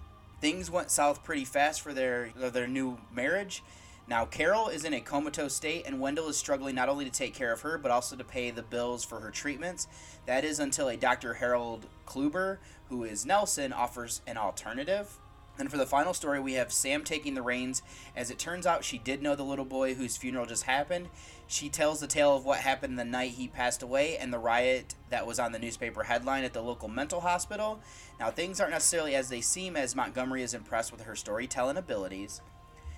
things 0.43 0.69
went 0.69 0.91
south 0.91 1.23
pretty 1.23 1.45
fast 1.45 1.81
for 1.81 1.95
their 1.95 2.33
uh, 2.43 2.51
their 2.51 2.67
new 2.67 2.99
marriage. 3.15 3.63
Now 4.09 4.25
Carol 4.27 4.69
is 4.69 4.85
in 4.85 4.93
a 4.93 5.01
comatose 5.01 5.55
state, 5.55 5.85
and 5.87 6.01
Wendell 6.01 6.29
is 6.29 6.37
struggling 6.37 6.75
not 6.75 6.89
only 6.89 7.05
to 7.05 7.11
take 7.11 7.33
care 7.33 7.53
of 7.53 7.63
her 7.63 7.79
but 7.79 7.93
also 7.93 8.17
to 8.17 8.25
pay 8.25 8.51
the 8.51 8.63
bills 8.63 9.05
for 9.05 9.21
her 9.21 9.31
treatments. 9.31 9.87
That 10.27 10.45
is 10.45 10.59
until 10.59 10.89
a 10.89 10.97
Dr. 10.97 11.35
Harold 11.35 11.87
Kluber, 12.07 12.59
who 12.89 13.05
is 13.05 13.25
Nelson, 13.25 13.73
offers 13.73 14.21
an 14.27 14.37
alternative. 14.37 15.17
And 15.59 15.71
for 15.71 15.77
the 15.77 15.87
final 15.87 16.15
story, 16.15 16.41
we 16.41 16.55
have 16.55 16.73
Sam 16.73 17.05
taking 17.05 17.35
the 17.35 17.43
reins. 17.43 17.83
As 18.17 18.31
it 18.31 18.39
turns 18.39 18.67
out, 18.67 18.85
she 18.85 18.99
did 18.99 19.23
know 19.23 19.37
the 19.37 19.45
little 19.45 19.67
boy 19.67 19.95
whose 19.95 20.17
funeral 20.17 20.47
just 20.47 20.65
happened. 20.65 21.09
She 21.53 21.69
tells 21.69 22.01
the 22.01 22.07
tale 22.07 22.35
of 22.35 22.47
what 22.47 22.61
happened 22.61 22.99
the 22.99 23.05
night 23.05 23.33
he 23.33 23.47
passed 23.47 23.83
away 23.83 24.17
and 24.17 24.33
the 24.33 24.39
riot 24.39 24.95
that 25.11 25.27
was 25.27 25.39
on 25.39 25.53
the 25.53 25.59
newspaper 25.59 26.03
headline 26.03 26.45
at 26.45 26.55
the 26.55 26.63
local 26.63 26.89
mental 26.89 27.21
hospital. 27.21 27.79
Now, 28.19 28.31
things 28.31 28.59
aren't 28.59 28.73
necessarily 28.73 29.15
as 29.15 29.29
they 29.29 29.43
seem, 29.43 29.77
as 29.77 29.95
Montgomery 29.95 30.43
is 30.43 30.55
impressed 30.55 30.93
with 30.93 31.03
her 31.03 31.15
storytelling 31.15 31.77
abilities. 31.77 32.41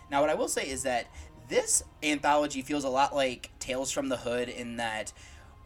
Now, 0.09 0.21
what 0.21 0.31
I 0.31 0.35
will 0.35 0.47
say 0.47 0.69
is 0.69 0.85
that 0.85 1.09
this 1.49 1.83
anthology 2.01 2.63
feels 2.63 2.85
a 2.85 2.89
lot 2.89 3.13
like 3.13 3.51
Tales 3.59 3.91
from 3.91 4.09
the 4.09 4.19
Hood 4.19 4.49
in 4.49 4.77
that 4.77 5.13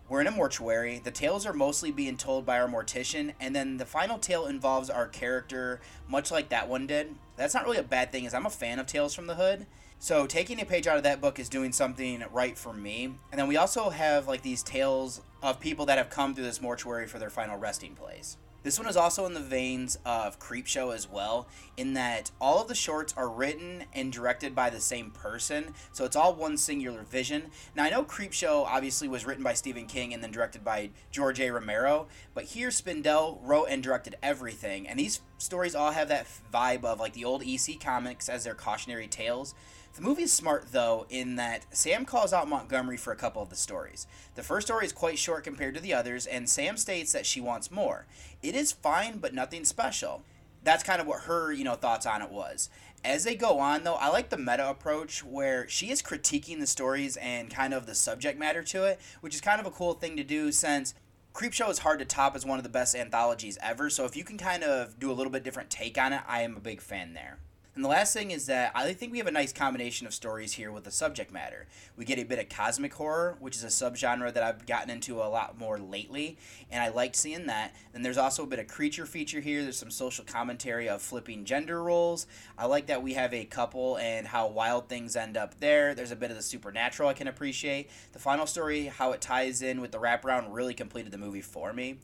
we're 0.08 0.20
in 0.20 0.26
a 0.26 0.30
mortuary. 0.30 1.00
The 1.02 1.10
tales 1.10 1.44
are 1.44 1.52
mostly 1.52 1.90
being 1.90 2.16
told 2.16 2.46
by 2.46 2.58
our 2.58 2.68
mortician, 2.68 3.34
and 3.40 3.54
then 3.54 3.76
the 3.76 3.84
final 3.84 4.18
tale 4.18 4.46
involves 4.46 4.88
our 4.88 5.06
character, 5.06 5.80
much 6.08 6.30
like 6.30 6.48
that 6.48 6.68
one 6.68 6.86
did. 6.86 7.14
That's 7.36 7.54
not 7.54 7.64
really 7.64 7.78
a 7.78 7.82
bad 7.82 8.10
thing, 8.10 8.26
as 8.26 8.34
I'm 8.34 8.46
a 8.46 8.50
fan 8.50 8.78
of 8.78 8.86
Tales 8.86 9.14
from 9.14 9.26
the 9.26 9.34
Hood. 9.34 9.66
So 9.98 10.26
taking 10.26 10.60
a 10.60 10.64
page 10.64 10.86
out 10.86 10.96
of 10.96 11.02
that 11.02 11.20
book 11.20 11.38
is 11.38 11.48
doing 11.48 11.72
something 11.72 12.24
right 12.32 12.56
for 12.56 12.72
me. 12.72 13.04
And 13.30 13.38
then 13.38 13.48
we 13.48 13.56
also 13.56 13.90
have 13.90 14.28
like 14.28 14.42
these 14.42 14.62
tales 14.62 15.20
of 15.42 15.60
people 15.60 15.86
that 15.86 15.98
have 15.98 16.08
come 16.08 16.34
through 16.34 16.44
this 16.44 16.62
mortuary 16.62 17.06
for 17.06 17.18
their 17.18 17.30
final 17.30 17.56
resting 17.56 17.94
place. 17.94 18.36
This 18.64 18.78
one 18.78 18.88
is 18.88 18.96
also 18.96 19.24
in 19.24 19.34
the 19.34 19.40
veins 19.40 19.98
of 20.04 20.40
Creepshow 20.40 20.92
as 20.92 21.08
well, 21.08 21.46
in 21.76 21.94
that 21.94 22.32
all 22.40 22.60
of 22.60 22.66
the 22.66 22.74
shorts 22.74 23.14
are 23.16 23.28
written 23.28 23.84
and 23.92 24.12
directed 24.12 24.54
by 24.54 24.68
the 24.68 24.80
same 24.80 25.12
person, 25.12 25.74
so 25.92 26.04
it's 26.04 26.16
all 26.16 26.34
one 26.34 26.56
singular 26.56 27.02
vision. 27.02 27.50
Now, 27.76 27.84
I 27.84 27.90
know 27.90 28.04
Creepshow 28.04 28.64
obviously 28.66 29.06
was 29.06 29.24
written 29.24 29.44
by 29.44 29.54
Stephen 29.54 29.86
King 29.86 30.12
and 30.12 30.22
then 30.22 30.32
directed 30.32 30.64
by 30.64 30.90
George 31.12 31.40
A. 31.40 31.50
Romero, 31.50 32.08
but 32.34 32.44
here 32.44 32.70
Spindell 32.70 33.38
wrote 33.42 33.68
and 33.70 33.80
directed 33.80 34.16
everything, 34.22 34.88
and 34.88 34.98
these 34.98 35.20
stories 35.38 35.76
all 35.76 35.92
have 35.92 36.08
that 36.08 36.26
vibe 36.52 36.84
of 36.84 36.98
like 36.98 37.12
the 37.12 37.24
old 37.24 37.44
EC 37.46 37.78
comics 37.80 38.28
as 38.28 38.42
their 38.42 38.54
cautionary 38.54 39.06
tales. 39.06 39.54
The 39.94 40.02
movie 40.02 40.22
is 40.22 40.32
smart, 40.32 40.66
though, 40.70 41.06
in 41.10 41.36
that 41.36 41.66
Sam 41.76 42.04
calls 42.04 42.32
out 42.32 42.48
Montgomery 42.48 42.96
for 42.96 43.12
a 43.12 43.16
couple 43.16 43.42
of 43.42 43.50
the 43.50 43.56
stories. 43.56 44.06
The 44.36 44.44
first 44.44 44.68
story 44.68 44.86
is 44.86 44.92
quite 44.92 45.18
short 45.18 45.42
compared 45.42 45.74
to 45.74 45.80
the 45.80 45.94
others, 45.94 46.24
and 46.24 46.48
Sam 46.48 46.76
states 46.76 47.12
that 47.12 47.26
she 47.26 47.40
wants 47.40 47.70
more. 47.70 48.06
It 48.42 48.54
is 48.54 48.70
fine, 48.70 49.18
but 49.18 49.34
nothing 49.34 49.64
special. 49.64 50.22
That's 50.62 50.84
kind 50.84 51.00
of 51.00 51.06
what 51.06 51.22
her, 51.22 51.52
you 51.52 51.64
know, 51.64 51.74
thoughts 51.74 52.06
on 52.06 52.22
it 52.22 52.30
was. 52.30 52.70
As 53.04 53.24
they 53.24 53.34
go 53.34 53.58
on, 53.58 53.84
though, 53.84 53.94
I 53.94 54.08
like 54.08 54.28
the 54.28 54.36
meta 54.36 54.68
approach 54.68 55.24
where 55.24 55.68
she 55.68 55.90
is 55.90 56.02
critiquing 56.02 56.60
the 56.60 56.66
stories 56.66 57.16
and 57.16 57.50
kind 57.50 57.72
of 57.72 57.86
the 57.86 57.94
subject 57.94 58.38
matter 58.38 58.62
to 58.64 58.84
it, 58.84 59.00
which 59.20 59.34
is 59.34 59.40
kind 59.40 59.60
of 59.60 59.66
a 59.66 59.70
cool 59.70 59.94
thing 59.94 60.16
to 60.16 60.24
do 60.24 60.52
since 60.52 60.94
Creepshow 61.32 61.70
is 61.70 61.78
hard 61.78 62.00
to 62.00 62.04
top 62.04 62.34
as 62.34 62.44
one 62.44 62.58
of 62.58 62.64
the 62.64 62.68
best 62.68 62.96
anthologies 62.96 63.58
ever. 63.62 63.88
So 63.90 64.04
if 64.04 64.16
you 64.16 64.24
can 64.24 64.38
kind 64.38 64.64
of 64.64 64.98
do 64.98 65.10
a 65.10 65.14
little 65.14 65.30
bit 65.30 65.44
different 65.44 65.70
take 65.70 65.96
on 65.96 66.12
it, 66.12 66.22
I 66.26 66.42
am 66.42 66.56
a 66.56 66.60
big 66.60 66.80
fan 66.80 67.14
there. 67.14 67.38
And 67.78 67.84
the 67.84 67.90
last 67.90 68.12
thing 68.12 68.32
is 68.32 68.46
that 68.46 68.72
I 68.74 68.92
think 68.92 69.12
we 69.12 69.18
have 69.18 69.28
a 69.28 69.30
nice 69.30 69.52
combination 69.52 70.08
of 70.08 70.12
stories 70.12 70.54
here 70.54 70.72
with 70.72 70.82
the 70.82 70.90
subject 70.90 71.32
matter. 71.32 71.68
We 71.96 72.04
get 72.04 72.18
a 72.18 72.24
bit 72.24 72.40
of 72.40 72.48
cosmic 72.48 72.92
horror, 72.92 73.36
which 73.38 73.54
is 73.54 73.62
a 73.62 73.68
subgenre 73.68 74.34
that 74.34 74.42
I've 74.42 74.66
gotten 74.66 74.90
into 74.90 75.22
a 75.22 75.30
lot 75.30 75.60
more 75.60 75.78
lately, 75.78 76.38
and 76.72 76.82
I 76.82 76.88
liked 76.88 77.14
seeing 77.14 77.46
that. 77.46 77.76
Then 77.92 78.02
there's 78.02 78.18
also 78.18 78.42
a 78.42 78.48
bit 78.48 78.58
of 78.58 78.66
creature 78.66 79.06
feature 79.06 79.38
here. 79.38 79.62
There's 79.62 79.78
some 79.78 79.92
social 79.92 80.24
commentary 80.24 80.88
of 80.88 81.00
flipping 81.00 81.44
gender 81.44 81.80
roles. 81.80 82.26
I 82.58 82.66
like 82.66 82.88
that 82.88 83.04
we 83.04 83.14
have 83.14 83.32
a 83.32 83.44
couple 83.44 83.96
and 83.98 84.26
how 84.26 84.48
wild 84.48 84.88
things 84.88 85.14
end 85.14 85.36
up 85.36 85.60
there. 85.60 85.94
There's 85.94 86.10
a 86.10 86.16
bit 86.16 86.32
of 86.32 86.36
the 86.36 86.42
supernatural 86.42 87.08
I 87.08 87.14
can 87.14 87.28
appreciate. 87.28 87.90
The 88.12 88.18
final 88.18 88.48
story, 88.48 88.86
how 88.86 89.12
it 89.12 89.20
ties 89.20 89.62
in 89.62 89.80
with 89.80 89.92
the 89.92 90.00
wraparound, 90.00 90.48
really 90.50 90.74
completed 90.74 91.12
the 91.12 91.18
movie 91.18 91.42
for 91.42 91.72
me. 91.72 91.98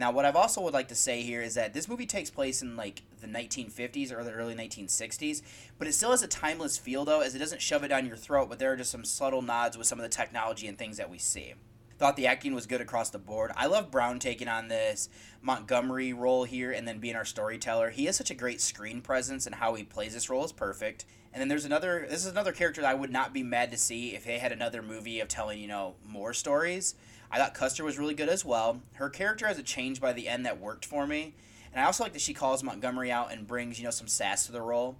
Now, 0.00 0.10
what 0.10 0.24
I've 0.24 0.34
also 0.34 0.62
would 0.62 0.72
like 0.72 0.88
to 0.88 0.94
say 0.94 1.20
here 1.20 1.42
is 1.42 1.56
that 1.56 1.74
this 1.74 1.86
movie 1.86 2.06
takes 2.06 2.30
place 2.30 2.62
in 2.62 2.74
like 2.74 3.02
the 3.20 3.26
1950s 3.26 4.10
or 4.10 4.24
the 4.24 4.32
early 4.32 4.54
1960s, 4.54 5.42
but 5.78 5.86
it 5.86 5.92
still 5.92 6.12
has 6.12 6.22
a 6.22 6.26
timeless 6.26 6.78
feel 6.78 7.04
though, 7.04 7.20
as 7.20 7.34
it 7.34 7.38
doesn't 7.38 7.60
shove 7.60 7.84
it 7.84 7.88
down 7.88 8.06
your 8.06 8.16
throat. 8.16 8.48
But 8.48 8.58
there 8.58 8.72
are 8.72 8.76
just 8.76 8.90
some 8.90 9.04
subtle 9.04 9.42
nods 9.42 9.76
with 9.76 9.86
some 9.86 9.98
of 9.98 10.02
the 10.02 10.08
technology 10.08 10.66
and 10.66 10.78
things 10.78 10.96
that 10.96 11.10
we 11.10 11.18
see. 11.18 11.52
Thought 11.98 12.16
the 12.16 12.28
acting 12.28 12.54
was 12.54 12.66
good 12.66 12.80
across 12.80 13.10
the 13.10 13.18
board. 13.18 13.52
I 13.54 13.66
love 13.66 13.90
Brown 13.90 14.20
taking 14.20 14.48
on 14.48 14.68
this 14.68 15.10
Montgomery 15.42 16.14
role 16.14 16.44
here 16.44 16.72
and 16.72 16.88
then 16.88 16.98
being 16.98 17.14
our 17.14 17.26
storyteller. 17.26 17.90
He 17.90 18.06
has 18.06 18.16
such 18.16 18.30
a 18.30 18.34
great 18.34 18.62
screen 18.62 19.02
presence 19.02 19.44
and 19.44 19.54
how 19.54 19.74
he 19.74 19.82
plays 19.82 20.14
this 20.14 20.30
role 20.30 20.46
is 20.46 20.52
perfect. 20.52 21.04
And 21.34 21.42
then 21.42 21.48
there's 21.48 21.66
another. 21.66 22.06
This 22.08 22.24
is 22.24 22.32
another 22.32 22.52
character 22.52 22.80
that 22.80 22.90
I 22.90 22.94
would 22.94 23.12
not 23.12 23.34
be 23.34 23.42
mad 23.42 23.70
to 23.72 23.76
see 23.76 24.14
if 24.14 24.24
they 24.24 24.38
had 24.38 24.50
another 24.50 24.80
movie 24.80 25.20
of 25.20 25.28
telling 25.28 25.60
you 25.60 25.68
know 25.68 25.96
more 26.08 26.32
stories. 26.32 26.94
I 27.30 27.38
thought 27.38 27.54
Custer 27.54 27.84
was 27.84 27.98
really 27.98 28.14
good 28.14 28.28
as 28.28 28.44
well. 28.44 28.80
Her 28.94 29.08
character 29.08 29.46
has 29.46 29.58
a 29.58 29.62
change 29.62 30.00
by 30.00 30.12
the 30.12 30.28
end 30.28 30.44
that 30.46 30.60
worked 30.60 30.84
for 30.84 31.06
me. 31.06 31.34
And 31.72 31.80
I 31.80 31.84
also 31.86 32.02
like 32.02 32.12
that 32.14 32.20
she 32.20 32.34
calls 32.34 32.64
Montgomery 32.64 33.12
out 33.12 33.32
and 33.32 33.46
brings, 33.46 33.78
you 33.78 33.84
know, 33.84 33.90
some 33.90 34.08
sass 34.08 34.46
to 34.46 34.52
the 34.52 34.60
role. 34.60 34.96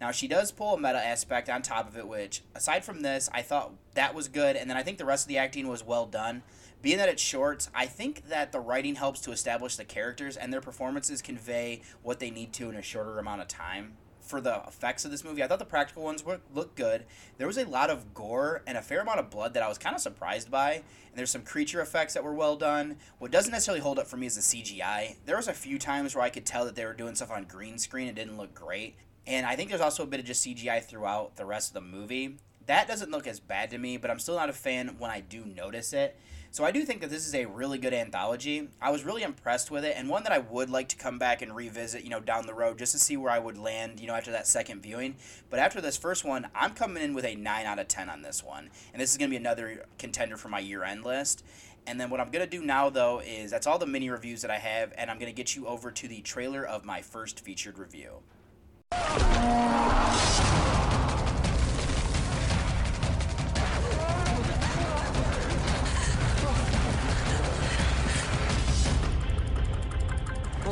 Now, 0.00 0.10
she 0.10 0.28
does 0.28 0.50
pull 0.50 0.74
a 0.74 0.78
meta 0.78 1.04
aspect 1.04 1.50
on 1.50 1.60
top 1.60 1.86
of 1.86 1.96
it, 1.96 2.08
which, 2.08 2.42
aside 2.54 2.84
from 2.84 3.00
this, 3.00 3.28
I 3.32 3.42
thought 3.42 3.72
that 3.94 4.14
was 4.14 4.28
good. 4.28 4.56
And 4.56 4.68
then 4.68 4.76
I 4.76 4.82
think 4.82 4.98
the 4.98 5.04
rest 5.04 5.24
of 5.24 5.28
the 5.28 5.38
acting 5.38 5.68
was 5.68 5.84
well 5.84 6.06
done. 6.06 6.42
Being 6.82 6.96
that 6.98 7.10
it's 7.10 7.22
short, 7.22 7.68
I 7.74 7.84
think 7.84 8.28
that 8.28 8.52
the 8.52 8.60
writing 8.60 8.94
helps 8.94 9.20
to 9.22 9.32
establish 9.32 9.76
the 9.76 9.84
characters 9.84 10.38
and 10.38 10.50
their 10.50 10.62
performances 10.62 11.20
convey 11.20 11.82
what 12.02 12.18
they 12.18 12.30
need 12.30 12.54
to 12.54 12.70
in 12.70 12.76
a 12.76 12.82
shorter 12.82 13.18
amount 13.18 13.42
of 13.42 13.48
time. 13.48 13.96
For 14.20 14.40
the 14.40 14.62
effects 14.66 15.04
of 15.04 15.10
this 15.10 15.24
movie. 15.24 15.42
I 15.42 15.46
thought 15.46 15.58
the 15.58 15.64
practical 15.64 16.02
ones 16.02 16.24
were, 16.24 16.40
looked 16.54 16.76
good. 16.76 17.04
There 17.38 17.46
was 17.46 17.58
a 17.58 17.64
lot 17.64 17.90
of 17.90 18.14
gore 18.14 18.62
and 18.66 18.76
a 18.76 18.82
fair 18.82 19.00
amount 19.00 19.18
of 19.18 19.30
blood 19.30 19.54
that 19.54 19.62
I 19.62 19.68
was 19.68 19.78
kind 19.78 19.94
of 19.94 20.02
surprised 20.02 20.50
by. 20.50 20.72
And 20.72 21.16
there's 21.16 21.30
some 21.30 21.42
creature 21.42 21.80
effects 21.80 22.14
that 22.14 22.24
were 22.24 22.34
well 22.34 22.56
done. 22.56 22.96
What 23.18 23.30
doesn't 23.30 23.52
necessarily 23.52 23.80
hold 23.80 23.98
up 23.98 24.06
for 24.06 24.16
me 24.16 24.26
is 24.26 24.36
the 24.36 24.42
CGI. 24.42 25.16
There 25.26 25.36
was 25.36 25.48
a 25.48 25.52
few 25.52 25.78
times 25.78 26.14
where 26.14 26.24
I 26.24 26.30
could 26.30 26.46
tell 26.46 26.64
that 26.64 26.76
they 26.76 26.84
were 26.84 26.92
doing 26.92 27.14
stuff 27.14 27.30
on 27.30 27.44
green 27.44 27.78
screen. 27.78 28.08
It 28.08 28.14
didn't 28.14 28.36
look 28.36 28.54
great. 28.54 28.96
And 29.26 29.46
I 29.46 29.56
think 29.56 29.68
there's 29.68 29.80
also 29.80 30.02
a 30.02 30.06
bit 30.06 30.20
of 30.20 30.26
just 30.26 30.46
CGI 30.46 30.82
throughout 30.82 31.36
the 31.36 31.44
rest 31.44 31.70
of 31.70 31.74
the 31.74 31.80
movie. 31.80 32.36
That 32.66 32.86
doesn't 32.86 33.10
look 33.10 33.26
as 33.26 33.40
bad 33.40 33.70
to 33.70 33.78
me, 33.78 33.96
but 33.96 34.10
I'm 34.10 34.18
still 34.18 34.36
not 34.36 34.48
a 34.48 34.52
fan 34.52 34.96
when 34.98 35.10
I 35.10 35.20
do 35.20 35.44
notice 35.44 35.92
it. 35.92 36.16
So 36.52 36.64
I 36.64 36.72
do 36.72 36.84
think 36.84 37.00
that 37.00 37.10
this 37.10 37.28
is 37.28 37.34
a 37.36 37.46
really 37.46 37.78
good 37.78 37.94
anthology. 37.94 38.70
I 38.82 38.90
was 38.90 39.04
really 39.04 39.22
impressed 39.22 39.70
with 39.70 39.84
it, 39.84 39.94
and 39.96 40.08
one 40.08 40.24
that 40.24 40.32
I 40.32 40.38
would 40.38 40.68
like 40.68 40.88
to 40.88 40.96
come 40.96 41.16
back 41.16 41.42
and 41.42 41.54
revisit, 41.54 42.02
you 42.02 42.10
know, 42.10 42.18
down 42.18 42.46
the 42.46 42.54
road 42.54 42.76
just 42.76 42.90
to 42.90 42.98
see 42.98 43.16
where 43.16 43.30
I 43.30 43.38
would 43.38 43.56
land, 43.56 44.00
you 44.00 44.08
know, 44.08 44.14
after 44.14 44.32
that 44.32 44.48
second 44.48 44.82
viewing. 44.82 45.14
But 45.48 45.60
after 45.60 45.80
this 45.80 45.96
first 45.96 46.24
one, 46.24 46.48
I'm 46.52 46.74
coming 46.74 47.04
in 47.04 47.14
with 47.14 47.24
a 47.24 47.36
9 47.36 47.66
out 47.66 47.78
of 47.78 47.86
10 47.86 48.08
on 48.08 48.22
this 48.22 48.42
one. 48.42 48.68
And 48.92 49.00
this 49.00 49.12
is 49.12 49.16
going 49.16 49.30
to 49.30 49.32
be 49.32 49.36
another 49.36 49.86
contender 49.96 50.36
for 50.36 50.48
my 50.48 50.58
year 50.58 50.82
end 50.82 51.04
list. 51.04 51.44
And 51.86 52.00
then 52.00 52.10
what 52.10 52.18
I'm 52.18 52.32
going 52.32 52.44
to 52.44 52.50
do 52.50 52.64
now, 52.64 52.90
though, 52.90 53.20
is 53.20 53.52
that's 53.52 53.68
all 53.68 53.78
the 53.78 53.86
mini 53.86 54.10
reviews 54.10 54.42
that 54.42 54.50
I 54.50 54.58
have, 54.58 54.92
and 54.98 55.08
I'm 55.08 55.20
going 55.20 55.32
to 55.32 55.36
get 55.36 55.54
you 55.54 55.68
over 55.68 55.92
to 55.92 56.08
the 56.08 56.20
trailer 56.20 56.64
of 56.64 56.84
my 56.84 57.00
first 57.00 57.38
featured 57.38 57.78
review. 57.78 58.22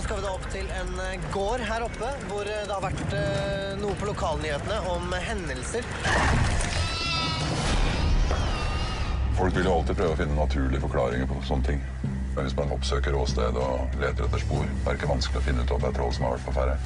Skal 0.08 0.20
vi 0.20 0.24
da 0.24 0.30
opp 0.32 0.44
til 0.48 0.68
en 0.72 1.00
eh, 1.04 1.24
gård 1.34 1.62
her 1.68 1.82
oppe, 1.84 2.10
hvor 2.30 2.48
eh, 2.48 2.62
det 2.64 2.72
har 2.72 2.80
vært 2.80 3.10
eh, 3.12 3.74
noe 3.76 3.96
på 4.00 4.06
lokalnyhetene 4.08 4.78
om 4.88 5.10
hendelser. 5.20 5.84
Folk 9.36 9.58
vil 9.58 9.68
jo 9.68 9.74
alltid 9.74 9.98
prøve 9.98 10.14
å 10.14 10.16
finne 10.16 10.38
naturlige 10.38 10.80
forklaringer 10.86 11.28
på 11.28 11.42
sånne 11.44 11.68
ting. 11.68 11.84
Men 12.06 12.48
hvis 12.48 12.56
man 12.56 12.72
oppsøker 12.72 13.18
åstedet 13.20 13.60
og 13.60 14.00
leter 14.00 14.24
etter 14.24 14.40
spor, 14.46 14.64
er 14.64 14.88
det 14.88 14.96
ikke 14.96 15.12
vanskelig 15.12 15.42
å 15.42 15.44
finne 15.50 15.68
ut 15.68 15.76
om 15.76 15.84
det 15.84 15.90
er 15.90 16.00
troll 16.00 16.16
som 16.16 16.24
har 16.24 16.38
vært 16.38 16.48
på 16.48 16.56
ferde. 16.56 16.78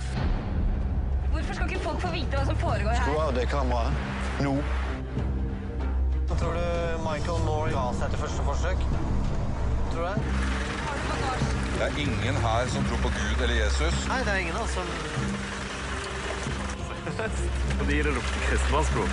Hvorfor 1.29 1.61
skal 1.61 1.71
ikke 1.71 1.87
folk 1.87 2.03
få 2.03 2.13
vite 2.17 2.41
hva 2.41 2.45
som 2.51 2.61
foregår 2.65 2.91
her? 2.91 3.07
Skru 3.07 3.23
av 3.23 3.33
det 3.39 3.47
kameraet. 3.55 4.19
Nå. 4.43 4.57
No. 4.59 6.35
tror 6.35 6.59
du 6.59 6.67
Michael 7.07 7.47
Moore 7.47 7.71
ga 7.71 7.87
seg 7.95 8.09
etter 8.11 8.27
første 8.27 8.51
forsøk? 8.51 8.87
Tror 9.95 10.03
du 10.03 10.07
det? 10.11 10.72
Har? 11.73 11.79
Det 11.79 11.95
er 11.95 11.99
ingen 11.99 12.37
her 12.37 12.67
som 12.69 12.85
tror 12.85 12.97
på 12.97 13.09
Gud 13.09 13.43
eller 13.43 13.55
Jesus. 13.65 14.09
Nei, 14.09 14.19
det 14.25 14.33
er 14.33 14.37
ingen 14.37 14.57
av 14.57 14.63
oss 14.63 14.71
som 14.71 14.87
Og 17.81 17.87
det 17.87 17.95
gir 17.97 18.05
dere 18.07 18.23
kristenmannsblod. 18.49 19.09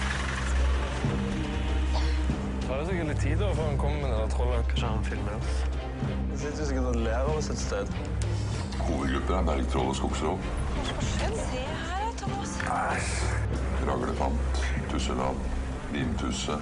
Det 2.59 2.67
tar 2.67 2.85
sikkert 2.85 3.07
litt 3.07 3.21
tid 3.23 3.37
da, 3.41 3.49
før 3.57 3.65
han 3.65 3.77
kommer 3.81 3.99
med 4.03 4.09
det 4.13 4.27
trollet. 4.35 4.67
Kanskje 4.69 4.87
han 4.87 5.05
filmer 5.07 5.37
oss. 5.39 5.53
Det 6.31 6.39
sitter 6.43 6.65
sikkert 6.69 6.89
og 6.91 6.99
ler 7.07 7.17
av 7.19 7.37
oss 7.37 7.49
et 7.49 7.61
sted. 7.61 7.95
Hovedgrupper 8.79 9.39
er 9.39 9.47
Berg, 9.49 9.65
Troll 9.73 9.89
og 9.93 9.95
Skogsråd. 9.95 10.37
Se 11.17 11.63
her, 11.85 12.11
Thomas. 12.21 12.51
Raglefant, 13.89 14.61
Tusseland, 14.91 15.37
Limtusse. 15.93 16.61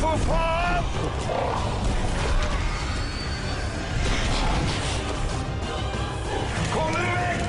For 0.00 0.16
faen! 0.26 0.84
Kom 6.72 6.92
dere 6.92 7.14
vekk! 7.16 7.42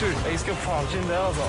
Du, 0.00 0.08
jeg 0.30 0.38
skal 0.44 0.56
faen 0.66 0.84
ikke 0.86 0.98
inn 1.00 1.08
der, 1.10 1.22
altså. 1.26 1.46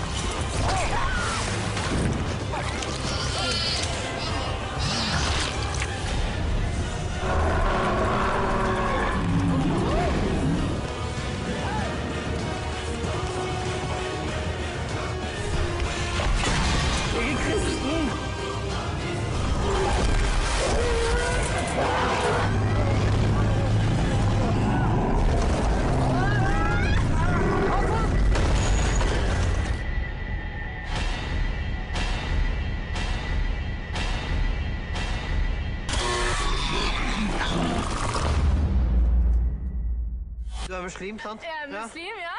Muslim, 40.87 41.19
sant? 41.19 41.41
Jeg 41.43 41.51
er 41.63 41.81
muslim, 41.81 42.05
ja. 42.17 42.35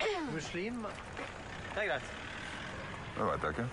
Ja, 0.00 0.30
muslim. 0.32 0.86
Det 1.74 1.82
er 1.82 1.86
greit. 1.86 2.02
Det 3.16 3.26
veit 3.26 3.42
jeg 3.42 3.50
ikke. 3.50 3.68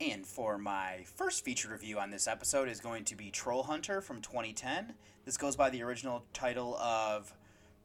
And 0.00 0.26
for 0.26 0.58
my 0.58 1.04
first 1.16 1.44
featured 1.44 1.72
review 1.72 1.98
on 1.98 2.10
this 2.10 2.28
episode 2.28 2.68
is 2.68 2.80
going 2.80 3.06
to 3.06 3.16
be 3.16 3.30
Troll 3.30 3.62
Hunter 3.62 4.02
from 4.02 4.20
2010. 4.20 4.92
This 5.24 5.38
goes 5.38 5.56
by 5.56 5.70
the 5.70 5.82
original 5.82 6.24
title 6.34 6.74
of 6.76 7.32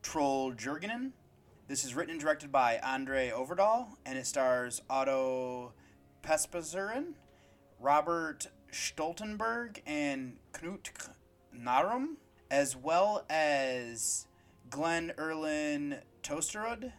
Troll 0.04 0.52
Jurgenen. 0.52 1.14
This 1.70 1.86
is 1.86 1.96
written 1.96 2.12
and 2.12 2.20
directed 2.20 2.52
by 2.52 2.78
Andre 2.84 3.30
Øvredal, 3.30 3.88
and 4.06 4.18
it 4.18 4.28
stars 4.28 4.82
Otto 4.90 5.72
Pespazuren, 6.22 7.14
Robert 7.80 8.48
Stoltenberg, 8.70 9.80
and 9.88 10.40
Knut 10.52 10.90
Narum, 11.64 12.18
as 12.50 12.76
well 12.76 13.26
as 13.30 14.28
Glenn 14.70 15.14
Erlin 15.18 16.00
Tosterud, 16.24 16.92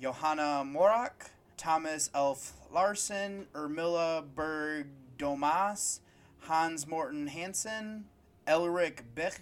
Johanna 0.00 0.64
Morak, 0.66 1.30
Thomas 1.56 2.10
Elf 2.14 2.52
Larsen, 2.72 3.46
Ermila 3.54 4.24
Berg 4.34 4.86
Domas, 5.18 6.00
Hans 6.40 6.86
Morten 6.86 7.26
Hansen, 7.28 8.04
Elric 8.46 9.02
Beck, 9.14 9.40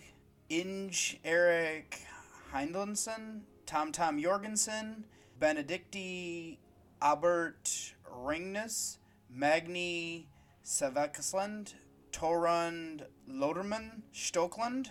Inge 0.49 1.19
Erik 1.25 2.07
Heinlundsen, 2.53 3.41
Tom 3.67 3.91
Tom 3.91 4.19
Jorgensen, 4.19 5.05
Benedicti 5.41 6.59
Albert 7.01 7.95
Ringness, 8.09 8.99
Magni 9.29 10.29
Savakasland, 10.65 11.75
Torund 12.13 13.03
Loderman 13.29 14.03
Stokeland, 14.15 14.89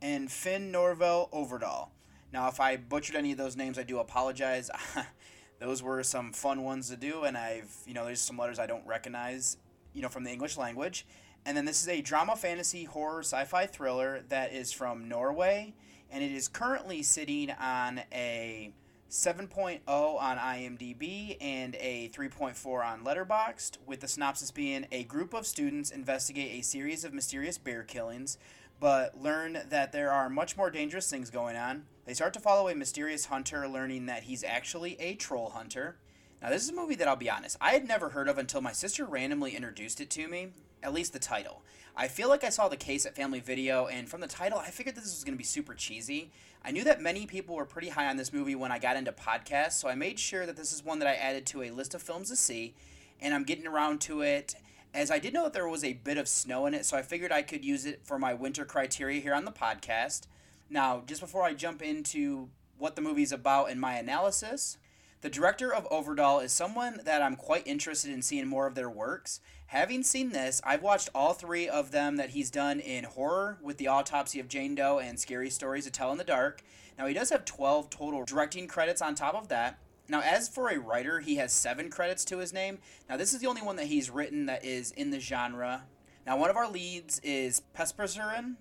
and 0.00 0.30
Finn 0.30 0.72
Norvell 0.72 1.28
Overdahl. 1.32 1.90
Now, 2.32 2.48
if 2.48 2.58
I 2.60 2.76
butchered 2.76 3.14
any 3.14 3.32
of 3.32 3.38
those 3.38 3.56
names, 3.56 3.78
I 3.78 3.82
do 3.82 3.98
apologize. 3.98 4.70
those 5.60 5.82
were 5.82 6.02
some 6.02 6.32
fun 6.32 6.64
ones 6.64 6.88
to 6.88 6.96
do, 6.96 7.22
and 7.24 7.36
I've, 7.36 7.72
you 7.86 7.94
know, 7.94 8.04
there's 8.04 8.20
some 8.20 8.38
letters 8.38 8.58
I 8.58 8.66
don't 8.66 8.86
recognize, 8.86 9.58
you 9.92 10.02
know, 10.02 10.08
from 10.08 10.24
the 10.24 10.30
English 10.30 10.56
language. 10.56 11.06
And 11.44 11.56
then 11.56 11.64
this 11.64 11.82
is 11.82 11.88
a 11.88 12.00
drama, 12.00 12.36
fantasy, 12.36 12.84
horror, 12.84 13.20
sci 13.20 13.44
fi 13.44 13.66
thriller 13.66 14.24
that 14.28 14.52
is 14.52 14.72
from 14.72 15.08
Norway, 15.08 15.74
and 16.10 16.24
it 16.24 16.32
is 16.32 16.48
currently 16.48 17.02
sitting 17.02 17.50
on 17.50 18.00
a 18.12 18.72
7.0 19.12 19.80
on 19.86 20.38
IMDb 20.38 21.36
and 21.38 21.76
a 21.78 22.08
3.4 22.14 22.82
on 22.82 23.04
Letterboxd, 23.04 23.76
with 23.84 24.00
the 24.00 24.08
synopsis 24.08 24.50
being 24.50 24.86
a 24.90 25.04
group 25.04 25.34
of 25.34 25.46
students 25.46 25.90
investigate 25.90 26.58
a 26.58 26.64
series 26.64 27.04
of 27.04 27.12
mysterious 27.12 27.58
bear 27.58 27.82
killings, 27.82 28.38
but 28.80 29.20
learn 29.20 29.58
that 29.68 29.92
there 29.92 30.10
are 30.10 30.30
much 30.30 30.56
more 30.56 30.70
dangerous 30.70 31.10
things 31.10 31.28
going 31.28 31.56
on. 31.56 31.84
They 32.06 32.14
start 32.14 32.32
to 32.32 32.40
follow 32.40 32.70
a 32.70 32.74
mysterious 32.74 33.26
hunter, 33.26 33.68
learning 33.68 34.06
that 34.06 34.22
he's 34.22 34.42
actually 34.42 34.98
a 34.98 35.14
troll 35.14 35.50
hunter. 35.50 35.96
Now, 36.42 36.50
this 36.50 36.64
is 36.64 36.70
a 36.70 36.74
movie 36.74 36.96
that 36.96 37.06
I'll 37.06 37.14
be 37.14 37.30
honest, 37.30 37.56
I 37.60 37.70
had 37.70 37.86
never 37.86 38.08
heard 38.08 38.28
of 38.28 38.36
until 38.36 38.60
my 38.60 38.72
sister 38.72 39.04
randomly 39.04 39.54
introduced 39.54 40.00
it 40.00 40.10
to 40.10 40.26
me, 40.26 40.48
at 40.82 40.92
least 40.92 41.12
the 41.12 41.20
title. 41.20 41.62
I 41.96 42.08
feel 42.08 42.28
like 42.28 42.42
I 42.42 42.48
saw 42.48 42.68
the 42.68 42.76
case 42.76 43.06
at 43.06 43.14
Family 43.14 43.38
Video, 43.38 43.86
and 43.86 44.08
from 44.08 44.20
the 44.20 44.26
title, 44.26 44.58
I 44.58 44.70
figured 44.70 44.96
that 44.96 45.02
this 45.02 45.14
was 45.14 45.22
going 45.22 45.34
to 45.34 45.38
be 45.38 45.44
super 45.44 45.72
cheesy. 45.72 46.32
I 46.64 46.72
knew 46.72 46.82
that 46.82 47.00
many 47.00 47.26
people 47.26 47.54
were 47.54 47.64
pretty 47.64 47.90
high 47.90 48.08
on 48.08 48.16
this 48.16 48.32
movie 48.32 48.56
when 48.56 48.72
I 48.72 48.80
got 48.80 48.96
into 48.96 49.12
podcasts, 49.12 49.74
so 49.74 49.88
I 49.88 49.94
made 49.94 50.18
sure 50.18 50.44
that 50.44 50.56
this 50.56 50.72
is 50.72 50.84
one 50.84 50.98
that 50.98 51.06
I 51.06 51.14
added 51.14 51.46
to 51.46 51.62
a 51.62 51.70
list 51.70 51.94
of 51.94 52.02
films 52.02 52.30
to 52.30 52.36
see, 52.36 52.74
and 53.20 53.34
I'm 53.34 53.44
getting 53.44 53.68
around 53.68 54.00
to 54.02 54.22
it. 54.22 54.56
As 54.92 55.12
I 55.12 55.20
did 55.20 55.34
know 55.34 55.44
that 55.44 55.52
there 55.52 55.68
was 55.68 55.84
a 55.84 55.92
bit 55.92 56.18
of 56.18 56.26
snow 56.26 56.66
in 56.66 56.74
it, 56.74 56.84
so 56.84 56.96
I 56.96 57.02
figured 57.02 57.30
I 57.30 57.42
could 57.42 57.64
use 57.64 57.86
it 57.86 58.00
for 58.02 58.18
my 58.18 58.34
winter 58.34 58.64
criteria 58.64 59.20
here 59.20 59.34
on 59.34 59.44
the 59.44 59.52
podcast. 59.52 60.22
Now, 60.68 61.04
just 61.06 61.20
before 61.20 61.44
I 61.44 61.54
jump 61.54 61.82
into 61.82 62.48
what 62.78 62.96
the 62.96 63.02
movie's 63.02 63.30
about 63.30 63.70
and 63.70 63.80
my 63.80 63.94
analysis, 63.94 64.78
The 65.22 65.30
director 65.30 65.72
of 65.72 65.88
Øvredal 65.88 66.42
is 66.42 66.50
someone 66.50 67.00
that 67.04 67.22
I'm 67.22 67.36
quite 67.36 67.64
interested 67.64 68.10
in 68.10 68.22
seeing 68.22 68.48
more 68.48 68.66
of 68.66 68.74
their 68.74 68.90
works. 68.90 69.38
Having 69.68 70.02
seen 70.02 70.30
this, 70.30 70.60
I've 70.64 70.82
watched 70.82 71.10
all 71.14 71.32
three 71.32 71.68
of 71.68 71.92
them 71.92 72.16
that 72.16 72.30
he's 72.30 72.50
done 72.50 72.80
in 72.80 73.04
horror 73.04 73.56
with 73.62 73.76
The 73.76 73.86
Autopsy 73.86 74.40
of 74.40 74.48
Jane 74.48 74.74
Doe 74.74 74.98
and 74.98 75.20
Scary 75.20 75.48
Stories 75.48 75.84
to 75.84 75.92
Tell 75.92 76.10
in 76.10 76.18
the 76.18 76.24
Dark. 76.24 76.64
Now, 76.98 77.06
he 77.06 77.14
does 77.14 77.30
have 77.30 77.44
12 77.44 77.88
total 77.88 78.24
directing 78.24 78.66
credits 78.66 79.00
on 79.00 79.14
top 79.14 79.36
of 79.36 79.46
that. 79.46 79.78
Now, 80.08 80.22
as 80.22 80.48
for 80.48 80.70
a 80.70 80.80
writer, 80.80 81.20
he 81.20 81.36
has 81.36 81.52
seven 81.52 81.88
credits 81.88 82.24
to 82.24 82.38
his 82.38 82.52
name. 82.52 82.78
Now, 83.08 83.16
this 83.16 83.32
is 83.32 83.38
the 83.38 83.46
only 83.46 83.62
one 83.62 83.76
that 83.76 83.86
he's 83.86 84.10
written 84.10 84.46
that 84.46 84.64
is 84.64 84.90
in 84.90 85.10
the 85.10 85.20
genre. 85.20 85.84
Now, 86.26 86.36
one 86.36 86.50
of 86.50 86.56
our 86.56 86.68
leads 86.68 87.20
is 87.20 87.62
Pespersurin, 87.78 88.56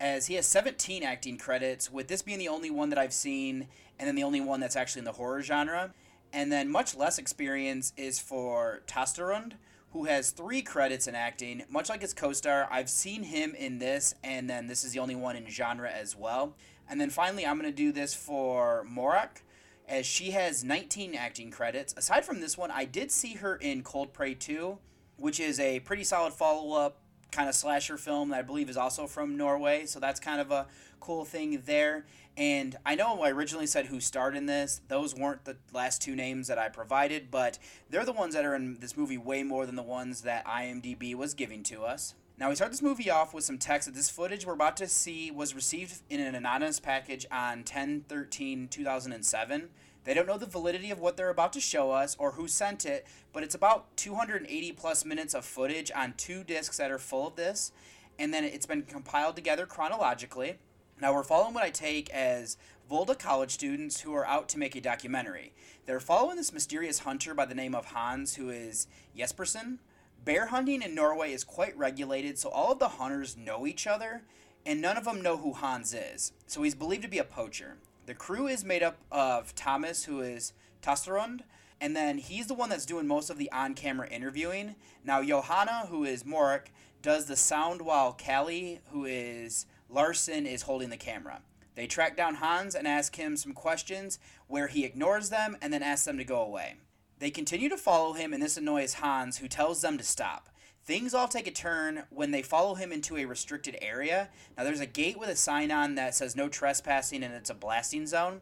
as 0.00 0.28
he 0.28 0.34
has 0.36 0.46
17 0.46 1.02
acting 1.02 1.36
credits, 1.36 1.92
with 1.92 2.08
this 2.08 2.22
being 2.22 2.38
the 2.38 2.48
only 2.48 2.70
one 2.70 2.88
that 2.88 2.98
I've 2.98 3.12
seen, 3.12 3.68
and 3.98 4.08
then 4.08 4.14
the 4.14 4.24
only 4.24 4.40
one 4.40 4.60
that's 4.60 4.76
actually 4.76 5.00
in 5.00 5.04
the 5.04 5.12
horror 5.12 5.42
genre. 5.42 5.92
And 6.36 6.52
then 6.52 6.68
much 6.68 6.94
less 6.94 7.16
experience 7.16 7.94
is 7.96 8.18
for 8.18 8.82
Tasterund, 8.86 9.52
who 9.92 10.04
has 10.04 10.32
three 10.32 10.60
credits 10.60 11.06
in 11.06 11.14
acting. 11.14 11.62
Much 11.70 11.88
like 11.88 12.02
his 12.02 12.12
co 12.12 12.34
star, 12.34 12.68
I've 12.70 12.90
seen 12.90 13.22
him 13.22 13.54
in 13.54 13.78
this, 13.78 14.14
and 14.22 14.48
then 14.48 14.66
this 14.66 14.84
is 14.84 14.92
the 14.92 14.98
only 14.98 15.14
one 15.14 15.34
in 15.34 15.48
genre 15.48 15.90
as 15.90 16.14
well. 16.14 16.54
And 16.90 17.00
then 17.00 17.08
finally, 17.08 17.46
I'm 17.46 17.58
going 17.58 17.72
to 17.72 17.74
do 17.74 17.90
this 17.90 18.12
for 18.12 18.86
Morak, 18.86 19.44
as 19.88 20.04
she 20.04 20.32
has 20.32 20.62
19 20.62 21.14
acting 21.14 21.50
credits. 21.50 21.94
Aside 21.96 22.26
from 22.26 22.42
this 22.42 22.58
one, 22.58 22.70
I 22.70 22.84
did 22.84 23.10
see 23.10 23.36
her 23.36 23.56
in 23.56 23.82
Cold 23.82 24.12
Prey 24.12 24.34
2, 24.34 24.76
which 25.16 25.40
is 25.40 25.58
a 25.58 25.80
pretty 25.80 26.04
solid 26.04 26.34
follow 26.34 26.76
up 26.78 26.98
kind 27.32 27.48
of 27.48 27.54
slasher 27.54 27.96
film 27.96 28.28
that 28.28 28.40
I 28.40 28.42
believe 28.42 28.68
is 28.68 28.76
also 28.76 29.06
from 29.06 29.38
Norway. 29.38 29.86
So 29.86 30.00
that's 30.00 30.20
kind 30.20 30.42
of 30.42 30.50
a 30.50 30.66
cool 31.00 31.24
thing 31.24 31.62
there. 31.64 32.04
And 32.36 32.76
I 32.84 32.94
know 32.94 33.22
I 33.22 33.30
originally 33.30 33.66
said 33.66 33.86
who 33.86 33.98
starred 33.98 34.36
in 34.36 34.44
this. 34.44 34.82
Those 34.88 35.14
weren't 35.14 35.44
the 35.46 35.56
last 35.72 36.02
two 36.02 36.14
names 36.14 36.48
that 36.48 36.58
I 36.58 36.68
provided, 36.68 37.30
but 37.30 37.58
they're 37.88 38.04
the 38.04 38.12
ones 38.12 38.34
that 38.34 38.44
are 38.44 38.54
in 38.54 38.78
this 38.80 38.96
movie 38.96 39.16
way 39.16 39.42
more 39.42 39.64
than 39.64 39.76
the 39.76 39.82
ones 39.82 40.20
that 40.22 40.44
IMDb 40.46 41.14
was 41.14 41.32
giving 41.32 41.62
to 41.64 41.84
us. 41.84 42.14
Now, 42.38 42.50
we 42.50 42.54
start 42.54 42.70
this 42.70 42.82
movie 42.82 43.08
off 43.08 43.32
with 43.32 43.44
some 43.44 43.56
text 43.56 43.86
that 43.86 43.94
this 43.94 44.10
footage 44.10 44.44
we're 44.44 44.52
about 44.52 44.76
to 44.76 44.86
see 44.86 45.30
was 45.30 45.54
received 45.54 46.02
in 46.10 46.20
an 46.20 46.34
anonymous 46.34 46.78
package 46.78 47.24
on 47.32 47.64
10 47.64 48.04
13 48.06 48.68
2007. 48.68 49.70
They 50.04 50.12
don't 50.12 50.26
know 50.26 50.36
the 50.36 50.44
validity 50.44 50.90
of 50.90 51.00
what 51.00 51.16
they're 51.16 51.30
about 51.30 51.54
to 51.54 51.60
show 51.60 51.92
us 51.92 52.14
or 52.18 52.32
who 52.32 52.46
sent 52.46 52.84
it, 52.84 53.06
but 53.32 53.42
it's 53.42 53.54
about 53.54 53.96
280 53.96 54.72
plus 54.72 55.06
minutes 55.06 55.32
of 55.32 55.46
footage 55.46 55.90
on 55.96 56.12
two 56.18 56.44
discs 56.44 56.76
that 56.76 56.90
are 56.90 56.98
full 56.98 57.26
of 57.26 57.36
this, 57.36 57.72
and 58.18 58.34
then 58.34 58.44
it's 58.44 58.66
been 58.66 58.82
compiled 58.82 59.34
together 59.34 59.64
chronologically. 59.64 60.58
Now, 60.98 61.12
we're 61.12 61.24
following 61.24 61.52
what 61.52 61.62
I 61.62 61.68
take 61.68 62.08
as 62.08 62.56
Volda 62.90 63.18
college 63.18 63.50
students 63.50 64.00
who 64.00 64.14
are 64.14 64.26
out 64.26 64.48
to 64.48 64.58
make 64.58 64.74
a 64.74 64.80
documentary. 64.80 65.52
They're 65.84 66.00
following 66.00 66.36
this 66.36 66.54
mysterious 66.54 67.00
hunter 67.00 67.34
by 67.34 67.44
the 67.44 67.54
name 67.54 67.74
of 67.74 67.86
Hans, 67.86 68.36
who 68.36 68.48
is 68.48 68.86
Jespersen. 69.14 69.76
Bear 70.24 70.46
hunting 70.46 70.80
in 70.80 70.94
Norway 70.94 71.32
is 71.32 71.44
quite 71.44 71.76
regulated, 71.76 72.38
so 72.38 72.48
all 72.48 72.72
of 72.72 72.78
the 72.78 72.88
hunters 72.88 73.36
know 73.36 73.66
each 73.66 73.86
other, 73.86 74.22
and 74.64 74.80
none 74.80 74.96
of 74.96 75.04
them 75.04 75.20
know 75.20 75.36
who 75.36 75.52
Hans 75.52 75.92
is. 75.92 76.32
So 76.46 76.62
he's 76.62 76.74
believed 76.74 77.02
to 77.02 77.08
be 77.08 77.18
a 77.18 77.24
poacher. 77.24 77.76
The 78.06 78.14
crew 78.14 78.46
is 78.46 78.64
made 78.64 78.82
up 78.82 78.96
of 79.12 79.54
Thomas, 79.54 80.04
who 80.04 80.22
is 80.22 80.54
Tasterund, 80.80 81.40
and 81.78 81.94
then 81.94 82.16
he's 82.16 82.46
the 82.46 82.54
one 82.54 82.70
that's 82.70 82.86
doing 82.86 83.06
most 83.06 83.28
of 83.28 83.36
the 83.36 83.52
on 83.52 83.74
camera 83.74 84.08
interviewing. 84.08 84.76
Now, 85.04 85.22
Johanna, 85.22 85.88
who 85.90 86.04
is 86.04 86.24
Morik, 86.24 86.68
does 87.02 87.26
the 87.26 87.36
sound 87.36 87.82
while 87.82 88.16
Callie, 88.16 88.80
who 88.92 89.04
is 89.04 89.66
Larsen, 89.88 90.46
is 90.46 90.62
holding 90.62 90.90
the 90.90 90.96
camera. 90.96 91.40
They 91.74 91.86
track 91.86 92.16
down 92.16 92.36
Hans 92.36 92.74
and 92.74 92.88
ask 92.88 93.16
him 93.16 93.36
some 93.36 93.52
questions 93.52 94.18
where 94.46 94.66
he 94.66 94.84
ignores 94.84 95.28
them 95.28 95.56
and 95.60 95.72
then 95.72 95.82
asks 95.82 96.06
them 96.06 96.18
to 96.18 96.24
go 96.24 96.40
away. 96.40 96.76
They 97.18 97.30
continue 97.30 97.68
to 97.68 97.76
follow 97.76 98.12
him, 98.12 98.32
and 98.32 98.42
this 98.42 98.56
annoys 98.56 98.94
Hans, 98.94 99.38
who 99.38 99.48
tells 99.48 99.80
them 99.80 99.96
to 99.98 100.04
stop. 100.04 100.48
Things 100.84 101.14
all 101.14 101.28
take 101.28 101.46
a 101.46 101.50
turn 101.50 102.04
when 102.10 102.30
they 102.30 102.42
follow 102.42 102.74
him 102.74 102.92
into 102.92 103.16
a 103.16 103.24
restricted 103.24 103.76
area. 103.80 104.28
Now, 104.56 104.64
there's 104.64 104.80
a 104.80 104.86
gate 104.86 105.18
with 105.18 105.28
a 105.28 105.36
sign 105.36 105.70
on 105.70 105.96
that 105.96 106.14
says 106.14 106.36
no 106.36 106.48
trespassing 106.48 107.24
and 107.24 107.34
it's 107.34 107.50
a 107.50 107.54
blasting 107.54 108.06
zone. 108.06 108.40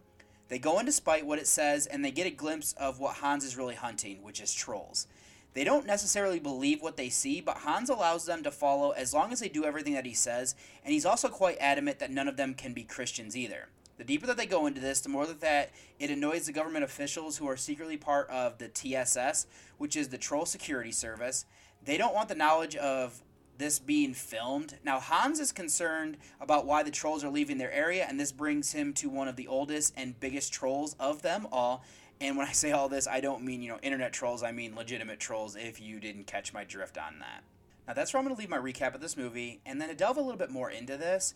They 0.48 0.58
go 0.58 0.78
in 0.78 0.84
despite 0.84 1.24
what 1.24 1.38
it 1.38 1.46
says, 1.46 1.86
and 1.86 2.04
they 2.04 2.10
get 2.10 2.26
a 2.26 2.30
glimpse 2.30 2.74
of 2.74 3.00
what 3.00 3.16
Hans 3.16 3.44
is 3.44 3.56
really 3.56 3.76
hunting, 3.76 4.22
which 4.22 4.42
is 4.42 4.52
trolls. 4.52 5.06
They 5.54 5.64
don't 5.64 5.86
necessarily 5.86 6.40
believe 6.40 6.82
what 6.82 6.96
they 6.96 7.08
see, 7.08 7.40
but 7.40 7.58
Hans 7.58 7.88
allows 7.88 8.26
them 8.26 8.42
to 8.42 8.50
follow 8.50 8.90
as 8.90 9.14
long 9.14 9.32
as 9.32 9.38
they 9.40 9.48
do 9.48 9.64
everything 9.64 9.94
that 9.94 10.04
he 10.04 10.14
says, 10.14 10.56
and 10.84 10.92
he's 10.92 11.06
also 11.06 11.28
quite 11.28 11.56
adamant 11.60 12.00
that 12.00 12.10
none 12.10 12.28
of 12.28 12.36
them 12.36 12.54
can 12.54 12.74
be 12.74 12.82
Christians 12.82 13.36
either. 13.36 13.68
The 13.96 14.04
deeper 14.04 14.26
that 14.26 14.36
they 14.36 14.46
go 14.46 14.66
into 14.66 14.80
this, 14.80 15.00
the 15.00 15.08
more 15.08 15.26
that, 15.26 15.40
that 15.40 15.70
it 16.00 16.10
annoys 16.10 16.46
the 16.46 16.52
government 16.52 16.84
officials 16.84 17.36
who 17.36 17.48
are 17.48 17.56
secretly 17.56 17.96
part 17.96 18.28
of 18.28 18.58
the 18.58 18.68
TSS, 18.68 19.46
which 19.78 19.96
is 19.96 20.08
the 20.08 20.18
Troll 20.18 20.44
Security 20.44 20.90
Service. 20.90 21.46
They 21.84 21.96
don't 21.96 22.14
want 22.14 22.28
the 22.28 22.34
knowledge 22.34 22.74
of 22.74 23.22
this 23.56 23.78
being 23.78 24.12
filmed. 24.12 24.78
Now, 24.84 24.98
Hans 24.98 25.38
is 25.38 25.52
concerned 25.52 26.16
about 26.40 26.66
why 26.66 26.82
the 26.82 26.90
trolls 26.90 27.22
are 27.22 27.30
leaving 27.30 27.58
their 27.58 27.72
area, 27.72 28.04
and 28.08 28.18
this 28.18 28.32
brings 28.32 28.72
him 28.72 28.92
to 28.94 29.08
one 29.08 29.28
of 29.28 29.36
the 29.36 29.46
oldest 29.46 29.94
and 29.96 30.18
biggest 30.18 30.52
trolls 30.52 30.96
of 30.98 31.22
them 31.22 31.46
all. 31.52 31.84
And 32.24 32.38
when 32.38 32.46
I 32.46 32.52
say 32.52 32.72
all 32.72 32.88
this, 32.88 33.06
I 33.06 33.20
don't 33.20 33.44
mean, 33.44 33.60
you 33.60 33.68
know, 33.68 33.78
internet 33.82 34.14
trolls, 34.14 34.42
I 34.42 34.50
mean 34.50 34.74
legitimate 34.74 35.20
trolls, 35.20 35.56
if 35.56 35.78
you 35.78 36.00
didn't 36.00 36.26
catch 36.26 36.54
my 36.54 36.64
drift 36.64 36.96
on 36.96 37.18
that. 37.18 37.44
Now, 37.86 37.92
that's 37.92 38.14
where 38.14 38.18
I'm 38.18 38.24
going 38.24 38.34
to 38.34 38.40
leave 38.40 38.48
my 38.48 38.56
recap 38.56 38.94
of 38.94 39.02
this 39.02 39.14
movie, 39.14 39.60
and 39.66 39.78
then 39.78 39.90
to 39.90 39.94
delve 39.94 40.16
a 40.16 40.22
little 40.22 40.38
bit 40.38 40.50
more 40.50 40.70
into 40.70 40.96
this, 40.96 41.34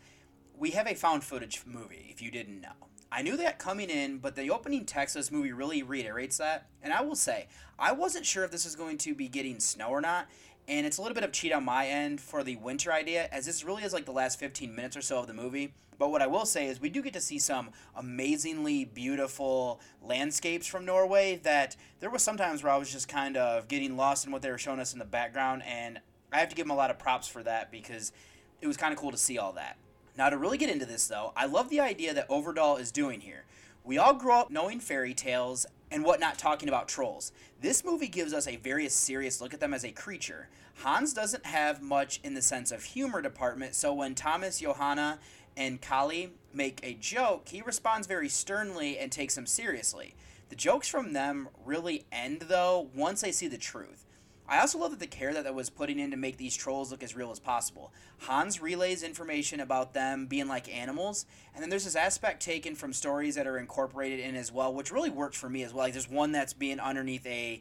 we 0.57 0.71
have 0.71 0.87
a 0.87 0.95
found 0.95 1.25
footage 1.25 1.63
movie, 1.67 2.09
if 2.11 2.23
you 2.23 2.31
didn't 2.31 2.63
know. 2.63 2.89
I 3.13 3.21
knew 3.21 3.37
that 3.37 3.59
coming 3.59 3.91
in, 3.91 4.17
but 4.17 4.35
the 4.35 4.51
opening 4.51 4.87
text 4.87 5.15
of 5.15 5.21
this 5.21 5.31
movie 5.31 5.53
really 5.53 5.83
reiterates 5.83 6.39
that. 6.39 6.69
And 6.83 6.91
I 6.91 7.03
will 7.03 7.17
say, 7.17 7.49
I 7.79 7.93
wasn't 7.93 8.25
sure 8.25 8.45
if 8.45 8.51
this 8.51 8.65
was 8.65 8.75
going 8.75 8.97
to 8.99 9.15
be 9.15 9.29
getting 9.29 9.61
snow 9.61 9.89
or 9.89 10.01
not, 10.01 10.27
and 10.69 10.87
it's 10.87 10.99
a 10.99 11.03
little 11.03 11.15
bit 11.15 11.25
of 11.25 11.33
cheat 11.33 11.53
on 11.53 11.65
my 11.65 11.87
end 11.87 12.21
for 12.21 12.45
the 12.45 12.57
winter 12.57 12.93
idea, 12.93 13.29
as 13.33 13.47
this 13.47 13.65
really 13.65 13.83
is 13.83 13.95
like 13.95 14.05
the 14.05 14.13
last 14.13 14.39
15 14.39 14.75
minutes 14.75 14.97
or 14.97 15.01
so 15.01 15.19
of 15.19 15.27
the 15.27 15.33
movie. 15.33 15.73
But 15.99 16.11
what 16.11 16.23
I 16.23 16.27
will 16.27 16.47
say 16.47 16.67
is, 16.67 16.81
we 16.81 16.91
do 16.91 17.03
get 17.03 17.15
to 17.15 17.21
see 17.21 17.39
some 17.39 17.71
amazingly 17.97 18.85
beautiful 18.85 19.81
landscapes 20.03 20.67
from 20.67 20.85
Norway 20.85 21.41
that 21.43 21.75
there 22.01 22.11
was 22.11 22.23
sometimes 22.23 22.63
where 22.63 22.73
I 22.73 22.77
was 22.77 22.93
just 22.93 23.09
kind 23.09 23.37
of 23.37 23.67
getting 23.67 23.97
lost 23.97 24.27
in 24.27 24.31
what 24.31 24.43
they 24.43 24.51
were 24.51 24.59
showing 24.59 24.79
us 24.79 24.93
in 24.93 24.99
the 24.99 25.05
background, 25.05 25.63
and 25.67 26.01
I 26.33 26.39
have 26.39 26.51
to 26.51 26.55
give 26.55 26.67
them 26.67 26.71
a 26.71 26.77
lot 26.77 26.91
of 26.91 26.99
props 26.99 27.27
for 27.27 27.43
that 27.43 27.73
because 27.73 28.13
it 28.61 28.67
was 28.67 28.77
kind 28.77 28.93
of 28.93 28.99
cool 28.99 29.11
to 29.11 29.17
see 29.17 29.39
all 29.39 29.53
that. 29.55 29.79
Now, 30.17 30.29
to 30.29 30.37
really 30.37 30.59
get 30.59 30.71
into 30.71 30.85
this, 30.85 31.09
though, 31.09 31.33
I 31.37 31.47
love 31.47 31.71
the 31.71 31.81
idea 31.81 32.13
that 32.13 32.29
Øvredal 32.29 32.79
is 32.79 32.93
doing 32.93 33.21
here. 33.21 33.45
We 33.85 33.97
all 33.97 34.15
grow 34.15 34.41
up 34.41 34.51
knowing 34.51 34.81
fairy 34.81 35.15
tales 35.15 35.65
and 35.91 36.05
whatnot, 36.05 36.39
talking 36.39 36.69
about 36.69 36.89
trolls. 36.89 37.33
This 37.61 37.85
movie 37.85 38.09
gives 38.09 38.33
us 38.33 38.47
a 38.47 38.57
very 38.57 38.89
serious 38.89 39.41
look 39.41 39.55
at 39.55 39.61
them 39.61 39.75
as 39.75 39.85
a 39.85 39.91
creature. 39.91 40.49
Hans 40.83 41.13
doesn't 41.13 41.47
have 41.47 41.83
much 41.83 42.21
in 42.23 42.35
the 42.35 42.43
sense 42.43 42.71
of 42.71 42.85
humor 42.85 43.21
department, 43.21 43.75
so 43.75 43.93
when 43.93 44.15
Thomas, 44.15 44.61
Johanna, 44.61 45.19
and 45.57 45.81
Kali 45.81 46.33
make 46.53 46.81
a 46.83 46.95
joke, 46.95 47.49
he 47.49 47.63
responds 47.63 48.07
very 48.07 48.29
sternly 48.29 48.99
and 48.99 49.11
takes 49.11 49.35
them 49.35 49.47
seriously. 49.47 50.15
The 50.51 50.57
jokes 50.57 50.89
from 50.89 51.13
them 51.13 51.49
really 51.65 52.07
end, 52.13 52.43
though, 52.49 52.89
once 52.95 53.21
they 53.21 53.33
see 53.33 53.49
the 53.49 53.59
truth. 53.59 54.07
I 54.49 54.61
also 54.61 54.79
love 54.79 54.93
that 54.93 55.01
the 55.01 55.07
care 55.07 55.35
that, 55.35 55.45
that 55.45 55.55
was 55.55 55.69
putting 55.69 55.99
in 55.99 56.11
to 56.11 56.17
make 56.17 56.39
these 56.39 56.57
trolls 56.57 56.91
look 56.91 57.03
as 57.03 57.15
real 57.15 57.31
as 57.31 57.39
possible. 57.39 57.93
Hans 58.21 58.63
relays 58.63 59.03
information 59.03 59.61
about 59.61 59.93
them 59.93 60.27
being 60.27 60.49
like 60.49 60.75
animals, 60.75 61.27
and 61.55 61.63
then 61.63 61.69
there's 61.69 61.85
this 61.85 61.97
aspect 61.97 62.43
taken 62.43 62.75
from 62.75 62.93
stories 62.93 63.35
that 63.35 63.47
are 63.47 63.59
incorporated 63.59 64.21
in 64.21 64.35
as 64.37 64.51
well, 64.51 64.73
which 64.73 64.91
really 64.91 65.11
works 65.11 65.37
for 65.37 65.51
me 65.51 65.63
as 65.63 65.75
well. 65.75 65.85
Like 65.85 65.93
there's 65.93 66.09
one 66.09 66.33
that's 66.33 66.55
being 66.55 66.81
underneath 66.81 67.27
a 67.27 67.61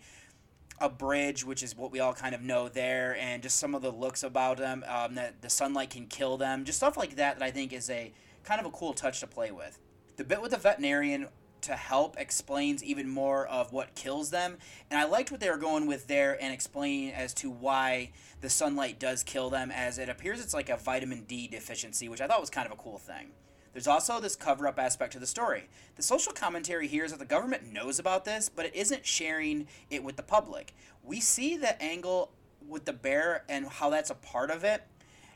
a 0.80 0.90
bridge, 0.90 1.44
which 1.44 1.64
is 1.64 1.76
what 1.76 1.92
we 1.92 2.00
all 2.00 2.14
kind 2.14 2.36
of 2.36 2.42
know 2.42 2.70
there, 2.70 3.18
and 3.20 3.42
just 3.42 3.58
some 3.58 3.74
of 3.74 3.82
the 3.82 3.90
looks 3.92 4.22
about 4.24 4.58
them, 4.58 4.86
um, 4.88 5.16
that 5.16 5.42
the 5.42 5.50
sunlight 5.50 5.90
can 5.90 6.06
kill 6.06 6.38
them, 6.38 6.66
just 6.66 6.78
stuff 6.78 6.96
like 6.96 7.16
that 7.16 7.40
that 7.40 7.44
I 7.44 7.52
think 7.52 7.74
is 7.74 7.90
a 7.90 8.14
kind 8.44 8.60
of 8.60 8.66
a 8.68 8.70
cool 8.70 8.94
touch 8.94 9.20
to 9.22 9.28
play 9.28 9.52
with. 9.52 9.80
The 10.18 10.24
bit 10.24 10.42
with 10.42 10.52
the 10.52 10.58
veterinarian 10.58 11.28
to 11.62 11.76
help 11.76 12.16
explains 12.18 12.84
even 12.84 13.10
more 13.10 13.48
of 13.48 13.74
what 13.74 13.96
kills 13.96 14.30
them. 14.30 14.58
And 14.90 15.00
I 15.00 15.06
liked 15.06 15.32
what 15.32 15.40
they 15.40 15.50
were 15.50 15.58
going 15.58 15.88
with 15.88 16.08
there 16.08 16.38
and 16.42 16.54
explaining 16.54 17.12
as 17.12 17.34
to 17.36 17.50
why 17.50 18.12
the 18.42 18.50
sunlight 18.50 19.00
does 19.00 19.24
kill 19.24 19.50
them, 19.50 19.72
as 19.72 19.98
it 19.98 20.10
appears 20.10 20.40
it's 20.40 20.54
like 20.54 20.70
a 20.70 20.78
vitamin 20.78 21.24
D 21.24 21.48
deficiency, 21.48 22.10
which 22.10 22.22
I 22.22 22.28
thought 22.28 22.42
was 22.42 22.50
kind 22.50 22.66
of 22.66 22.74
a 22.74 22.82
cool 22.82 22.98
thing. 22.98 23.32
There's 23.74 23.88
also 23.88 24.20
this 24.20 24.36
cover 24.36 24.68
up 24.68 24.80
aspect 24.80 25.14
to 25.14 25.20
the 25.20 25.28
story. 25.28 25.70
The 25.98 26.02
social 26.02 26.34
commentary 26.34 26.88
here 26.88 27.06
is 27.06 27.12
that 27.12 27.20
the 27.20 27.26
government 27.26 27.72
knows 27.72 28.00
about 28.00 28.26
this, 28.26 28.50
but 28.50 28.66
it 28.66 28.76
isn't 28.76 29.06
sharing 29.06 29.68
it 29.92 30.04
with 30.04 30.16
the 30.16 30.24
public. 30.24 30.74
We 31.04 31.20
see 31.20 31.58
the 31.58 31.80
angle 31.82 32.32
with 32.68 32.86
the 32.86 32.94
bear 32.94 33.44
and 33.48 33.68
how 33.68 33.92
that's 33.92 34.10
a 34.10 34.16
part 34.16 34.50
of 34.50 34.64
it. 34.64 34.84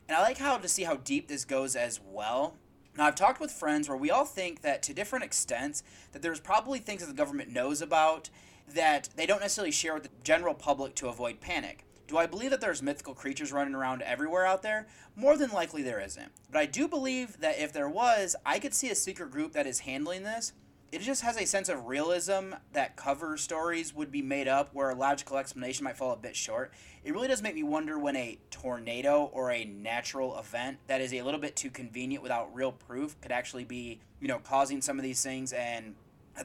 And 0.07 0.17
I 0.17 0.21
like 0.21 0.39
how 0.39 0.57
to 0.57 0.67
see 0.67 0.83
how 0.83 0.95
deep 0.95 1.27
this 1.27 1.45
goes 1.45 1.75
as 1.75 1.99
well. 2.03 2.55
Now, 2.97 3.05
I've 3.05 3.15
talked 3.15 3.39
with 3.39 3.51
friends 3.51 3.87
where 3.87 3.97
we 3.97 4.11
all 4.11 4.25
think 4.25 4.61
that 4.61 4.83
to 4.83 4.93
different 4.93 5.23
extents 5.23 5.83
that 6.11 6.21
there's 6.21 6.39
probably 6.39 6.79
things 6.79 7.01
that 7.01 7.07
the 7.07 7.13
government 7.13 7.49
knows 7.49 7.81
about 7.81 8.29
that 8.73 9.09
they 9.15 9.25
don't 9.25 9.41
necessarily 9.41 9.71
share 9.71 9.93
with 9.93 10.03
the 10.03 10.09
general 10.23 10.53
public 10.53 10.95
to 10.95 11.07
avoid 11.07 11.39
panic. 11.39 11.85
Do 12.07 12.17
I 12.17 12.25
believe 12.25 12.51
that 12.51 12.59
there's 12.59 12.81
mythical 12.81 13.13
creatures 13.13 13.53
running 13.53 13.73
around 13.73 14.01
everywhere 14.01 14.45
out 14.45 14.63
there? 14.63 14.87
More 15.15 15.37
than 15.37 15.51
likely 15.51 15.81
there 15.81 16.01
isn't. 16.01 16.31
But 16.51 16.59
I 16.59 16.65
do 16.65 16.87
believe 16.87 17.39
that 17.39 17.57
if 17.57 17.71
there 17.71 17.87
was, 17.87 18.35
I 18.45 18.59
could 18.59 18.73
see 18.73 18.89
a 18.89 18.95
secret 18.95 19.31
group 19.31 19.53
that 19.53 19.65
is 19.65 19.79
handling 19.79 20.23
this. 20.23 20.51
It 20.91 20.99
just 20.99 21.21
has 21.21 21.37
a 21.37 21.45
sense 21.45 21.69
of 21.69 21.87
realism 21.87 22.51
that 22.73 22.97
cover 22.97 23.37
stories 23.37 23.95
would 23.95 24.11
be 24.11 24.21
made 24.21 24.49
up 24.49 24.69
where 24.73 24.89
a 24.89 24.95
logical 24.95 25.37
explanation 25.37 25.85
might 25.85 25.95
fall 25.95 26.11
a 26.11 26.17
bit 26.17 26.35
short. 26.35 26.73
It 27.05 27.13
really 27.13 27.29
does 27.29 27.41
make 27.41 27.55
me 27.55 27.63
wonder 27.63 27.97
when 27.97 28.17
a 28.17 28.37
tornado 28.49 29.29
or 29.31 29.51
a 29.51 29.63
natural 29.63 30.37
event 30.37 30.79
that 30.87 30.99
is 30.99 31.13
a 31.13 31.21
little 31.21 31.39
bit 31.39 31.55
too 31.55 31.69
convenient 31.69 32.21
without 32.21 32.53
real 32.53 32.73
proof 32.73 33.19
could 33.21 33.31
actually 33.31 33.63
be, 33.63 33.99
you 34.19 34.27
know, 34.27 34.39
causing 34.39 34.81
some 34.81 34.99
of 34.99 35.03
these 35.03 35.23
things 35.23 35.53
and 35.53 35.95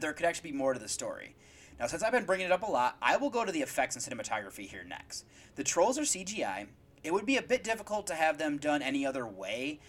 there 0.01 0.13
could 0.13 0.27
actually 0.27 0.53
be 0.53 0.57
more 0.57 0.73
to 0.73 0.79
the 0.79 0.89
story. 0.89 1.35
Now, 1.81 1.89
since 1.89 2.05
I've 2.05 2.13
been 2.13 2.25
bringing 2.25 2.47
it 2.47 2.53
up 2.53 2.63
a 2.63 2.71
lot, 2.71 2.97
I 3.03 3.17
will 3.17 3.31
go 3.31 3.45
to 3.45 3.53
the 3.53 3.63
effects 3.63 3.97
and 3.97 4.05
cinematography 4.05 4.69
here 4.69 4.85
next. 4.85 5.25
The 5.57 5.65
trolls 5.65 5.99
are 5.99 6.03
CGI. 6.03 6.69
It 7.03 7.13
would 7.13 7.27
be 7.27 7.37
a 7.37 7.43
bit 7.43 7.65
difficult 7.65 8.07
to 8.07 8.15
have 8.15 8.39
them 8.39 8.59
done 8.59 8.81
any 8.81 9.05
other 9.05 9.27
way, 9.27 9.81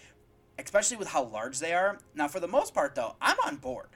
especially 0.58 0.96
with 0.96 1.08
how 1.08 1.22
large 1.22 1.60
they 1.60 1.72
are. 1.72 1.98
Now, 2.14 2.26
for 2.26 2.40
the 2.40 2.48
most 2.48 2.74
part, 2.74 2.96
though, 2.96 3.14
I'm 3.20 3.36
on 3.46 3.56
board. 3.56 3.88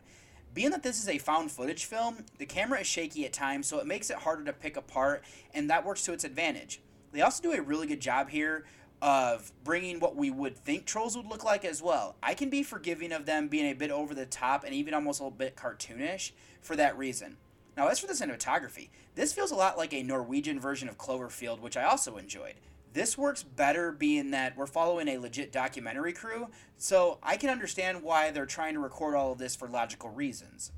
Being 0.55 0.71
that 0.71 0.83
this 0.83 1.01
is 1.01 1.09
a 1.09 1.19
found 1.19 1.51
footage 1.51 1.87
film, 1.87 2.25
the 2.39 2.45
camera 2.45 2.81
is 2.81 2.87
shaky 2.87 3.25
at 3.25 3.33
times, 3.33 3.67
so 3.67 3.79
it 3.79 3.87
makes 3.87 4.11
it 4.11 4.19
harder 4.19 4.45
to 4.45 4.53
pick 4.53 4.77
apart, 4.77 5.25
and 5.55 5.71
that 5.71 5.85
works 5.85 6.03
to 6.05 6.13
its 6.13 6.25
advantage. 6.25 6.81
They 7.13 7.23
also 7.23 7.43
do 7.43 7.53
a 7.53 7.63
really 7.63 7.87
good 7.87 8.01
job 8.01 8.29
here 8.29 8.65
of 9.01 9.51
bringing 9.65 9.99
what 9.99 10.15
we 10.15 10.31
would 10.31 10.57
think 10.57 10.85
trolls 10.85 11.17
would 11.17 11.27
look 11.27 11.43
like 11.43 11.65
as 11.65 11.83
well. 11.83 12.17
I 12.23 12.35
can 12.35 12.51
be 12.51 12.63
forgiving 12.63 13.13
of 13.13 13.27
them 13.27 13.49
being 13.49 13.71
a 13.71 13.75
bit 13.75 13.91
over 13.91 14.15
the 14.15 14.27
top 14.27 14.63
and 14.65 14.75
even 14.75 14.95
almost 14.95 15.21
a 15.21 15.25
little 15.25 15.37
bit 15.37 15.57
cartoonish 15.57 16.33
for 16.61 16.77
that 16.77 16.97
reason. 16.97 17.39
Now, 17.77 17.89
as 17.89 17.99
for 17.99 18.07
the 18.07 18.13
cinematography, 18.13 18.91
this 19.15 19.33
feels 19.33 19.51
a 19.51 19.57
lot 19.57 19.79
like 19.79 19.95
a 19.95 20.03
Norwegian 20.03 20.61
version 20.61 20.89
of 20.89 20.99
Cloverfield, 20.99 21.61
which 21.61 21.77
I 21.77 21.85
also 21.85 22.17
enjoyed. 22.19 22.55
This 22.93 23.17
works 23.17 23.43
better 23.43 23.91
being 23.91 24.33
that 24.33 24.57
we're 24.57 24.67
following 24.67 25.09
a 25.09 25.19
legit 25.19 25.51
documentary 25.51 26.13
crew, 26.13 26.49
so 26.77 27.19
I 27.23 27.39
can 27.39 27.49
understand 27.49 28.03
why 28.03 28.31
they're 28.31 28.45
trying 28.45 28.75
to 28.75 28.81
record 28.81 29.15
all 29.15 29.33
of 29.33 29.39
this 29.39 29.57
for 29.57 29.67
logical 29.67 30.11
reasons. 30.11 30.73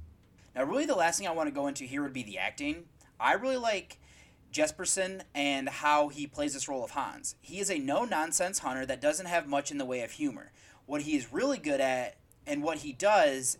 Now, 0.55 0.63
really, 0.63 0.87
the 0.87 0.95
last 0.95 1.19
thing 1.19 1.27
I 1.27 1.33
want 1.33 1.49
to 1.49 1.55
go 1.55 1.67
into 1.67 1.85
here 1.85 2.03
would 2.03 2.13
be 2.13 2.23
the 2.23 2.39
acting. 2.39 2.85
I 3.19 3.33
really 3.33 3.57
like 3.57 3.99
Jespersen 4.53 5.23
and 5.35 5.69
how 5.69 6.09
he 6.09 6.29
plays 6.29 6.55
this 6.55 6.69
role 6.69 6.85
of 6.85 6.93
Hans. 6.93 7.35
He 7.41 7.59
is 7.59 7.69
a 7.69 7.79
no 7.79 8.05
nonsense 8.05 8.61
hunter 8.61 8.87
that 8.87 9.01
doesn't 9.01 9.27
have 9.27 9.49
much 9.49 9.73
in 9.73 9.79
the 9.79 9.85
way 9.85 10.03
of 10.03 10.13
humor. 10.13 10.53
What 10.87 11.03
he 11.03 11.17
is 11.17 11.33
really 11.33 11.59
good 11.59 11.81
at 11.81 12.17
and 12.47 12.63
what 12.63 12.79
he 12.79 12.93
does 12.93 13.59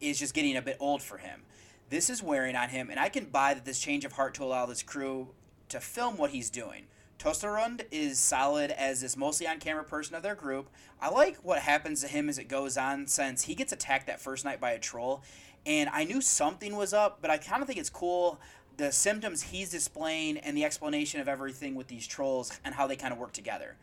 is 0.00 0.18
just 0.18 0.32
getting 0.32 0.56
a 0.56 0.62
bit 0.62 0.78
old 0.80 1.02
for 1.02 1.18
him. 1.18 1.42
This 1.90 2.08
is 2.08 2.22
wearing 2.22 2.56
on 2.56 2.70
him, 2.70 2.88
and 2.88 2.98
I 2.98 3.10
can 3.10 3.26
buy 3.26 3.52
that 3.52 3.66
this 3.66 3.80
change 3.80 4.04
of 4.06 4.12
heart 4.12 4.32
to 4.34 4.44
allow 4.44 4.64
this 4.64 4.82
crew 4.82 5.34
to 5.68 5.80
film 5.80 6.16
what 6.16 6.30
he's 6.30 6.48
doing. 6.48 6.86
Tosterund 7.20 7.84
is 7.90 8.18
solid 8.18 8.70
as 8.70 9.02
this 9.02 9.14
mostly 9.14 9.46
on 9.46 9.58
camera 9.58 9.84
person 9.84 10.16
of 10.16 10.22
their 10.22 10.34
group. 10.34 10.70
I 11.02 11.10
like 11.10 11.36
what 11.42 11.58
happens 11.58 12.00
to 12.00 12.08
him 12.08 12.30
as 12.30 12.38
it 12.38 12.48
goes 12.48 12.78
on 12.78 13.06
since 13.06 13.42
he 13.42 13.54
gets 13.54 13.72
attacked 13.72 14.06
that 14.06 14.22
first 14.22 14.42
night 14.42 14.58
by 14.58 14.70
a 14.70 14.78
troll. 14.78 15.22
And 15.66 15.90
I 15.92 16.04
knew 16.04 16.22
something 16.22 16.76
was 16.76 16.94
up, 16.94 17.18
but 17.20 17.30
I 17.30 17.36
kind 17.36 17.60
of 17.60 17.68
think 17.68 17.78
it's 17.78 17.90
cool 17.90 18.40
the 18.78 18.90
symptoms 18.90 19.42
he's 19.42 19.68
displaying 19.68 20.38
and 20.38 20.56
the 20.56 20.64
explanation 20.64 21.20
of 21.20 21.28
everything 21.28 21.74
with 21.74 21.88
these 21.88 22.06
trolls 22.06 22.58
and 22.64 22.74
how 22.74 22.86
they 22.86 22.96
kind 22.96 23.12
of 23.12 23.18
work 23.18 23.32
together. 23.32 23.76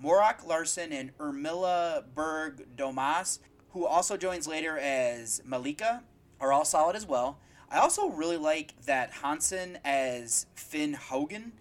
Morak 0.00 0.46
Larsen 0.46 0.92
and 0.92 1.18
Ermila 1.18 2.04
Berg 2.14 2.76
Domas, 2.76 3.40
who 3.70 3.84
also 3.84 4.16
joins 4.16 4.46
later 4.46 4.78
as 4.78 5.42
Malika, 5.44 6.04
are 6.40 6.52
all 6.52 6.64
solid 6.64 6.94
as 6.94 7.04
well. 7.04 7.40
I 7.68 7.78
also 7.78 8.10
really 8.10 8.36
like 8.36 8.80
that 8.82 9.10
Hansen 9.10 9.78
as 9.84 10.46
Finn 10.54 10.92
Hogan 10.92 11.54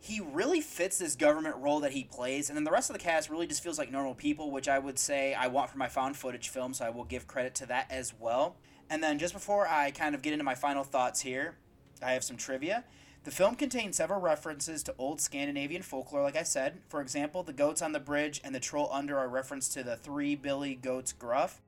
he 0.00 0.20
really 0.20 0.60
fits 0.60 0.98
this 0.98 1.16
government 1.16 1.56
role 1.56 1.80
that 1.80 1.92
he 1.92 2.04
plays, 2.04 2.48
and 2.48 2.56
then 2.56 2.64
the 2.64 2.70
rest 2.70 2.88
of 2.88 2.94
the 2.94 3.02
cast 3.02 3.28
really 3.28 3.46
just 3.46 3.62
feels 3.62 3.78
like 3.78 3.90
normal 3.90 4.14
people, 4.14 4.50
which 4.50 4.68
I 4.68 4.78
would 4.78 4.98
say 4.98 5.34
I 5.34 5.48
want 5.48 5.70
for 5.70 5.78
my 5.78 5.88
found 5.88 6.16
footage 6.16 6.48
film, 6.48 6.72
so 6.74 6.84
I 6.84 6.90
will 6.90 7.04
give 7.04 7.26
credit 7.26 7.54
to 7.56 7.66
that 7.66 7.90
as 7.90 8.14
well. 8.18 8.56
And 8.88 9.02
then 9.02 9.18
just 9.18 9.34
before 9.34 9.66
I 9.66 9.90
kind 9.90 10.14
of 10.14 10.22
get 10.22 10.32
into 10.32 10.44
my 10.44 10.54
final 10.54 10.84
thoughts 10.84 11.20
here, 11.20 11.56
I 12.02 12.12
have 12.12 12.24
some 12.24 12.36
trivia. 12.36 12.84
The 13.24 13.30
film 13.32 13.56
contains 13.56 13.96
several 13.96 14.20
references 14.20 14.82
to 14.84 14.94
old 14.96 15.20
Scandinavian 15.20 15.82
folklore, 15.82 16.22
like 16.22 16.36
I 16.36 16.44
said. 16.44 16.80
For 16.88 17.00
example, 17.00 17.42
the 17.42 17.52
goats 17.52 17.82
on 17.82 17.92
the 17.92 18.00
bridge 18.00 18.40
and 18.44 18.54
the 18.54 18.60
troll 18.60 18.88
under 18.92 19.18
are 19.18 19.28
reference 19.28 19.68
to 19.70 19.82
the 19.82 19.96
three 19.96 20.36
Billy 20.36 20.76
Goats 20.76 21.12
Gruff. 21.12 21.60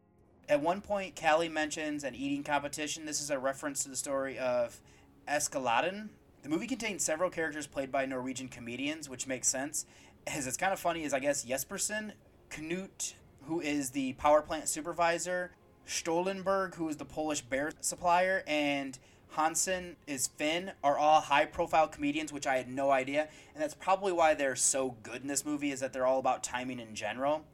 At 0.49 0.63
one 0.63 0.81
point, 0.81 1.21
Callie 1.21 1.49
mentions 1.49 2.05
an 2.05 2.15
eating 2.15 2.45
competition. 2.45 3.05
This 3.05 3.21
is 3.21 3.31
a 3.31 3.39
reference 3.39 3.83
to 3.83 3.89
the 3.89 3.97
story 3.97 4.39
of 4.39 4.81
Askeladden, 5.29 6.09
the 6.43 6.49
movie 6.49 6.67
contains 6.67 7.05
several 7.05 7.31
characters 7.31 7.67
played 7.67 7.93
by 7.93 8.07
Norwegian 8.07 8.49
comedians, 8.49 9.09
which 9.09 9.27
makes 9.27 9.49
sense. 9.49 9.87
As 10.27 10.47
it's 10.47 10.57
kind 10.57 10.73
of 10.73 10.81
funny 10.81 11.05
is 11.05 11.13
I 11.13 11.19
guess 11.19 11.45
Jespersen, 11.45 12.13
Knut, 12.51 13.15
who 13.47 13.61
is 13.61 13.91
the 13.91 14.15
power 14.15 14.43
plant 14.43 14.69
supervisor, 14.69 15.53
Stoltenberg, 15.87 16.75
who 16.77 16.89
is 16.89 16.97
the 16.97 17.05
Polish 17.05 17.41
bear 17.41 17.73
supplier, 17.81 18.43
and 18.47 18.99
Hansen 19.31 19.97
is 20.07 20.29
Finn, 20.29 20.73
are 20.83 20.99
all 20.99 21.21
high 21.21 21.45
profile 21.45 21.89
comedians, 21.89 22.33
which 22.33 22.47
I 22.47 22.57
had 22.57 22.69
no 22.69 22.91
idea. 22.91 23.29
And 23.55 23.63
that's 23.63 23.75
probably 23.75 24.13
why 24.13 24.35
they're 24.35 24.57
so 24.57 24.97
good 25.03 25.23
in 25.23 25.29
this 25.29 25.45
movie, 25.45 25.71
is 25.71 25.81
that 25.81 25.93
they're 25.93 26.07
all 26.07 26.19
about 26.19 26.43
timing 26.43 26.81
in 26.81 26.95
general. 26.95 27.45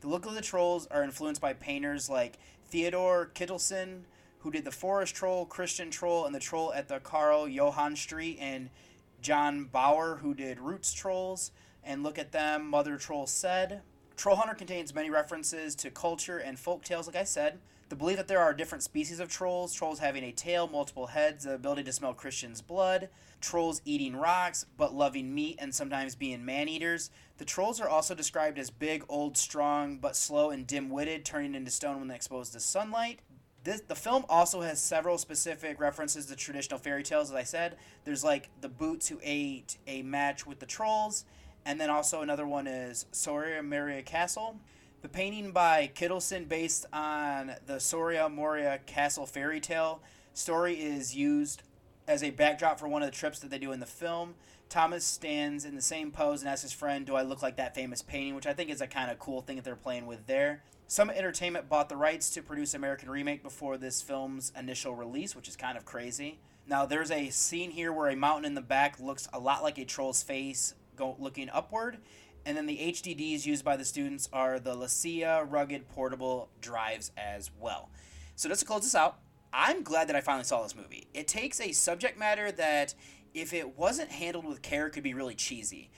The 0.00 0.08
look 0.08 0.26
of 0.26 0.34
the 0.34 0.42
trolls 0.42 0.86
are 0.88 1.02
influenced 1.02 1.40
by 1.40 1.52
painters 1.52 2.10
like 2.10 2.38
Theodor 2.66 3.30
Kittelsen, 3.34 4.02
who 4.42 4.50
did 4.50 4.64
the 4.64 4.70
Forest 4.70 5.14
Troll, 5.14 5.46
Christian 5.46 5.90
Troll, 5.90 6.26
and 6.26 6.34
the 6.34 6.40
Troll 6.40 6.72
at 6.74 6.88
the 6.88 7.00
Carl 7.00 7.48
Johan 7.48 7.96
Street, 7.96 8.38
and 8.40 8.70
John 9.20 9.64
Bauer, 9.64 10.16
who 10.16 10.34
did 10.34 10.60
Roots 10.60 10.92
Trolls, 10.92 11.52
and 11.84 12.02
Look 12.02 12.18
at 12.18 12.32
Them, 12.32 12.68
Mother 12.68 12.96
Troll 12.96 13.26
Said. 13.26 13.82
Troll 14.16 14.36
Hunter 14.36 14.54
contains 14.54 14.94
many 14.94 15.10
references 15.10 15.74
to 15.76 15.90
culture 15.90 16.38
and 16.38 16.58
folk 16.58 16.84
tales, 16.84 17.06
like 17.06 17.16
I 17.16 17.24
said. 17.24 17.60
The 17.88 17.96
belief 17.96 18.16
that 18.16 18.26
there 18.26 18.40
are 18.40 18.54
different 18.54 18.82
species 18.82 19.20
of 19.20 19.28
trolls, 19.28 19.74
trolls 19.74 19.98
having 19.98 20.24
a 20.24 20.32
tail, 20.32 20.66
multiple 20.66 21.08
heads, 21.08 21.44
the 21.44 21.54
ability 21.54 21.84
to 21.84 21.92
smell 21.92 22.14
Christian's 22.14 22.62
blood, 22.62 23.10
trolls 23.40 23.82
eating 23.84 24.16
rocks, 24.16 24.64
but 24.76 24.94
loving 24.94 25.34
meat 25.34 25.58
and 25.60 25.74
sometimes 25.74 26.14
being 26.14 26.44
man 26.44 26.68
eaters. 26.68 27.10
The 27.36 27.44
trolls 27.44 27.80
are 27.80 27.88
also 27.88 28.14
described 28.14 28.58
as 28.58 28.70
big, 28.70 29.04
old, 29.08 29.36
strong, 29.36 29.98
but 29.98 30.16
slow 30.16 30.50
and 30.50 30.66
dim 30.66 30.88
witted, 30.88 31.24
turning 31.24 31.54
into 31.54 31.70
stone 31.70 32.00
when 32.00 32.10
exposed 32.10 32.54
to 32.54 32.60
sunlight. 32.60 33.20
This, 33.64 33.80
the 33.80 33.94
film 33.94 34.24
also 34.28 34.60
has 34.62 34.80
several 34.80 35.18
specific 35.18 35.78
references 35.78 36.26
to 36.26 36.36
traditional 36.36 36.80
fairy 36.80 37.02
tales. 37.02 37.30
As 37.30 37.36
I 37.36 37.44
said, 37.44 37.76
there's 38.04 38.24
like 38.24 38.50
the 38.60 38.68
boots 38.68 39.08
who 39.08 39.20
ate 39.22 39.78
a 39.86 40.02
match 40.02 40.46
with 40.46 40.58
the 40.58 40.66
trolls, 40.66 41.24
and 41.64 41.80
then 41.80 41.88
also 41.88 42.22
another 42.22 42.46
one 42.46 42.66
is 42.66 43.06
Soria 43.12 43.62
Moria 43.62 44.02
Castle. 44.02 44.58
The 45.02 45.08
painting 45.08 45.52
by 45.52 45.90
Kittelsen, 45.94 46.48
based 46.48 46.86
on 46.92 47.52
the 47.66 47.78
Soria 47.78 48.28
Moria 48.28 48.80
Castle 48.86 49.26
fairy 49.26 49.60
tale 49.60 50.00
story, 50.34 50.74
is 50.74 51.14
used 51.14 51.62
as 52.08 52.24
a 52.24 52.30
backdrop 52.30 52.80
for 52.80 52.88
one 52.88 53.02
of 53.02 53.10
the 53.10 53.16
trips 53.16 53.38
that 53.40 53.50
they 53.50 53.58
do 53.58 53.70
in 53.70 53.80
the 53.80 53.86
film. 53.86 54.34
Thomas 54.68 55.04
stands 55.04 55.64
in 55.64 55.76
the 55.76 55.82
same 55.82 56.10
pose 56.10 56.40
and 56.40 56.48
asks 56.48 56.62
his 56.62 56.72
friend, 56.72 57.04
Do 57.04 57.14
I 57.14 57.22
look 57.22 57.42
like 57.42 57.56
that 57.56 57.74
famous 57.74 58.02
painting? 58.02 58.34
Which 58.34 58.46
I 58.46 58.54
think 58.54 58.70
is 58.70 58.80
a 58.80 58.86
kind 58.86 59.10
of 59.10 59.18
cool 59.18 59.40
thing 59.40 59.56
that 59.56 59.64
they're 59.64 59.76
playing 59.76 60.06
with 60.06 60.26
there. 60.26 60.62
Summit 60.92 61.16
Entertainment 61.16 61.70
bought 61.70 61.88
the 61.88 61.96
rights 61.96 62.28
to 62.28 62.42
produce 62.42 62.74
American 62.74 63.08
Remake 63.08 63.42
before 63.42 63.78
this 63.78 64.02
film's 64.02 64.52
initial 64.54 64.94
release, 64.94 65.34
which 65.34 65.48
is 65.48 65.56
kind 65.56 65.78
of 65.78 65.86
crazy. 65.86 66.38
Now, 66.66 66.84
there's 66.84 67.10
a 67.10 67.30
scene 67.30 67.70
here 67.70 67.90
where 67.90 68.10
a 68.10 68.14
mountain 68.14 68.44
in 68.44 68.52
the 68.52 68.60
back 68.60 69.00
looks 69.00 69.26
a 69.32 69.38
lot 69.38 69.62
like 69.62 69.78
a 69.78 69.86
troll's 69.86 70.22
face 70.22 70.74
go, 70.94 71.16
looking 71.18 71.48
upward, 71.48 71.96
and 72.44 72.58
then 72.58 72.66
the 72.66 72.76
HDDs 72.76 73.46
used 73.46 73.64
by 73.64 73.78
the 73.78 73.86
students 73.86 74.28
are 74.34 74.60
the 74.60 74.74
LaCie 74.74 75.50
rugged 75.50 75.88
portable 75.88 76.50
drives 76.60 77.10
as 77.16 77.50
well. 77.58 77.88
So, 78.36 78.50
just 78.50 78.60
to 78.60 78.66
close 78.66 78.82
this 78.82 78.94
out, 78.94 79.16
I'm 79.50 79.82
glad 79.82 80.10
that 80.10 80.16
I 80.16 80.20
finally 80.20 80.44
saw 80.44 80.62
this 80.62 80.76
movie. 80.76 81.06
It 81.14 81.26
takes 81.26 81.58
a 81.58 81.72
subject 81.72 82.18
matter 82.18 82.52
that, 82.52 82.92
if 83.32 83.54
it 83.54 83.78
wasn't 83.78 84.10
handled 84.10 84.44
with 84.44 84.60
care, 84.60 84.90
could 84.90 85.02
be 85.02 85.14
really 85.14 85.36
cheesy. 85.36 85.90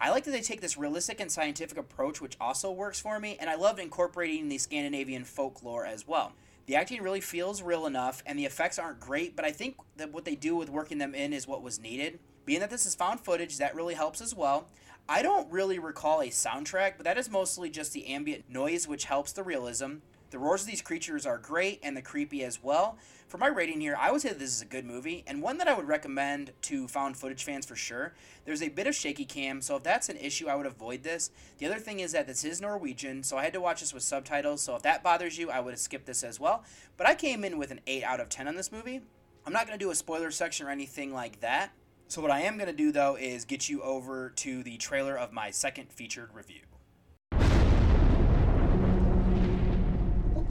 I 0.00 0.10
like 0.10 0.24
that 0.24 0.30
they 0.30 0.40
take 0.40 0.60
this 0.60 0.76
realistic 0.76 1.20
and 1.20 1.30
scientific 1.30 1.76
approach, 1.76 2.20
which 2.20 2.36
also 2.40 2.70
works 2.70 3.00
for 3.00 3.18
me, 3.18 3.36
and 3.40 3.50
I 3.50 3.56
loved 3.56 3.80
incorporating 3.80 4.48
the 4.48 4.58
Scandinavian 4.58 5.24
folklore 5.24 5.84
as 5.84 6.06
well. 6.06 6.32
The 6.66 6.76
acting 6.76 7.02
really 7.02 7.20
feels 7.20 7.62
real 7.62 7.86
enough, 7.86 8.22
and 8.24 8.38
the 8.38 8.44
effects 8.44 8.78
aren't 8.78 9.00
great, 9.00 9.34
but 9.34 9.44
I 9.44 9.50
think 9.50 9.76
that 9.96 10.12
what 10.12 10.24
they 10.24 10.36
do 10.36 10.54
with 10.54 10.68
working 10.68 10.98
them 10.98 11.14
in 11.14 11.32
is 11.32 11.48
what 11.48 11.62
was 11.62 11.80
needed. 11.80 12.20
Being 12.44 12.60
that 12.60 12.70
this 12.70 12.86
is 12.86 12.94
found 12.94 13.20
footage, 13.20 13.58
that 13.58 13.74
really 13.74 13.94
helps 13.94 14.20
as 14.20 14.34
well. 14.34 14.68
I 15.08 15.22
don't 15.22 15.50
really 15.50 15.78
recall 15.78 16.20
a 16.20 16.28
soundtrack, 16.28 16.92
but 16.96 17.04
that 17.04 17.18
is 17.18 17.30
mostly 17.30 17.68
just 17.70 17.92
the 17.92 18.06
ambient 18.06 18.50
noise, 18.50 18.86
which 18.86 19.06
helps 19.06 19.32
the 19.32 19.42
realism. 19.42 19.96
The 20.30 20.38
roars 20.38 20.62
of 20.62 20.66
these 20.66 20.82
creatures 20.82 21.24
are 21.24 21.38
great 21.38 21.80
and 21.82 21.96
the 21.96 22.02
creepy 22.02 22.44
as 22.44 22.62
well. 22.62 22.98
For 23.28 23.38
my 23.38 23.46
rating 23.46 23.80
here, 23.80 23.96
I 23.98 24.10
would 24.10 24.20
say 24.20 24.32
this 24.32 24.54
is 24.54 24.62
a 24.62 24.66
good 24.66 24.84
movie 24.84 25.24
and 25.26 25.40
one 25.40 25.58
that 25.58 25.68
I 25.68 25.74
would 25.74 25.88
recommend 25.88 26.52
to 26.62 26.86
found 26.88 27.16
footage 27.16 27.44
fans 27.44 27.64
for 27.66 27.76
sure. 27.76 28.14
There's 28.44 28.62
a 28.62 28.68
bit 28.68 28.86
of 28.86 28.94
shaky 28.94 29.24
cam, 29.24 29.60
so 29.60 29.76
if 29.76 29.82
that's 29.82 30.08
an 30.08 30.16
issue, 30.16 30.48
I 30.48 30.54
would 30.54 30.66
avoid 30.66 31.02
this. 31.02 31.30
The 31.58 31.66
other 31.66 31.78
thing 31.78 32.00
is 32.00 32.12
that 32.12 32.26
this 32.26 32.44
is 32.44 32.60
Norwegian, 32.60 33.22
so 33.22 33.36
I 33.38 33.44
had 33.44 33.52
to 33.54 33.60
watch 33.60 33.80
this 33.80 33.94
with 33.94 34.02
subtitles, 34.02 34.62
so 34.62 34.76
if 34.76 34.82
that 34.82 35.02
bothers 35.02 35.38
you, 35.38 35.50
I 35.50 35.60
would 35.60 35.72
have 35.72 35.80
skipped 35.80 36.06
this 36.06 36.22
as 36.22 36.38
well. 36.38 36.64
But 36.96 37.06
I 37.06 37.14
came 37.14 37.44
in 37.44 37.58
with 37.58 37.70
an 37.70 37.80
8 37.86 38.04
out 38.04 38.20
of 38.20 38.28
10 38.28 38.48
on 38.48 38.56
this 38.56 38.72
movie. 38.72 39.02
I'm 39.46 39.52
not 39.52 39.66
going 39.66 39.78
to 39.78 39.84
do 39.84 39.90
a 39.90 39.94
spoiler 39.94 40.30
section 40.30 40.66
or 40.66 40.70
anything 40.70 41.12
like 41.12 41.40
that. 41.40 41.72
So 42.08 42.22
what 42.22 42.30
I 42.30 42.40
am 42.40 42.56
going 42.56 42.68
to 42.68 42.76
do 42.76 42.92
though 42.92 43.16
is 43.16 43.44
get 43.44 43.68
you 43.68 43.82
over 43.82 44.30
to 44.36 44.62
the 44.62 44.78
trailer 44.78 45.16
of 45.16 45.32
my 45.32 45.50
second 45.50 45.92
featured 45.92 46.30
review. 46.34 46.60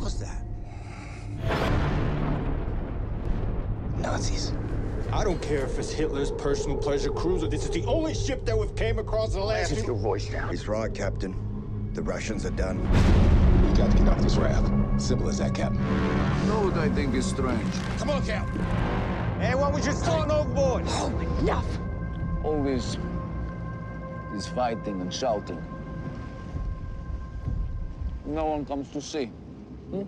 Was 0.07 0.19
that? 0.19 0.41
Nazis. 3.99 4.53
I 5.11 5.25
don't 5.25 5.41
care 5.41 5.65
if 5.65 5.77
it's 5.77 5.91
Hitler's 5.91 6.31
personal 6.31 6.77
pleasure 6.77 7.09
cruiser. 7.09 7.47
This 7.49 7.65
is 7.65 7.71
the 7.71 7.83
only 7.83 8.13
ship 8.13 8.45
that 8.45 8.57
we've 8.57 8.73
came 8.75 8.99
across 8.99 9.33
in 9.33 9.41
the 9.41 9.45
last. 9.45 9.75
Keep 9.75 9.85
your 9.85 9.97
voice 9.97 10.29
down. 10.29 10.49
He's 10.49 10.65
right, 10.69 10.93
Captain. 10.93 11.35
The 11.93 12.01
Russians 12.01 12.45
are 12.45 12.51
done. 12.51 12.81
We 13.69 13.77
got 13.77 13.91
to 13.91 13.97
get 13.97 14.07
off 14.07 14.21
this 14.21 14.37
raft. 14.37 14.71
Simple 15.01 15.27
as 15.27 15.39
that, 15.39 15.53
Captain. 15.53 15.83
You 15.83 16.53
know 16.53 16.61
what 16.69 16.77
I 16.77 16.87
think 16.87 17.13
is 17.13 17.25
strange? 17.25 17.73
Come 17.97 18.09
on, 18.11 18.25
Cap. 18.25 18.47
Hey, 19.41 19.55
why 19.55 19.69
we 19.69 19.81
just 19.81 20.05
throwing 20.05 20.31
overboard? 20.31 20.83
Oh, 20.87 21.37
enough! 21.41 21.67
Always 22.45 22.97
this 24.31 24.47
fighting 24.47 25.01
and 25.01 25.13
shouting. 25.13 25.61
No 28.25 28.45
one 28.45 28.65
comes 28.65 28.89
to 28.91 29.01
see. 29.01 29.31
Hmm? 29.89 30.03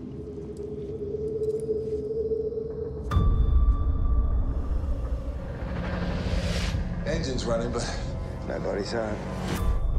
Engine's 7.08 7.46
running, 7.46 7.72
but 7.72 8.00
nobody's 8.48 8.92
home. 8.92 9.16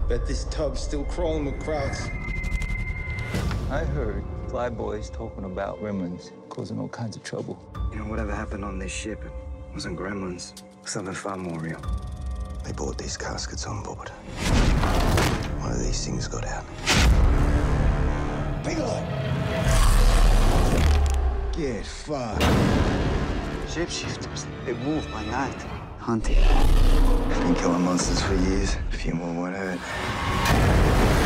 Bet 0.09 0.27
this 0.27 0.45
tub's 0.45 0.81
still 0.81 1.05
crawling 1.05 1.47
with 1.47 1.55
krauts. 1.61 2.11
I 3.71 3.85
heard 3.85 4.23
flyboys 4.49 5.11
talking 5.11 5.45
about 5.45 5.81
gremlins 5.81 6.31
causing 6.51 6.79
all 6.79 6.89
kinds 6.89 7.17
of 7.17 7.23
trouble. 7.23 7.59
You 7.93 8.01
know, 8.01 8.05
whatever 8.05 8.35
happened 8.35 8.65
on 8.65 8.79
this 8.79 8.93
ship, 8.93 9.25
it 9.25 9.33
wasn't 9.73 9.99
gremlins. 9.99 10.63
Something 10.85 11.15
far 11.15 11.39
more 11.39 11.59
real. 11.59 11.81
They 12.65 12.73
brought 12.73 12.99
these 12.99 13.17
caskets 13.17 13.67
on 13.67 13.83
board. 13.83 14.11
One 15.61 15.73
of 15.73 15.79
these 15.79 16.05
things 16.05 16.29
got 16.29 16.45
out. 16.47 16.65
Bigelow! 18.63 19.30
Get 21.61 21.85
fucked. 21.85 22.41
Shapeshifters. 23.67 24.47
They 24.65 24.73
move 24.73 25.07
by 25.13 25.23
night. 25.27 25.61
Hunting. 25.99 26.37
Been 27.29 27.55
killing 27.55 27.83
monsters 27.83 28.23
for 28.23 28.35
years. 28.35 28.79
A 28.91 28.97
few 28.97 29.13
more 29.13 29.35
won't 29.35 29.55
hurt. 29.55 31.20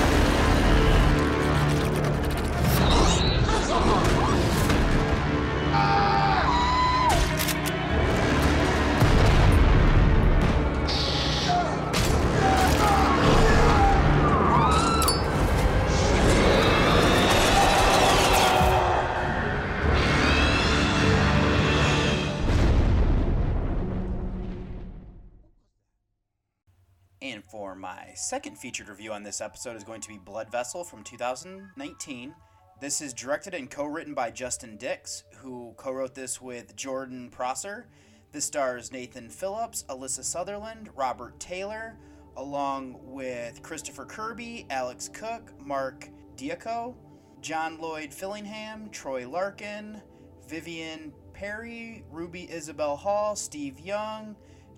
Second 28.25 28.57
featured 28.57 28.89
review 28.89 29.12
on 29.12 29.22
this 29.22 29.43
episode 29.43 29.77
is 29.77 29.85
going 29.85 30.01
to 30.01 30.09
be 30.09 30.16
Blood 30.16 30.51
Vessel 30.51 30.83
from 30.83 31.03
2019. 31.03 32.35
This 32.81 33.03
is 33.03 33.12
directed 33.12 33.53
and 33.53 33.70
co-written 33.70 34.14
by 34.14 34.31
Justin 34.31 34.79
Dix, 34.79 35.25
who 35.37 35.75
co-wrote 35.77 36.14
this 36.14 36.41
with 36.41 36.75
Jordan 36.75 37.29
Prosser. 37.29 37.87
This 38.33 38.47
stars 38.47 38.91
Nathan 38.91 39.29
Phillips, 39.29 39.85
Alyssa 39.91 40.25
Sutherland, 40.25 40.89
Robert 40.97 41.39
Taylor, 41.39 41.99
along 42.39 42.99
with 43.03 43.62
Christopher 43.62 44.07
Kirby, 44.07 44.66
Alex 44.70 45.11
Cook, 45.12 45.53
Mark 45.61 46.09
Diaco, 46.35 46.95
John 47.43 47.79
Lloyd 47.79 48.11
Fillingham, 48.11 48.91
Troy 48.91 49.29
Larkin, 49.29 50.01
Vivian 50.49 51.12
Perry, 51.35 52.07
Ruby 52.11 52.51
Isabel 52.51 52.97
Hall, 52.97 53.37
Steve 53.37 53.79
Young, 53.81 54.35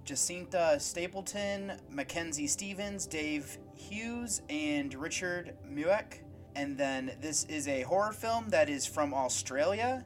Jacinta 0.07 0.79
Stapleton, 0.79 1.73
Mackenzie 1.91 2.47
Stevens, 2.47 3.07
Dave 3.07 3.59
Hughes, 3.75 4.41
and 4.49 4.95
Richard 4.95 5.57
Mueck. 5.69 6.21
And 6.55 6.79
then 6.79 7.17
this 7.21 7.45
is 7.45 7.67
a 7.67 7.83
horror 7.83 8.13
film 8.13 8.49
that 8.51 8.71
is 8.71 8.87
from 8.87 9.13
Australia 9.13 10.05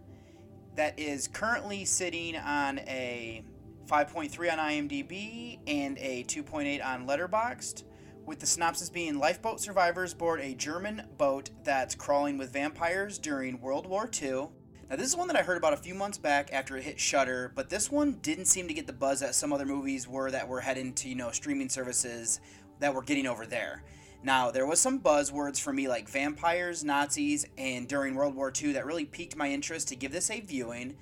that 0.74 0.98
is 0.98 1.28
currently 1.28 1.84
sitting 1.84 2.34
on 2.34 2.78
a 2.80 3.44
5.3 3.86 4.52
on 4.52 4.58
IMDb 4.58 5.58
and 5.66 5.98
a 5.98 6.24
2.8 6.24 6.84
on 6.84 7.06
Letterboxd, 7.06 7.84
with 8.24 8.40
the 8.40 8.46
synopsis 8.46 8.88
being 8.88 9.18
lifeboat 9.18 9.60
survivors 9.60 10.14
board 10.14 10.40
a 10.40 10.54
German 10.54 11.02
boat 11.18 11.50
that's 11.62 11.94
crawling 11.94 12.38
with 12.38 12.52
vampires 12.52 13.18
during 13.18 13.60
World 13.60 13.86
War 13.86 14.08
II. 14.22 14.48
Now, 14.90 14.96
this 14.96 15.06
is 15.06 15.16
one 15.16 15.28
that 15.28 15.36
I 15.36 15.42
heard 15.42 15.56
about 15.56 15.72
a 15.72 15.76
few 15.76 15.94
months 15.94 16.18
back 16.18 16.52
after 16.52 16.76
it 16.76 16.82
hit 16.82 16.98
Shudder, 16.98 17.52
but 17.54 17.70
this 17.70 17.92
one 17.92 18.14
didn't 18.22 18.46
seem 18.46 18.66
to 18.66 18.74
get 18.74 18.88
the 18.88 18.92
buzz 18.92 19.20
that 19.20 19.36
some 19.36 19.52
other 19.52 19.64
movies 19.64 20.08
were 20.08 20.32
that 20.32 20.48
were 20.48 20.60
heading 20.60 20.92
to, 20.94 21.08
you 21.08 21.14
know, 21.14 21.30
streaming 21.30 21.68
services 21.68 22.40
that 22.80 22.92
were 22.92 23.02
getting 23.02 23.28
over 23.28 23.46
there. 23.46 23.84
Now, 24.24 24.50
there 24.50 24.66
was 24.66 24.80
some 24.80 24.98
buzzwords 24.98 25.60
for 25.60 25.72
me 25.72 25.86
like 25.86 26.08
vampires, 26.08 26.82
Nazis, 26.82 27.46
and 27.56 27.86
during 27.86 28.16
World 28.16 28.34
War 28.34 28.52
II 28.52 28.72
that 28.72 28.84
really 28.84 29.04
piqued 29.04 29.36
my 29.36 29.48
interest 29.48 29.86
to 29.88 29.96
give 29.96 30.10
this 30.10 30.28
a 30.28 30.40
viewing. 30.40 30.96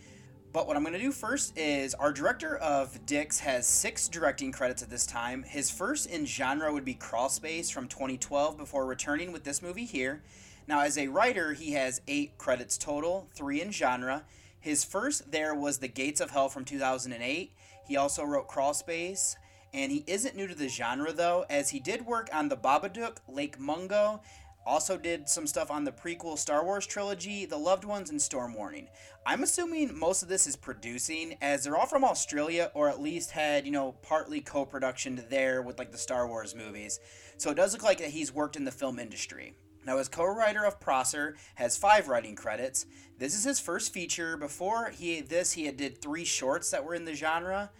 But 0.52 0.66
what 0.66 0.76
I'm 0.76 0.82
going 0.82 0.92
to 0.92 0.98
do 0.98 1.10
first 1.10 1.56
is 1.56 1.94
our 1.94 2.12
director 2.12 2.58
of 2.58 3.06
Dix 3.06 3.38
has 3.40 3.66
six 3.66 4.06
directing 4.06 4.52
credits 4.52 4.82
at 4.82 4.90
this 4.90 5.06
time. 5.06 5.44
His 5.44 5.70
first 5.70 6.10
in 6.10 6.26
genre 6.26 6.70
would 6.70 6.84
be 6.84 6.92
Crawl 6.92 7.30
Space 7.30 7.70
from 7.70 7.88
2012 7.88 8.58
before 8.58 8.84
returning 8.84 9.32
with 9.32 9.44
this 9.44 9.62
movie 9.62 9.86
here. 9.86 10.22
Now, 10.68 10.80
as 10.80 10.98
a 10.98 11.08
writer, 11.08 11.54
he 11.54 11.72
has 11.72 12.02
eight 12.06 12.36
credits 12.36 12.76
total, 12.76 13.26
three 13.34 13.62
in 13.62 13.72
genre. 13.72 14.24
His 14.60 14.84
first 14.84 15.32
there 15.32 15.54
was 15.54 15.78
The 15.78 15.88
Gates 15.88 16.20
of 16.20 16.30
Hell 16.30 16.50
from 16.50 16.66
2008. 16.66 17.52
He 17.86 17.96
also 17.96 18.22
wrote 18.22 18.48
Crawl 18.48 18.74
Space, 18.74 19.34
and 19.72 19.90
he 19.90 20.04
isn't 20.06 20.36
new 20.36 20.46
to 20.46 20.54
the 20.54 20.68
genre 20.68 21.10
though, 21.10 21.46
as 21.48 21.70
he 21.70 21.80
did 21.80 22.04
work 22.04 22.28
on 22.34 22.50
The 22.50 22.56
Babadook, 22.56 23.16
Lake 23.26 23.58
Mungo, 23.58 24.20
also 24.66 24.98
did 24.98 25.26
some 25.26 25.46
stuff 25.46 25.70
on 25.70 25.84
the 25.84 25.92
prequel 25.92 26.36
Star 26.36 26.62
Wars 26.62 26.86
trilogy, 26.86 27.46
The 27.46 27.56
Loved 27.56 27.84
Ones, 27.84 28.10
and 28.10 28.20
Storm 28.20 28.52
Warning. 28.52 28.88
I'm 29.24 29.44
assuming 29.44 29.98
most 29.98 30.22
of 30.22 30.28
this 30.28 30.46
is 30.46 30.54
producing, 30.54 31.38
as 31.40 31.64
they're 31.64 31.78
all 31.78 31.86
from 31.86 32.04
Australia, 32.04 32.70
or 32.74 32.90
at 32.90 33.00
least 33.00 33.30
had, 33.30 33.64
you 33.64 33.72
know, 33.72 33.92
partly 34.02 34.42
co 34.42 34.66
production 34.66 35.24
there 35.30 35.62
with 35.62 35.78
like 35.78 35.92
the 35.92 35.96
Star 35.96 36.28
Wars 36.28 36.54
movies. 36.54 37.00
So 37.38 37.50
it 37.50 37.56
does 37.56 37.72
look 37.72 37.82
like 37.82 37.98
that 38.00 38.10
he's 38.10 38.34
worked 38.34 38.56
in 38.56 38.66
the 38.66 38.70
film 38.70 38.98
industry. 38.98 39.54
Now, 39.88 39.96
his 39.96 40.10
co-writer 40.10 40.66
of 40.66 40.80
Prosser 40.80 41.34
has 41.54 41.78
five 41.78 42.08
writing 42.08 42.34
credits. 42.34 42.84
This 43.16 43.34
is 43.34 43.44
his 43.44 43.58
first 43.58 43.90
feature. 43.90 44.36
Before 44.36 44.90
he 44.90 45.22
this, 45.22 45.52
he 45.52 45.64
had 45.64 45.78
did 45.78 46.02
three 46.02 46.26
shorts 46.26 46.70
that 46.72 46.84
were 46.84 46.94
in 46.94 47.06
the 47.06 47.14
genre. 47.14 47.70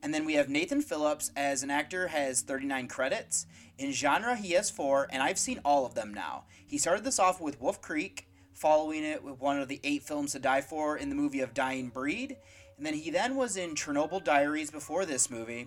And 0.00 0.14
then 0.14 0.24
we 0.24 0.34
have 0.34 0.48
Nathan 0.48 0.80
Phillips 0.80 1.32
as 1.34 1.64
an 1.64 1.72
actor 1.72 2.06
has 2.06 2.42
39 2.42 2.86
credits. 2.86 3.46
In 3.78 3.90
genre, 3.90 4.36
he 4.36 4.52
has 4.52 4.70
four, 4.70 5.08
and 5.10 5.24
I've 5.24 5.40
seen 5.40 5.60
all 5.64 5.84
of 5.84 5.94
them 5.94 6.14
now. 6.14 6.44
He 6.64 6.78
started 6.78 7.02
this 7.02 7.18
off 7.18 7.40
with 7.40 7.60
Wolf 7.60 7.82
Creek, 7.82 8.28
following 8.52 9.02
it 9.02 9.24
with 9.24 9.40
one 9.40 9.60
of 9.60 9.66
the 9.66 9.80
eight 9.82 10.04
films 10.04 10.32
to 10.32 10.38
die 10.38 10.60
for 10.60 10.96
in 10.96 11.08
the 11.08 11.16
movie 11.16 11.40
of 11.40 11.52
Dying 11.52 11.88
Breed. 11.88 12.36
And 12.76 12.86
then 12.86 12.94
he 12.94 13.10
then 13.10 13.34
was 13.34 13.56
in 13.56 13.74
Chernobyl 13.74 14.22
Diaries 14.22 14.70
before 14.70 15.04
this 15.04 15.28
movie. 15.28 15.66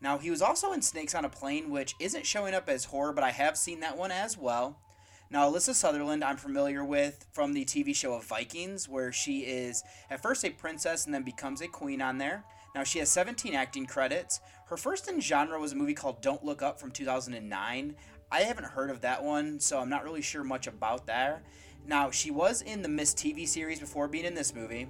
Now, 0.00 0.16
he 0.18 0.30
was 0.30 0.42
also 0.42 0.70
in 0.70 0.80
Snakes 0.80 1.16
on 1.16 1.24
a 1.24 1.28
Plane, 1.28 1.70
which 1.70 1.96
isn't 1.98 2.24
showing 2.24 2.54
up 2.54 2.68
as 2.68 2.84
horror, 2.84 3.12
but 3.12 3.24
I 3.24 3.32
have 3.32 3.58
seen 3.58 3.80
that 3.80 3.98
one 3.98 4.12
as 4.12 4.38
well. 4.38 4.78
Now, 5.32 5.48
Alyssa 5.48 5.74
Sutherland, 5.74 6.24
I'm 6.24 6.36
familiar 6.36 6.84
with 6.84 7.24
from 7.30 7.52
the 7.52 7.64
TV 7.64 7.94
show 7.94 8.14
of 8.14 8.24
Vikings, 8.24 8.88
where 8.88 9.12
she 9.12 9.42
is 9.42 9.84
at 10.10 10.20
first 10.20 10.44
a 10.44 10.50
princess 10.50 11.04
and 11.04 11.14
then 11.14 11.22
becomes 11.22 11.60
a 11.60 11.68
queen 11.68 12.02
on 12.02 12.18
there. 12.18 12.42
Now, 12.74 12.82
she 12.82 12.98
has 12.98 13.10
17 13.10 13.54
acting 13.54 13.86
credits. 13.86 14.40
Her 14.66 14.76
first 14.76 15.08
in 15.08 15.20
genre 15.20 15.60
was 15.60 15.70
a 15.70 15.76
movie 15.76 15.94
called 15.94 16.20
Don't 16.20 16.44
Look 16.44 16.62
Up 16.62 16.80
from 16.80 16.90
2009. 16.90 17.94
I 18.32 18.40
haven't 18.40 18.64
heard 18.64 18.90
of 18.90 19.02
that 19.02 19.22
one, 19.22 19.60
so 19.60 19.78
I'm 19.78 19.88
not 19.88 20.02
really 20.02 20.20
sure 20.20 20.42
much 20.42 20.66
about 20.66 21.06
that. 21.06 21.44
Now, 21.86 22.10
she 22.10 22.32
was 22.32 22.62
in 22.62 22.82
the 22.82 22.88
Mist 22.88 23.16
TV 23.16 23.46
series 23.46 23.78
before 23.78 24.08
being 24.08 24.24
in 24.24 24.34
this 24.34 24.52
movie. 24.52 24.88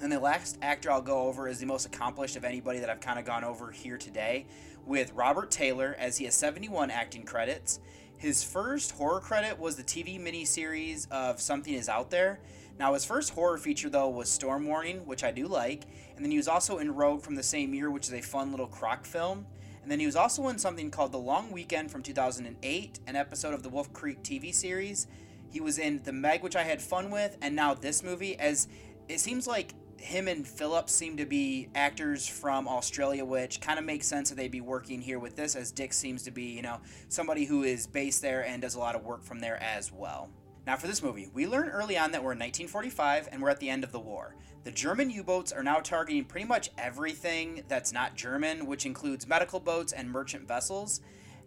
And 0.00 0.10
the 0.10 0.18
last 0.18 0.56
actor 0.62 0.90
I'll 0.90 1.02
go 1.02 1.24
over 1.24 1.48
is 1.48 1.58
the 1.58 1.66
most 1.66 1.84
accomplished 1.84 2.36
of 2.36 2.44
anybody 2.44 2.78
that 2.78 2.88
I've 2.88 3.00
kind 3.00 3.18
of 3.18 3.26
gone 3.26 3.44
over 3.44 3.70
here 3.70 3.98
today, 3.98 4.46
with 4.86 5.12
Robert 5.12 5.50
Taylor, 5.50 5.94
as 5.98 6.16
he 6.16 6.24
has 6.24 6.34
71 6.34 6.90
acting 6.90 7.24
credits. 7.24 7.78
His 8.22 8.44
first 8.44 8.92
horror 8.92 9.18
credit 9.18 9.58
was 9.58 9.74
the 9.74 9.82
TV 9.82 10.16
miniseries 10.16 11.10
of 11.10 11.40
Something 11.40 11.74
Is 11.74 11.88
Out 11.88 12.10
There. 12.10 12.38
Now, 12.78 12.94
his 12.94 13.04
first 13.04 13.34
horror 13.34 13.58
feature, 13.58 13.90
though, 13.90 14.10
was 14.10 14.30
Storm 14.30 14.64
Warning, 14.64 15.04
which 15.06 15.24
I 15.24 15.32
do 15.32 15.48
like. 15.48 15.86
And 16.14 16.24
then 16.24 16.30
he 16.30 16.36
was 16.36 16.46
also 16.46 16.78
in 16.78 16.94
Rogue 16.94 17.22
from 17.22 17.34
the 17.34 17.42
same 17.42 17.74
year, 17.74 17.90
which 17.90 18.06
is 18.06 18.12
a 18.12 18.20
fun 18.20 18.52
little 18.52 18.68
croc 18.68 19.06
film. 19.06 19.44
And 19.82 19.90
then 19.90 19.98
he 19.98 20.06
was 20.06 20.14
also 20.14 20.46
in 20.46 20.58
something 20.60 20.88
called 20.88 21.10
The 21.10 21.18
Long 21.18 21.50
Weekend 21.50 21.90
from 21.90 22.04
2008, 22.04 23.00
an 23.08 23.16
episode 23.16 23.54
of 23.54 23.64
the 23.64 23.68
Wolf 23.68 23.92
Creek 23.92 24.22
TV 24.22 24.54
series. 24.54 25.08
He 25.50 25.60
was 25.60 25.80
in 25.80 26.00
The 26.04 26.12
Meg, 26.12 26.44
which 26.44 26.54
I 26.54 26.62
had 26.62 26.80
fun 26.80 27.10
with, 27.10 27.36
and 27.42 27.56
now 27.56 27.74
this 27.74 28.04
movie, 28.04 28.38
as 28.38 28.68
it 29.08 29.18
seems 29.18 29.48
like 29.48 29.74
him 30.02 30.26
and 30.28 30.46
Phillips 30.46 30.92
seem 30.92 31.16
to 31.16 31.26
be 31.26 31.68
actors 31.74 32.26
from 32.26 32.66
Australia, 32.66 33.24
which 33.24 33.60
kind 33.60 33.78
of 33.78 33.84
makes 33.84 34.06
sense 34.06 34.28
that 34.28 34.34
they'd 34.34 34.50
be 34.50 34.60
working 34.60 35.00
here 35.00 35.18
with 35.18 35.36
this, 35.36 35.54
as 35.54 35.70
Dix 35.70 35.96
seems 35.96 36.22
to 36.24 36.30
be, 36.30 36.44
you 36.44 36.62
know, 36.62 36.80
somebody 37.08 37.44
who 37.44 37.62
is 37.62 37.86
based 37.86 38.20
there 38.20 38.44
and 38.44 38.60
does 38.60 38.74
a 38.74 38.78
lot 38.78 38.94
of 38.94 39.04
work 39.04 39.22
from 39.22 39.38
there 39.38 39.62
as 39.62 39.92
well. 39.92 40.28
Now, 40.66 40.76
for 40.76 40.86
this 40.86 41.02
movie, 41.02 41.28
we 41.32 41.46
learn 41.46 41.68
early 41.68 41.96
on 41.96 42.12
that 42.12 42.22
we're 42.22 42.32
in 42.32 42.38
1945 42.38 43.28
and 43.32 43.40
we're 43.40 43.48
at 43.48 43.60
the 43.60 43.70
end 43.70 43.84
of 43.84 43.92
the 43.92 44.00
war. 44.00 44.36
The 44.64 44.70
German 44.70 45.10
U 45.10 45.24
boats 45.24 45.50
are 45.50 45.62
now 45.62 45.80
targeting 45.80 46.24
pretty 46.24 46.46
much 46.46 46.70
everything 46.78 47.62
that's 47.68 47.92
not 47.92 48.14
German, 48.14 48.66
which 48.66 48.86
includes 48.86 49.26
medical 49.26 49.60
boats 49.60 49.92
and 49.92 50.10
merchant 50.10 50.46
vessels. 50.46 51.00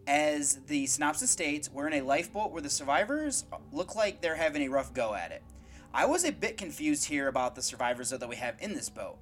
As 0.08 0.60
the 0.68 0.86
synopsis 0.86 1.32
states, 1.32 1.70
we're 1.72 1.88
in 1.88 1.94
a 1.94 2.02
lifeboat 2.02 2.52
where 2.52 2.62
the 2.62 2.70
survivors 2.70 3.46
look 3.72 3.96
like 3.96 4.22
they're 4.22 4.36
having 4.36 4.64
a 4.64 4.70
rough 4.70 4.94
go 4.94 5.14
at 5.14 5.32
it. 5.32 5.44
I 5.98 6.04
was 6.04 6.26
a 6.26 6.32
bit 6.34 6.58
confused 6.58 7.06
here 7.06 7.30
about 7.30 7.56
the 7.56 7.62
survivors 7.62 8.10
though, 8.10 8.18
that 8.18 8.28
we 8.28 8.36
have 8.36 8.58
in 8.60 8.74
this 8.74 8.90
boat. 8.90 9.18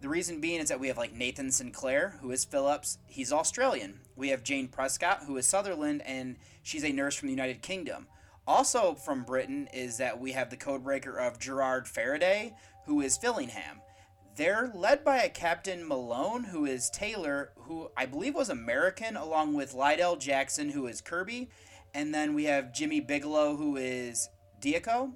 The 0.00 0.08
reason 0.08 0.40
being 0.40 0.60
is 0.60 0.68
that 0.68 0.78
we 0.78 0.86
have 0.86 0.96
like 0.96 1.12
Nathan 1.12 1.50
Sinclair, 1.50 2.14
who 2.20 2.30
is 2.30 2.44
Phillips. 2.44 2.98
He's 3.08 3.32
Australian. 3.32 3.98
We 4.14 4.28
have 4.28 4.44
Jane 4.44 4.68
Prescott, 4.68 5.24
who 5.26 5.36
is 5.36 5.46
Sutherland, 5.46 6.00
and 6.06 6.36
she's 6.62 6.84
a 6.84 6.92
nurse 6.92 7.16
from 7.16 7.26
the 7.26 7.32
United 7.32 7.60
Kingdom. 7.60 8.06
Also 8.46 8.94
from 8.94 9.24
Britain 9.24 9.68
is 9.74 9.96
that 9.96 10.20
we 10.20 10.30
have 10.30 10.48
the 10.48 10.56
codebreaker 10.56 11.16
of 11.16 11.40
Gerard 11.40 11.88
Faraday, 11.88 12.54
who 12.86 13.00
is 13.00 13.18
Fillingham. 13.18 13.80
They're 14.36 14.70
led 14.72 15.02
by 15.02 15.22
a 15.22 15.28
Captain 15.28 15.86
Malone, 15.88 16.44
who 16.44 16.66
is 16.66 16.88
Taylor, 16.88 17.50
who 17.56 17.90
I 17.96 18.06
believe 18.06 18.36
was 18.36 18.48
American, 18.48 19.16
along 19.16 19.54
with 19.54 19.74
Lydell 19.74 20.20
Jackson, 20.20 20.68
who 20.68 20.86
is 20.86 21.00
Kirby. 21.00 21.50
And 21.92 22.14
then 22.14 22.32
we 22.32 22.44
have 22.44 22.72
Jimmy 22.72 23.00
Bigelow, 23.00 23.56
who 23.56 23.76
is 23.76 24.28
Diaco. 24.60 25.14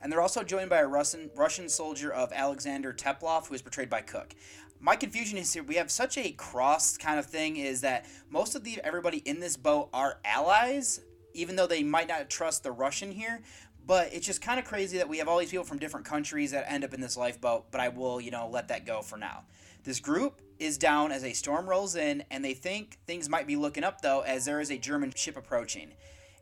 And 0.00 0.12
they're 0.12 0.20
also 0.20 0.42
joined 0.42 0.70
by 0.70 0.78
a 0.78 0.86
Russian, 0.86 1.30
Russian 1.34 1.68
soldier 1.68 2.12
of 2.12 2.32
Alexander 2.32 2.92
Teplov, 2.92 3.48
who 3.48 3.54
is 3.54 3.62
portrayed 3.62 3.90
by 3.90 4.00
Cook. 4.00 4.34
My 4.80 4.94
confusion 4.94 5.38
is 5.38 5.52
here. 5.52 5.62
We 5.62 5.74
have 5.74 5.90
such 5.90 6.16
a 6.16 6.30
cross 6.32 6.96
kind 6.96 7.18
of 7.18 7.26
thing. 7.26 7.56
Is 7.56 7.80
that 7.80 8.06
most 8.30 8.54
of 8.54 8.64
the 8.64 8.80
everybody 8.84 9.18
in 9.18 9.40
this 9.40 9.56
boat 9.56 9.88
are 9.92 10.20
allies, 10.24 11.00
even 11.34 11.56
though 11.56 11.66
they 11.66 11.82
might 11.82 12.08
not 12.08 12.30
trust 12.30 12.62
the 12.62 12.72
Russian 12.72 13.10
here. 13.10 13.40
But 13.86 14.12
it's 14.12 14.26
just 14.26 14.42
kind 14.42 14.60
of 14.60 14.66
crazy 14.66 14.98
that 14.98 15.08
we 15.08 15.18
have 15.18 15.28
all 15.28 15.38
these 15.38 15.50
people 15.50 15.64
from 15.64 15.78
different 15.78 16.04
countries 16.04 16.50
that 16.50 16.70
end 16.70 16.84
up 16.84 16.92
in 16.92 17.00
this 17.00 17.16
lifeboat. 17.16 17.70
But 17.70 17.80
I 17.80 17.88
will, 17.88 18.20
you 18.20 18.30
know, 18.30 18.48
let 18.48 18.68
that 18.68 18.86
go 18.86 19.02
for 19.02 19.16
now. 19.16 19.44
This 19.82 19.98
group 19.98 20.42
is 20.58 20.76
down 20.76 21.10
as 21.12 21.24
a 21.24 21.32
storm 21.32 21.68
rolls 21.68 21.96
in, 21.96 22.22
and 22.30 22.44
they 22.44 22.52
think 22.52 22.98
things 23.06 23.28
might 23.28 23.46
be 23.46 23.56
looking 23.56 23.84
up 23.84 24.02
though, 24.02 24.20
as 24.20 24.44
there 24.44 24.60
is 24.60 24.70
a 24.70 24.76
German 24.76 25.12
ship 25.14 25.36
approaching. 25.36 25.92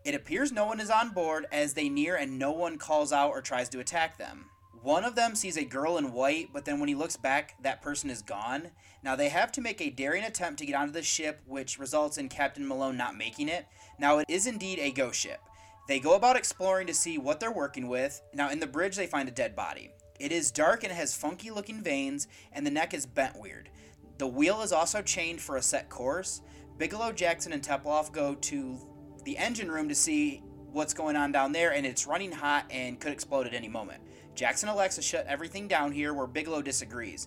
It 0.07 0.15
appears 0.15 0.53
no 0.53 0.67
one 0.67 0.79
is 0.79 0.89
on 0.89 1.09
board 1.09 1.47
as 1.51 1.75
they 1.75 1.89
near, 1.89 2.15
and 2.15 2.39
no 2.39 2.53
one 2.53 2.79
calls 2.79 3.13
out 3.13 3.31
or 3.31 3.41
tries 3.41 3.69
to 3.71 3.81
attack 3.81 4.19
them. 4.19 4.45
One 4.81 5.05
of 5.05 5.17
them 5.17 5.35
sees 5.35 5.57
a 5.57 5.65
girl 5.65 5.99
in 5.99 6.13
white, 6.13 6.51
but 6.53 6.65
then 6.65 6.79
when 6.79 6.89
he 6.89 6.95
looks 6.95 7.17
back, 7.17 7.61
that 7.65 7.83
person 7.83 8.09
is 8.09 8.23
gone. 8.23 8.69
Now 9.03 9.17
they 9.17 9.31
have 9.31 9.51
to 9.51 9.61
make 9.61 9.81
a 9.81 9.91
daring 9.91 10.23
attempt 10.23 10.61
to 10.61 10.67
get 10.67 10.77
onto 10.77 10.93
the 10.93 11.03
ship, 11.03 11.43
which 11.45 11.81
results 11.81 12.19
in 12.19 12.29
Captain 12.29 12.69
Malone 12.69 12.97
not 12.97 13.17
making 13.17 13.49
it. 13.49 13.67
Now 13.99 14.19
it 14.19 14.27
is 14.29 14.47
indeed 14.47 14.79
a 14.79 14.93
ghost 14.93 15.19
ship. 15.19 15.41
They 15.89 15.99
go 15.99 16.15
about 16.15 16.37
exploring 16.37 16.87
to 16.87 16.95
see 16.95 17.19
what 17.19 17.41
they're 17.41 17.51
working 17.51 17.89
with. 17.89 18.23
Now, 18.33 18.51
in 18.51 18.61
the 18.61 18.67
bridge, 18.69 18.95
they 18.95 19.09
find 19.09 19.29
a 19.29 19.33
dead 19.33 19.57
body. 19.57 19.91
It 20.21 20.31
is 20.31 20.53
dark 20.53 20.85
and 20.85 20.93
has 20.93 21.17
funky 21.17 21.51
looking 21.51 21.83
veins, 21.83 22.29
and 22.53 22.65
the 22.65 22.71
neck 22.71 22.95
is 22.95 23.07
bent 23.07 23.41
weird. 23.41 23.71
The 24.19 24.29
wheel 24.29 24.63
is 24.63 24.71
also 24.71 25.03
chained 25.03 25.41
for 25.41 25.57
a 25.57 25.63
set 25.63 25.89
course. 25.89 26.43
Bigelow, 26.79 27.11
Jackson, 27.11 27.53
and 27.53 27.63
Teplov 27.63 28.13
go 28.13 28.37
to 28.37 28.79
the 29.27 29.37
engine 29.39 29.71
room 29.71 29.89
to 29.89 29.95
see 29.95 30.41
what's 30.71 30.95
going 30.95 31.17
on 31.17 31.33
down 31.33 31.51
there, 31.51 31.73
and 31.73 31.85
it's 31.85 32.07
running 32.07 32.31
hot 32.31 32.65
and 32.71 33.01
could 33.01 33.13
explode 33.13 33.45
at 33.45 33.55
any 33.55 33.69
moment. 33.69 34.01
Jackson 34.37 34.69
to 34.69 35.03
shut 35.03 35.27
everything 35.27 35.67
down 35.67 35.91
here, 35.91 36.15
where 36.15 36.29
Bigelow 36.29 36.63
disagrees. 36.63 37.27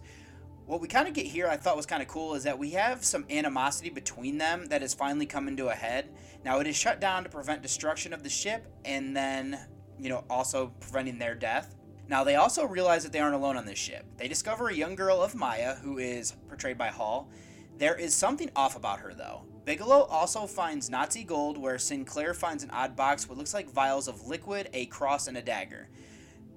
What 0.65 0.79
we 0.79 0.87
kind 0.87 1.09
of 1.09 1.13
get 1.13 1.25
here, 1.25 1.47
I 1.49 1.57
thought 1.57 1.75
was 1.75 1.85
kind 1.85 2.01
of 2.01 2.07
cool, 2.07 2.35
is 2.35 2.43
that 2.43 2.57
we 2.57 2.69
have 2.71 3.03
some 3.03 3.25
animosity 3.29 3.89
between 3.89 4.37
them 4.37 4.67
that 4.67 4.81
is 4.81 4.93
finally 4.93 5.25
coming 5.25 5.57
to 5.57 5.67
a 5.67 5.73
head. 5.73 6.09
Now, 6.45 6.59
it 6.59 6.67
is 6.67 6.75
shut 6.77 7.01
down 7.01 7.23
to 7.23 7.29
prevent 7.29 7.61
destruction 7.61 8.13
of 8.13 8.23
the 8.23 8.29
ship 8.29 8.67
and 8.85 9.17
then, 9.17 9.59
you 9.99 10.07
know, 10.07 10.23
also 10.29 10.71
preventing 10.79 11.19
their 11.19 11.35
death. 11.35 11.75
Now, 12.07 12.23
they 12.23 12.35
also 12.35 12.65
realize 12.65 13.03
that 13.03 13.11
they 13.11 13.19
aren't 13.19 13.35
alone 13.35 13.57
on 13.57 13.65
this 13.65 13.79
ship. 13.79 14.05
They 14.15 14.29
discover 14.29 14.69
a 14.69 14.73
young 14.73 14.95
girl 14.95 15.21
of 15.21 15.35
Maya, 15.35 15.75
who 15.75 15.97
is 15.97 16.31
portrayed 16.47 16.77
by 16.77 16.87
Hall. 16.87 17.29
There 17.77 17.95
is 17.95 18.15
something 18.15 18.49
off 18.55 18.77
about 18.77 18.99
her, 18.99 19.13
though. 19.13 19.43
Bigelow 19.69 20.07
also 20.09 20.47
finds 20.47 20.89
Nazi 20.89 21.23
gold, 21.23 21.55
where 21.55 21.77
Sinclair 21.77 22.33
finds 22.33 22.63
an 22.63 22.71
odd 22.71 22.95
box 22.95 23.29
what 23.29 23.37
looks 23.37 23.53
like 23.53 23.69
vials 23.69 24.07
of 24.07 24.25
liquid, 24.25 24.67
a 24.73 24.87
cross, 24.87 25.27
and 25.27 25.37
a 25.37 25.43
dagger. 25.43 25.89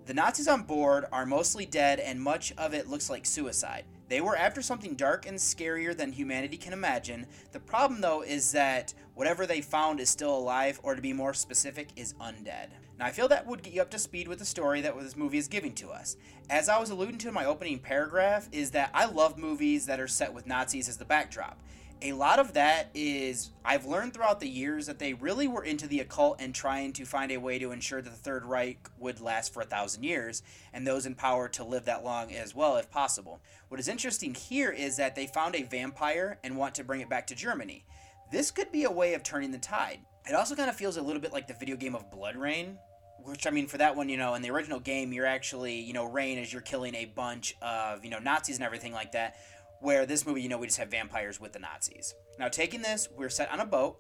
The 0.07 0.15
Nazis 0.15 0.49
on 0.49 0.63
board 0.63 1.05
are 1.13 1.27
mostly 1.27 1.67
dead, 1.67 2.01
and 2.01 2.19
much 2.19 2.55
of 2.57 2.73
it 2.73 2.89
looks 2.89 3.11
like 3.11 3.27
suicide. 3.27 3.85
They 4.09 4.23
were 4.23 4.35
after 4.35 4.63
something 4.63 4.95
dark 4.95 5.27
and 5.27 5.37
scarier 5.37 5.95
than 5.95 6.13
humanity 6.13 6.57
can 6.57 6.73
imagine. 6.73 7.27
The 7.53 7.61
problem, 7.61 8.01
though, 8.01 8.23
is 8.23 8.51
that 8.53 8.95
whatever 9.15 9.45
they 9.45 9.61
found 9.61 10.01
is 10.01 10.09
still 10.09 10.35
alive, 10.35 10.81
or 10.83 10.95
to 10.95 11.03
be 11.03 11.13
more 11.13 11.35
specific, 11.35 11.89
is 11.97 12.15
undead. 12.15 12.69
Now, 12.99 13.05
I 13.05 13.11
feel 13.11 13.29
that 13.29 13.47
would 13.47 13.63
get 13.63 13.75
you 13.75 13.83
up 13.83 13.91
to 13.91 13.99
speed 13.99 14.27
with 14.27 14.39
the 14.39 14.47
story 14.47 14.81
that 14.81 14.99
this 14.99 15.19
movie 15.19 15.37
is 15.37 15.49
giving 15.49 15.75
to 15.75 15.91
us. 15.91 16.17
As 16.49 16.71
I 16.71 16.81
was 16.81 16.89
alluding 16.89 17.19
to 17.19 17.29
in 17.29 17.35
my 17.35 17.45
opening 17.45 17.79
paragraph, 17.79 18.49
is 18.53 18.71
that 18.71 18.91
I 18.95 19.05
love 19.05 19.37
movies 19.37 19.85
that 19.85 20.01
are 20.01 20.09
set 20.09 20.33
with 20.33 20.47
Nazis 20.47 20.89
as 20.89 20.97
the 20.97 21.05
backdrop 21.05 21.59
a 22.03 22.13
lot 22.13 22.39
of 22.39 22.55
that 22.55 22.91
is 22.95 23.51
I've 23.65 23.87
learned 23.87 24.13
throughout 24.13 24.41
the 24.41 24.49
years 24.49 24.87
that 24.87 24.99
they 24.99 25.15
really 25.15 25.47
were 25.47 25.65
into 25.65 25.87
the 25.87 26.01
occult 26.01 26.41
and 26.41 26.55
trying 26.55 26.93
to 26.95 27.05
find 27.05 27.31
a 27.31 27.39
way 27.39 27.59
to 27.59 27.71
ensure 27.71 28.03
that 28.03 28.11
the 28.11 28.17
Third 28.17 28.45
Reich 28.45 28.91
would 28.99 29.21
last 29.21 29.55
for 29.55 29.63
a 29.63 29.67
thousand 29.67 30.03
years 30.03 30.43
and 30.73 30.87
those 30.87 31.07
in 31.07 31.15
power 31.15 31.49
to 31.51 31.65
live 31.65 31.85
that 31.85 32.05
long 32.05 32.33
as 32.33 32.55
well 32.55 32.77
if 32.77 32.91
possible. 32.91 33.41
What 33.69 33.81
is 33.81 33.89
interesting 33.89 34.35
here 34.35 34.71
is 34.71 34.97
that 34.97 35.15
they 35.15 35.27
found 35.27 35.55
a 35.55 35.63
vampire 35.63 36.39
and 36.43 36.57
want 36.57 36.75
to 36.75 36.85
bring 36.85 37.01
it 37.01 37.09
back 37.09 37.27
to 37.29 37.35
Germany. 37.35 37.85
This 38.33 38.51
could 38.51 38.73
be 38.73 38.85
a 38.85 38.91
way 38.91 39.15
of 39.15 39.23
turning 39.23 39.53
the 39.53 39.59
tide. 39.59 40.01
It 40.29 40.35
also 40.35 40.55
kind 40.55 40.71
of 40.71 40.77
feels 40.77 40.97
a 40.97 41.03
little 41.03 41.23
bit 41.23 41.33
like 41.33 41.47
the 41.47 41.55
video 41.55 41.77
game 41.77 41.95
of 41.95 42.11
BloodRayne, 42.11 42.77
which 43.25 43.47
I 43.47 43.51
mean, 43.51 43.67
for 43.67 43.79
that 43.79 43.95
one, 43.97 44.09
you 44.09 44.17
know, 44.17 44.35
in 44.35 44.43
the 44.43 44.51
original 44.51 44.81
game, 44.81 45.13
you're 45.13 45.27
actually, 45.27 45.81
you 45.81 45.93
know, 45.93 46.05
Rayne 46.05 46.39
as 46.39 46.53
you're 46.53 46.63
killing 46.63 46.95
a 46.95 47.05
bunch 47.05 47.57
of, 47.63 48.05
you 48.05 48.11
know, 48.11 48.19
Nazis 48.19 48.57
and 48.57 48.65
everything 48.65 48.93
like 48.93 49.13
that. 49.13 49.37
Where 49.83 50.07
this 50.07 50.25
movie, 50.25 50.41
you 50.41 50.49
know, 50.49 50.59
we 50.59 50.67
just 50.67 50.79
have 50.79 50.91
vampires 50.91 51.41
with 51.41 51.53
the 51.53 51.59
Nazis. 51.59 52.15
Now, 52.39 52.49
taking 52.49 52.83
this, 52.83 53.09
we're 53.17 53.29
set 53.29 53.51
on 53.51 53.61
a 53.61 53.67
boat. 53.67 53.99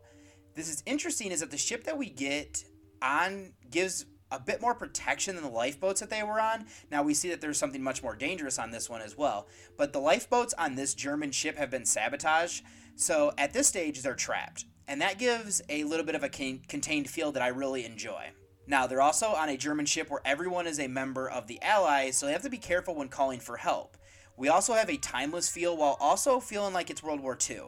This 0.55 0.69
is 0.69 0.83
interesting 0.87 1.33
is 1.33 1.41
that 1.41 1.51
the 1.51 1.59
ship 1.59 1.85
that 1.85 1.99
we 1.99 2.09
get 2.09 2.65
on 3.03 3.53
gives 3.69 4.07
a 4.31 4.39
bit 4.39 4.63
more 4.63 4.75
protection 4.75 5.35
than 5.35 5.45
the 5.45 5.51
lifeboats 5.51 6.01
that 6.01 6.09
they 6.09 6.23
were 6.23 6.41
on. 6.41 6.67
Now 6.91 7.03
we 7.03 7.15
see 7.15 7.29
that 7.31 7.41
there's 7.41 7.59
something 7.59 7.83
much 7.83 8.03
more 8.03 8.17
dangerous 8.17 8.59
on 8.59 8.71
this 8.71 8.89
one 8.89 9.03
as 9.03 9.17
well. 9.19 9.49
But 9.77 9.93
the 9.93 9.99
lifeboats 9.99 10.55
on 10.55 10.75
this 10.75 10.95
German 10.95 11.33
ship 11.33 11.57
have 11.59 11.71
been 11.71 11.85
sabotaged, 11.85 12.65
so 12.97 13.33
at 13.37 13.53
this 13.53 13.69
stage 13.69 14.03
they're 14.03 14.15
trapped. 14.15 14.65
And 14.89 15.01
that 15.03 15.19
gives 15.19 15.61
a 15.69 15.85
little 15.85 16.07
bit 16.07 16.15
of 16.15 16.23
a 16.23 16.29
contained 16.29 17.11
feel 17.11 17.33
that 17.33 17.43
I 17.43 17.49
really 17.49 17.85
enjoy. 17.85 18.31
Now, 18.67 18.87
they're 18.87 19.03
also 19.03 19.29
on 19.29 19.49
a 19.49 19.57
German 19.57 19.87
ship 19.87 20.09
where 20.09 20.23
everyone 20.25 20.67
is 20.67 20.79
a 20.79 20.87
member 20.87 21.29
of 21.29 21.47
the 21.47 21.61
Allies, 21.63 22.17
so 22.17 22.27
they 22.27 22.33
have 22.33 22.43
to 22.43 22.51
be 22.51 22.59
careful 22.59 22.95
when 22.95 23.09
calling 23.09 23.41
for 23.41 23.57
help. 23.57 23.97
We 24.37 24.49
also 24.49 24.73
have 24.75 24.91
a 24.91 24.97
timeless 24.97 25.49
feel 25.49 25.77
while 25.77 25.97
also 26.01 26.41
feeling 26.41 26.75
like 26.75 26.91
it's 26.91 27.03
World 27.03 27.21
War 27.21 27.37
II. 27.49 27.63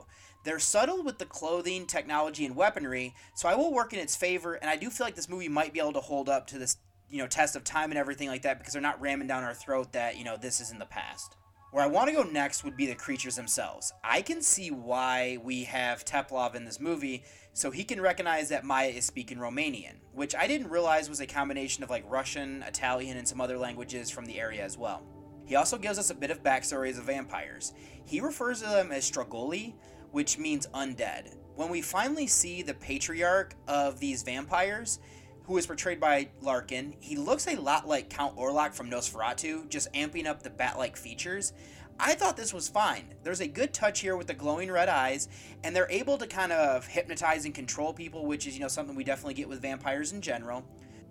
They're 0.45 0.59
subtle 0.59 1.03
with 1.03 1.19
the 1.19 1.25
clothing, 1.25 1.87
technology, 1.87 2.45
and 2.45 2.55
weaponry, 2.55 3.15
so 3.35 3.49
I 3.49 3.55
will 3.55 3.73
work 3.73 3.93
in 3.93 3.99
its 3.99 4.15
favor, 4.15 4.55
and 4.55 4.71
I 4.71 4.77
do 4.77 4.91
feel 4.91 5.07
like 5.07 5.15
this 5.15 5.29
movie 5.29 5.49
might 5.49 5.73
be 5.73 5.81
able 5.81 5.95
to 5.95 6.01
hold 6.01 6.29
up 6.29 6.47
to 6.49 6.59
this, 6.59 6.77
you 7.09 7.19
know, 7.19 7.27
test 7.27 7.57
of 7.57 7.65
time 7.65 7.91
and 7.91 7.99
everything 7.99 8.29
like 8.29 8.43
that 8.43 8.59
because 8.59 8.73
they're 8.75 8.83
not 8.83 9.01
ramming 9.01 9.27
down 9.27 9.43
our 9.43 9.55
throat 9.55 9.93
that, 9.93 10.19
you 10.19 10.25
know, 10.25 10.37
this 10.37 10.61
is 10.61 10.71
in 10.71 10.79
the 10.79 10.85
past. 10.85 11.37
Where 11.71 11.83
I 11.83 11.89
want 11.89 12.09
to 12.09 12.15
go 12.15 12.23
next 12.23 12.63
would 12.63 12.77
be 12.77 12.87
the 12.87 12.95
creatures 12.95 13.37
themselves. 13.37 13.93
I 14.05 14.23
can 14.23 14.43
see 14.43 14.71
why 14.71 15.39
we 15.43 15.65
have 15.65 16.05
Teplov 16.05 16.55
in 16.55 16.65
this 16.65 16.79
movie, 16.79 17.25
so 17.53 17.71
he 17.71 17.83
can 17.83 18.01
recognize 18.01 18.49
that 18.51 18.65
Maya 18.65 18.91
is 18.91 19.05
speaking 19.05 19.39
Romanian, 19.39 19.95
which 20.13 20.35
I 20.35 20.47
didn't 20.47 20.71
realize 20.71 21.09
was 21.09 21.21
a 21.21 21.27
combination 21.27 21.83
of 21.83 21.91
like 21.91 22.09
Russian, 22.09 22.63
Italian, 22.63 23.17
and 23.17 23.27
some 23.27 23.41
other 23.41 23.59
languages 23.59 24.11
from 24.11 24.27
the 24.27 24.39
area 24.39 24.63
as 24.63 24.79
well. 24.79 25.03
He 25.45 25.57
also 25.57 25.79
gives 25.79 25.99
us 25.99 26.11
a 26.11 26.15
bit 26.15 26.31
of 26.31 26.43
backstory 26.43 26.91
as 26.91 26.99
vampires. 26.99 27.75
He 28.05 28.21
refers 28.21 28.61
to 28.63 28.69
them 28.69 28.93
as 28.93 29.11
Stragoli, 29.11 29.75
which 30.11 30.39
means 30.39 30.67
undead. 30.75 31.35
When 31.57 31.69
we 31.69 31.83
finally 31.83 32.27
see 32.27 32.63
the 32.63 32.75
patriarch 32.75 33.55
of 33.69 34.01
these 34.01 34.23
vampires, 34.23 34.99
who 35.45 35.57
is 35.59 35.67
portrayed 35.67 36.01
by 36.01 36.29
Larkin, 36.41 36.95
he 37.01 37.17
looks 37.17 37.47
a 37.47 37.57
lot 37.57 37.87
like 37.87 38.09
Count 38.09 38.37
Orlok 38.37 38.75
from 38.75 38.91
Nosferatu, 38.91 39.69
just 39.69 39.93
amping 39.93 40.27
up 40.27 40.43
the 40.43 40.51
bat 40.51 40.79
like 40.79 40.97
features. 40.97 41.53
I 42.01 42.15
thought 42.15 42.37
this 42.37 42.53
was 42.53 42.69
fine. 42.69 43.15
There's 43.23 43.41
a 43.41 43.47
good 43.47 43.73
touch 43.73 44.01
here 44.01 44.17
with 44.17 44.27
the 44.27 44.35
glowing 44.35 44.71
red 44.71 44.89
eyes, 44.89 45.29
and 45.63 45.77
they're 45.77 45.91
able 45.91 46.19
to 46.19 46.27
kind 46.27 46.51
of 46.51 46.87
hypnotize 46.87 47.45
and 47.45 47.55
control 47.55 47.93
people, 47.93 48.27
which 48.27 48.47
is, 48.47 48.55
you 48.55 48.61
know, 48.61 48.69
something 48.69 48.97
we 48.97 49.05
definitely 49.05 49.35
get 49.35 49.49
with 49.49 49.63
vampires 49.63 50.13
in 50.13 50.21
general. 50.21 50.65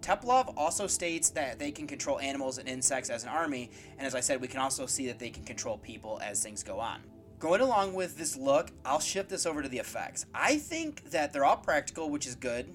Teplov 0.03 0.53
also 0.57 0.85
states 0.85 1.29
that 1.29 1.57
they 1.57 1.71
can 1.71 1.87
control 1.87 2.19
animals 2.19 2.57
and 2.57 2.67
insects 2.67 3.09
as 3.09 3.23
an 3.23 3.29
army, 3.29 3.71
and 3.97 4.05
as 4.05 4.13
I 4.13 4.19
said, 4.19 4.41
we 4.41 4.49
can 4.49 4.59
also 4.59 4.85
see 4.85 5.07
that 5.07 5.17
they 5.17 5.29
can 5.29 5.45
control 5.45 5.77
people 5.77 6.19
as 6.21 6.43
things 6.43 6.61
go 6.61 6.77
on. 6.77 6.99
Going 7.39 7.61
along 7.61 7.93
with 7.93 8.17
this 8.17 8.35
look, 8.35 8.71
I'll 8.85 8.99
shift 8.99 9.29
this 9.29 9.45
over 9.45 9.61
to 9.61 9.69
the 9.69 9.77
effects. 9.77 10.25
I 10.35 10.57
think 10.57 11.09
that 11.11 11.31
they're 11.31 11.45
all 11.45 11.57
practical, 11.57 12.09
which 12.09 12.27
is 12.27 12.35
good. 12.35 12.67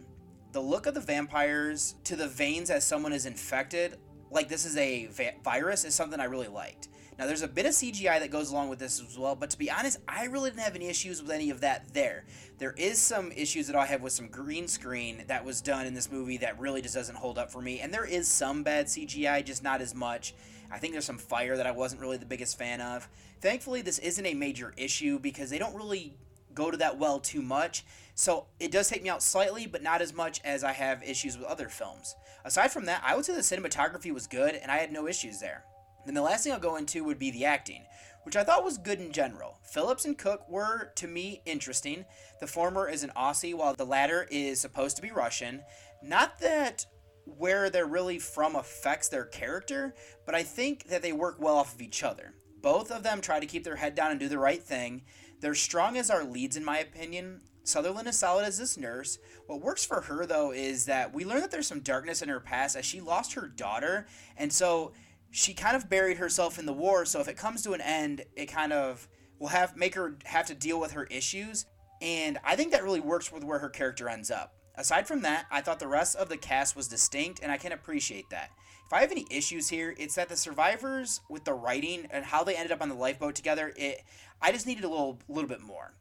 The 0.53 0.61
look 0.61 0.87
of 0.87 0.95
the 0.95 1.01
vampires 1.01 1.97
to 2.05 2.17
the 2.17 2.27
veins 2.27 2.71
as 2.71 2.83
someone 2.83 3.13
is 3.13 3.27
infected, 3.27 3.99
like 4.31 4.49
this 4.49 4.65
is 4.65 4.79
a 4.79 5.07
va- 5.07 5.35
virus, 5.45 5.85
is 5.85 5.95
something 5.95 6.21
I 6.21 6.25
really 6.25 6.49
liked. 6.49 6.89
Now, 7.19 7.27
there's 7.27 7.43
a 7.43 7.49
bit 7.49 7.67
of 7.67 7.73
CGI 7.73 8.21
that 8.21 8.31
goes 8.31 8.53
along 8.53 8.69
with 8.69 8.79
this 8.79 9.01
as 9.01 9.19
well, 9.19 9.35
but 9.35 9.51
to 9.51 9.59
be 9.59 9.71
honest, 9.71 9.99
I 10.07 10.27
really 10.27 10.51
didn't 10.51 10.63
have 10.63 10.77
any 10.77 10.87
issues 10.87 11.21
with 11.21 11.33
any 11.33 11.51
of 11.51 11.63
that 11.63 11.93
there. 11.93 12.25
There 12.59 12.75
is 12.79 12.99
some 12.99 13.33
issues 13.33 13.67
that 13.67 13.75
I 13.75 13.87
have 13.87 14.03
with 14.03 14.13
some 14.13 14.29
green 14.29 14.69
screen 14.69 15.25
that 15.27 15.45
was 15.45 15.61
done 15.61 15.85
in 15.85 15.95
this 15.95 16.13
movie 16.13 16.37
that 16.37 16.61
really 16.61 16.81
just 16.81 16.95
doesn't 16.95 17.17
hold 17.17 17.37
up 17.37 17.51
for 17.51 17.61
me, 17.61 17.81
and 17.81 17.93
there 17.93 18.05
is 18.05 18.29
some 18.29 18.63
bad 18.63 18.87
CGI, 18.87 19.45
just 19.45 19.65
not 19.65 19.81
as 19.81 19.97
much. 19.97 20.33
I 20.71 20.79
think 20.79 20.93
there's 20.93 21.07
some 21.07 21.19
fire 21.19 21.57
that 21.57 21.67
I 21.67 21.73
wasn't 21.73 22.01
really 22.01 22.19
the 22.19 22.27
biggest 22.27 22.57
fan 22.57 22.81
of. 22.81 23.09
Thankfully, 23.41 23.83
this 23.83 23.99
isn't 23.99 24.25
a 24.25 24.35
major 24.35 24.73
issue 24.77 25.19
because 25.19 25.51
they 25.51 25.59
don't 25.59 25.75
really 25.75 26.15
go 26.55 26.71
to 26.71 26.77
that 26.77 26.99
well 26.99 27.19
too 27.19 27.43
much. 27.43 27.85
So 28.15 28.47
it 28.61 28.71
does 28.71 28.89
take 28.89 29.03
me 29.03 29.09
out 29.09 29.23
slightly, 29.23 29.67
but 29.67 29.83
not 29.83 30.03
as 30.03 30.13
much 30.13 30.41
as 30.45 30.63
I 30.63 30.73
have 30.73 31.03
issues 31.03 31.37
with 31.37 31.47
other 31.47 31.69
films. 31.69 32.17
Aside 32.45 32.73
from 32.73 32.87
that, 32.87 33.03
I 33.05 33.15
would 33.15 33.25
say 33.25 33.35
the 33.35 33.41
cinematography 33.41 34.13
was 34.13 34.27
good 34.27 34.55
and 34.55 34.71
I 34.71 34.79
had 34.79 34.93
no 34.93 35.07
issues 35.07 35.39
there. 35.39 35.65
Then 36.09 36.15
the 36.15 36.23
last 36.23 36.43
thing 36.43 36.55
I'll 36.55 36.59
go 36.59 36.77
into 36.77 37.05
would 37.05 37.19
be 37.19 37.31
the 37.31 37.45
acting, 37.45 37.83
which 38.23 38.35
I 38.35 38.43
thought 38.43 38.65
was 38.65 38.79
good 38.79 38.99
in 38.99 39.13
general. 39.13 39.59
Phillips 39.63 40.07
and 40.07 40.17
Cook 40.17 40.49
were, 40.49 40.91
to 40.97 41.07
me, 41.07 41.43
interesting. 41.45 42.07
The 42.41 42.47
former 42.47 42.89
is 42.89 43.03
an 43.03 43.13
Aussie, 43.15 43.55
while 43.55 43.75
the 43.75 43.85
latter 43.85 44.27
is 44.31 44.59
supposed 44.59 44.97
to 44.97 45.03
be 45.03 45.11
Russian. 45.11 45.61
Not 46.03 46.39
that 46.39 46.87
where 47.27 47.69
they're 47.69 47.85
really 47.85 48.19
from 48.19 48.57
affects 48.57 49.11
their 49.11 49.27
character, 49.27 49.95
but 50.25 50.35
I 50.35 50.45
think 50.45 50.85
that 50.85 51.03
they 51.03 51.13
work 51.13 51.37
well 51.39 51.59
off 51.59 51.75
of 51.75 51.83
each 51.83 52.03
other. 52.03 52.33
Both 52.63 52.91
of 52.91 53.03
them 53.03 53.21
try 53.21 53.39
to 53.39 53.45
keep 53.45 53.65
their 53.65 53.77
head 53.77 53.95
down 53.95 54.11
and 54.11 54.19
do 54.19 54.31
the 54.31 54.39
right 54.39 54.63
thing. 54.63 55.03
They're 55.43 55.55
strong 55.55 55.99
as 55.99 56.11
our 56.11 56.25
leads, 56.25 56.57
in 56.57 56.65
my 56.65 56.79
opinion. 56.79 57.43
Sutherland 57.65 58.09
is 58.09 58.19
solid 58.19 58.47
as 58.47 58.57
this 58.57 58.79
nurse. 58.79 59.19
What 59.47 59.61
works 59.61 59.85
for 59.85 60.01
her, 60.01 60.25
though, 60.25 60.53
is 60.53 60.87
that 60.87 61.13
we 61.13 61.27
learn 61.27 61.43
that 61.43 61.51
there's 61.51 61.67
some 61.67 61.81
darkness 61.81 62.23
in 62.23 62.31
her 62.31 62.41
past 62.41 62.77
as 62.77 62.87
she 62.87 63.03
lost 63.03 63.35
her 63.35 63.47
daughter, 63.47 64.07
and 64.39 64.51
so 64.51 64.93
she 65.31 65.55
kind 65.55 65.77
of 65.77 65.91
buried 65.91 66.19
herself 66.19 66.59
in 66.59 66.67
the 66.67 66.73
war, 66.73 67.05
so 67.05 67.21
if 67.21 67.29
it 67.29 67.37
comes 67.37 67.63
to 67.63 67.73
an 67.73 67.81
end, 67.81 68.25
it 68.35 68.47
kind 68.47 68.73
of 68.73 69.09
will 69.39 69.49
have 69.49 69.77
make 69.77 69.95
her 69.95 70.17
have 70.25 70.47
to 70.47 70.55
deal 70.55 70.81
with 70.81 70.93
her 70.93 71.05
issues. 71.05 71.67
And 72.01 72.39
I 72.45 72.57
think 72.57 72.73
that 72.73 72.85
really 72.85 73.01
works 73.01 73.33
with 73.33 73.45
where 73.45 73.59
her 73.59 73.69
character 73.69 74.09
ends 74.09 74.31
up. 74.31 74.55
Aside 74.77 75.09
from 75.09 75.23
that, 75.23 75.47
I 75.51 75.61
thought 75.61 75.81
the 75.81 75.89
rest 75.89 76.17
of 76.17 76.29
the 76.29 76.37
cast 76.37 76.77
was 76.77 76.87
distinct, 76.87 77.41
and 77.43 77.51
I 77.51 77.57
can 77.57 77.73
appreciate 77.73 78.31
that. 78.31 78.51
If 78.87 78.93
I 78.93 79.01
have 79.01 79.11
any 79.11 79.27
issues 79.31 79.69
here, 79.69 79.95
it's 79.99 80.15
that 80.15 80.29
the 80.29 80.37
survivors 80.37 81.21
with 81.29 81.45
the 81.45 81.53
writing 81.53 82.07
and 82.11 82.25
how 82.25 82.45
they 82.45 82.57
ended 82.57 82.73
up 82.73 82.81
on 82.81 82.89
the 82.89 82.95
lifeboat 82.95 83.35
together, 83.35 83.73
it 83.77 84.03
I 84.41 84.53
just 84.53 84.67
needed 84.67 84.85
a 84.85 84.89
little 84.89 85.19
little 85.29 85.49
bit 85.49 85.61
more. 85.61 85.95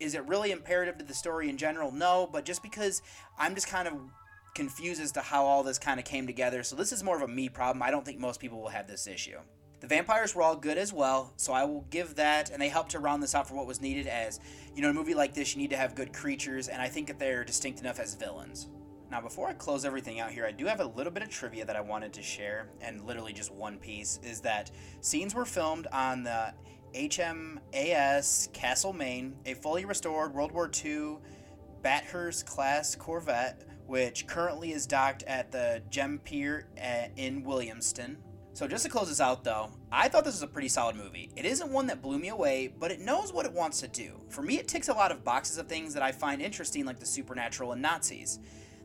Is 0.00 0.14
it 0.14 0.26
really 0.26 0.50
imperative 0.50 0.98
to 0.98 1.04
the 1.04 1.14
story 1.14 1.48
in 1.48 1.56
general? 1.56 1.92
No, 1.92 2.28
but 2.32 2.44
just 2.44 2.62
because 2.62 3.02
I'm 3.38 3.54
just 3.54 3.68
kind 3.68 3.86
of 3.86 3.94
confused 4.54 5.00
as 5.00 5.12
to 5.12 5.20
how 5.20 5.44
all 5.44 5.62
this 5.62 5.78
kind 5.78 5.98
of 5.98 6.06
came 6.06 6.26
together. 6.26 6.62
So 6.62 6.76
this 6.76 6.92
is 6.92 7.02
more 7.02 7.16
of 7.16 7.22
a 7.22 7.28
me 7.28 7.48
problem. 7.48 7.82
I 7.82 7.90
don't 7.90 8.04
think 8.04 8.18
most 8.18 8.40
people 8.40 8.60
will 8.60 8.68
have 8.68 8.86
this 8.86 9.06
issue. 9.06 9.38
The 9.80 9.88
vampires 9.88 10.34
were 10.34 10.42
all 10.42 10.54
good 10.54 10.78
as 10.78 10.92
well, 10.92 11.32
so 11.36 11.52
I 11.52 11.64
will 11.64 11.84
give 11.90 12.14
that, 12.14 12.50
and 12.50 12.62
they 12.62 12.68
helped 12.68 12.92
to 12.92 13.00
round 13.00 13.20
this 13.20 13.34
out 13.34 13.48
for 13.48 13.54
what 13.54 13.66
was 13.66 13.80
needed. 13.80 14.06
As 14.06 14.38
you 14.76 14.82
know, 14.82 14.90
in 14.90 14.96
a 14.96 14.98
movie 14.98 15.14
like 15.14 15.34
this, 15.34 15.56
you 15.56 15.60
need 15.60 15.70
to 15.70 15.76
have 15.76 15.96
good 15.96 16.12
creatures, 16.12 16.68
and 16.68 16.80
I 16.80 16.86
think 16.86 17.08
that 17.08 17.18
they're 17.18 17.42
distinct 17.42 17.80
enough 17.80 17.98
as 17.98 18.14
villains. 18.14 18.68
Now, 19.10 19.20
before 19.20 19.48
I 19.48 19.54
close 19.54 19.84
everything 19.84 20.20
out 20.20 20.30
here, 20.30 20.46
I 20.46 20.52
do 20.52 20.66
have 20.66 20.78
a 20.78 20.86
little 20.86 21.12
bit 21.12 21.24
of 21.24 21.30
trivia 21.30 21.64
that 21.64 21.74
I 21.74 21.80
wanted 21.80 22.12
to 22.12 22.22
share, 22.22 22.68
and 22.80 23.04
literally 23.04 23.32
just 23.32 23.52
one 23.52 23.76
piece 23.76 24.20
is 24.22 24.40
that 24.42 24.70
scenes 25.00 25.34
were 25.34 25.44
filmed 25.44 25.88
on 25.88 26.22
the 26.22 26.54
HMAS 26.94 28.52
Castlemaine, 28.52 29.34
a 29.46 29.54
fully 29.54 29.84
restored 29.84 30.32
World 30.32 30.52
War 30.52 30.70
II 30.84 31.16
Bathurst 31.82 32.46
class 32.46 32.94
corvette 32.94 33.64
which 33.92 34.26
currently 34.26 34.72
is 34.72 34.86
docked 34.86 35.22
at 35.24 35.52
the 35.52 35.82
Gem 35.90 36.18
Pier 36.24 36.66
uh, 36.82 37.08
in 37.18 37.44
Williamstown. 37.44 38.16
So 38.54 38.66
just 38.66 38.84
to 38.86 38.90
close 38.90 39.10
this 39.10 39.20
out 39.20 39.44
though, 39.44 39.68
I 39.92 40.08
thought 40.08 40.24
this 40.24 40.32
was 40.32 40.42
a 40.42 40.46
pretty 40.46 40.68
solid 40.68 40.96
movie. 40.96 41.30
It 41.36 41.44
isn't 41.44 41.70
one 41.70 41.86
that 41.88 42.00
blew 42.00 42.18
me 42.18 42.28
away, 42.28 42.72
but 42.80 42.90
it 42.90 43.00
knows 43.00 43.34
what 43.34 43.44
it 43.44 43.52
wants 43.52 43.80
to 43.80 43.88
do. 43.88 44.14
For 44.30 44.40
me, 44.40 44.58
it 44.58 44.66
ticks 44.66 44.88
a 44.88 44.94
lot 44.94 45.12
of 45.12 45.24
boxes 45.24 45.58
of 45.58 45.66
things 45.66 45.92
that 45.92 46.02
I 46.02 46.10
find 46.10 46.40
interesting 46.40 46.86
like 46.86 47.00
the 47.00 47.04
supernatural 47.04 47.72
and 47.72 47.82
Nazis. 47.82 48.38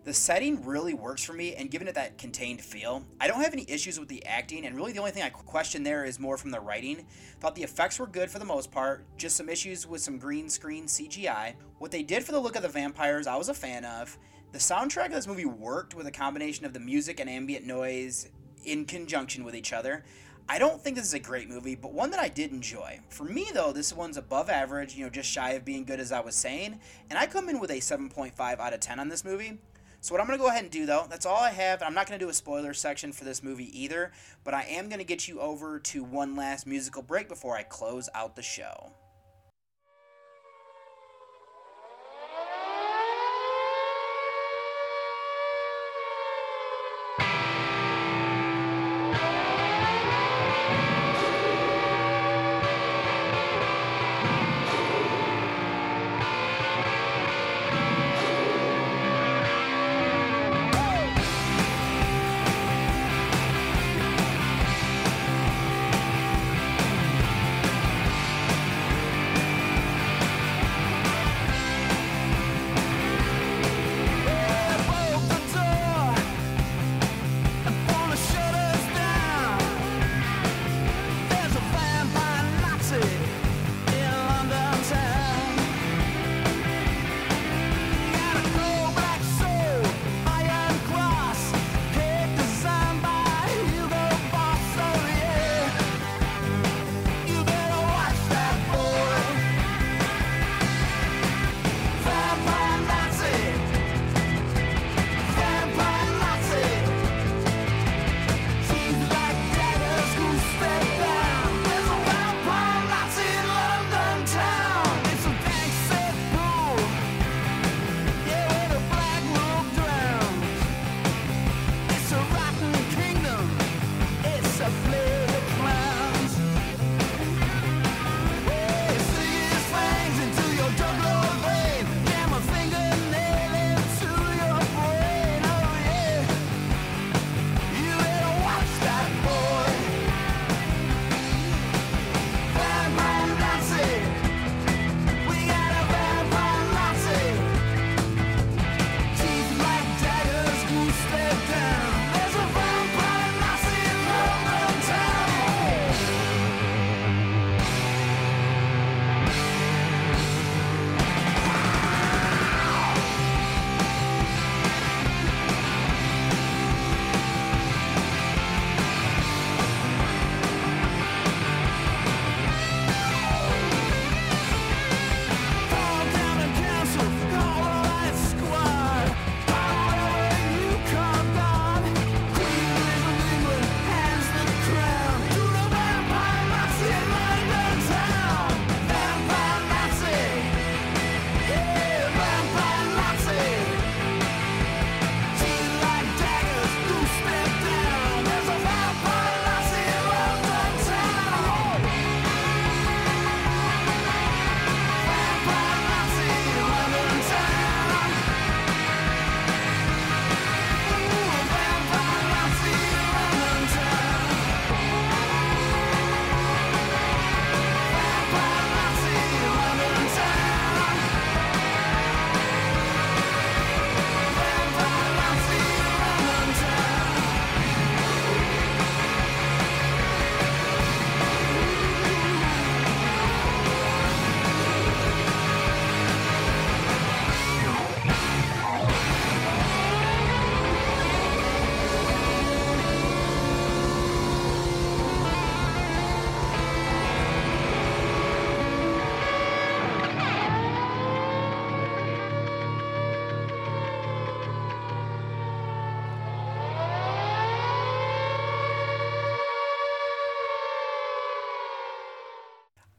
The 0.04 0.14
setting 0.14 0.66
really 0.66 0.94
works 0.94 1.24
for 1.24 1.34
me, 1.34 1.56
and 1.56 1.72
given 1.72 1.88
it 1.88 1.96
that 1.96 2.18
contained 2.18 2.62
feel, 2.62 3.06
I 3.20 3.28
don't 3.28 3.42
have 3.42 3.54
any 3.54 3.66
issues 3.70 4.00
with 4.00 4.10
the 4.10 4.26
acting, 4.26 4.66
and 4.66 4.76
really 4.76 4.92
the 4.92 5.00
only 5.00 5.12
thing 5.12 5.24
I 5.24 5.30
question 5.30 5.84
there 5.84 6.04
is 6.04 6.20
more 6.20 6.38
from 6.38 6.52
the 6.52 6.60
writing. 6.60 7.06
Thought 7.40 7.56
the 7.56 7.64
effects 7.64 7.98
were 7.98 8.08
good 8.08 8.30
for 8.30 8.40
the 8.40 8.46
most 8.46 8.72
part, 8.72 9.06
just 9.18 9.38
some 9.38 9.48
issues 9.48 9.88
with 9.88 10.02
some 10.02 10.18
green 10.18 10.50
screen 10.50 10.86
CGI. 10.86 11.56
What 11.80 11.92
they 11.92 12.04
did 12.04 12.24
for 12.24 12.34
the 12.34 12.40
look 12.40 12.58
of 12.58 12.62
the 12.62 12.70
vampires, 12.70 13.28
I 13.28 13.38
was 13.38 13.48
a 13.48 13.54
fan 13.54 13.86
of. 13.86 14.18
The 14.54 14.60
soundtrack 14.60 15.08
of 15.08 15.12
this 15.12 15.28
movie 15.28 15.46
worked 15.46 15.94
with 15.94 16.08
a 16.08 16.12
combination 16.12 16.66
of 16.66 16.74
the 16.74 16.80
music 16.80 17.20
and 17.20 17.30
ambient 17.30 17.66
noise 17.66 18.30
in 18.64 18.86
conjunction 18.86 19.44
with 19.44 19.56
each 19.56 19.74
other. 19.74 20.06
I 20.50 20.58
don't 20.58 20.82
think 20.82 20.96
this 20.96 21.06
is 21.06 21.14
a 21.14 21.20
great 21.20 21.50
movie, 21.50 21.76
but 21.76 21.92
one 21.92 22.10
that 22.12 22.20
I 22.22 22.30
did 22.30 22.52
enjoy. 22.52 23.02
For 23.10 23.26
me, 23.26 23.48
though, 23.54 23.74
this 23.74 23.92
one's 23.92 24.16
above 24.16 24.50
average, 24.50 24.96
you 24.96 25.04
know, 25.04 25.10
just 25.10 25.30
shy 25.30 25.52
of 25.52 25.66
being 25.66 25.84
good 25.84 26.00
as 26.00 26.14
I 26.14 26.22
was 26.22 26.36
saying, 26.36 26.80
and 27.10 27.20
I 27.20 27.28
come 27.28 27.50
in 27.50 27.60
with 27.60 27.72
a 27.72 27.80
7.5 27.80 28.40
out 28.40 28.74
of 28.74 28.80
10 28.80 29.02
on 29.02 29.10
this 29.10 29.26
movie. 29.26 29.58
So 30.00 30.14
what 30.14 30.22
I'm 30.22 30.28
going 30.28 30.40
to 30.40 30.44
go 30.44 30.50
ahead 30.50 30.64
and 30.64 30.72
do 30.72 30.86
though, 30.86 31.06
that's 31.10 31.26
all 31.26 31.38
I 31.38 31.50
have. 31.50 31.84
I'm 31.84 31.94
not 31.94 32.08
going 32.08 32.18
to 32.18 32.26
do 32.26 32.30
a 32.30 32.34
spoiler 32.34 32.74
section 32.74 33.12
for 33.12 33.26
this 33.26 33.44
movie 33.44 33.78
either, 33.78 34.14
but 34.46 34.54
I 34.54 34.64
am 34.64 34.88
going 34.88 35.00
to 35.00 35.06
get 35.06 35.28
you 35.28 35.42
over 35.42 35.80
to 35.80 36.04
one 36.04 36.38
last 36.38 36.66
musical 36.66 37.02
break 37.02 37.28
before 37.28 37.58
I 37.58 37.64
close 37.64 38.08
out 38.16 38.38
the 38.38 38.42
show. 38.42 38.94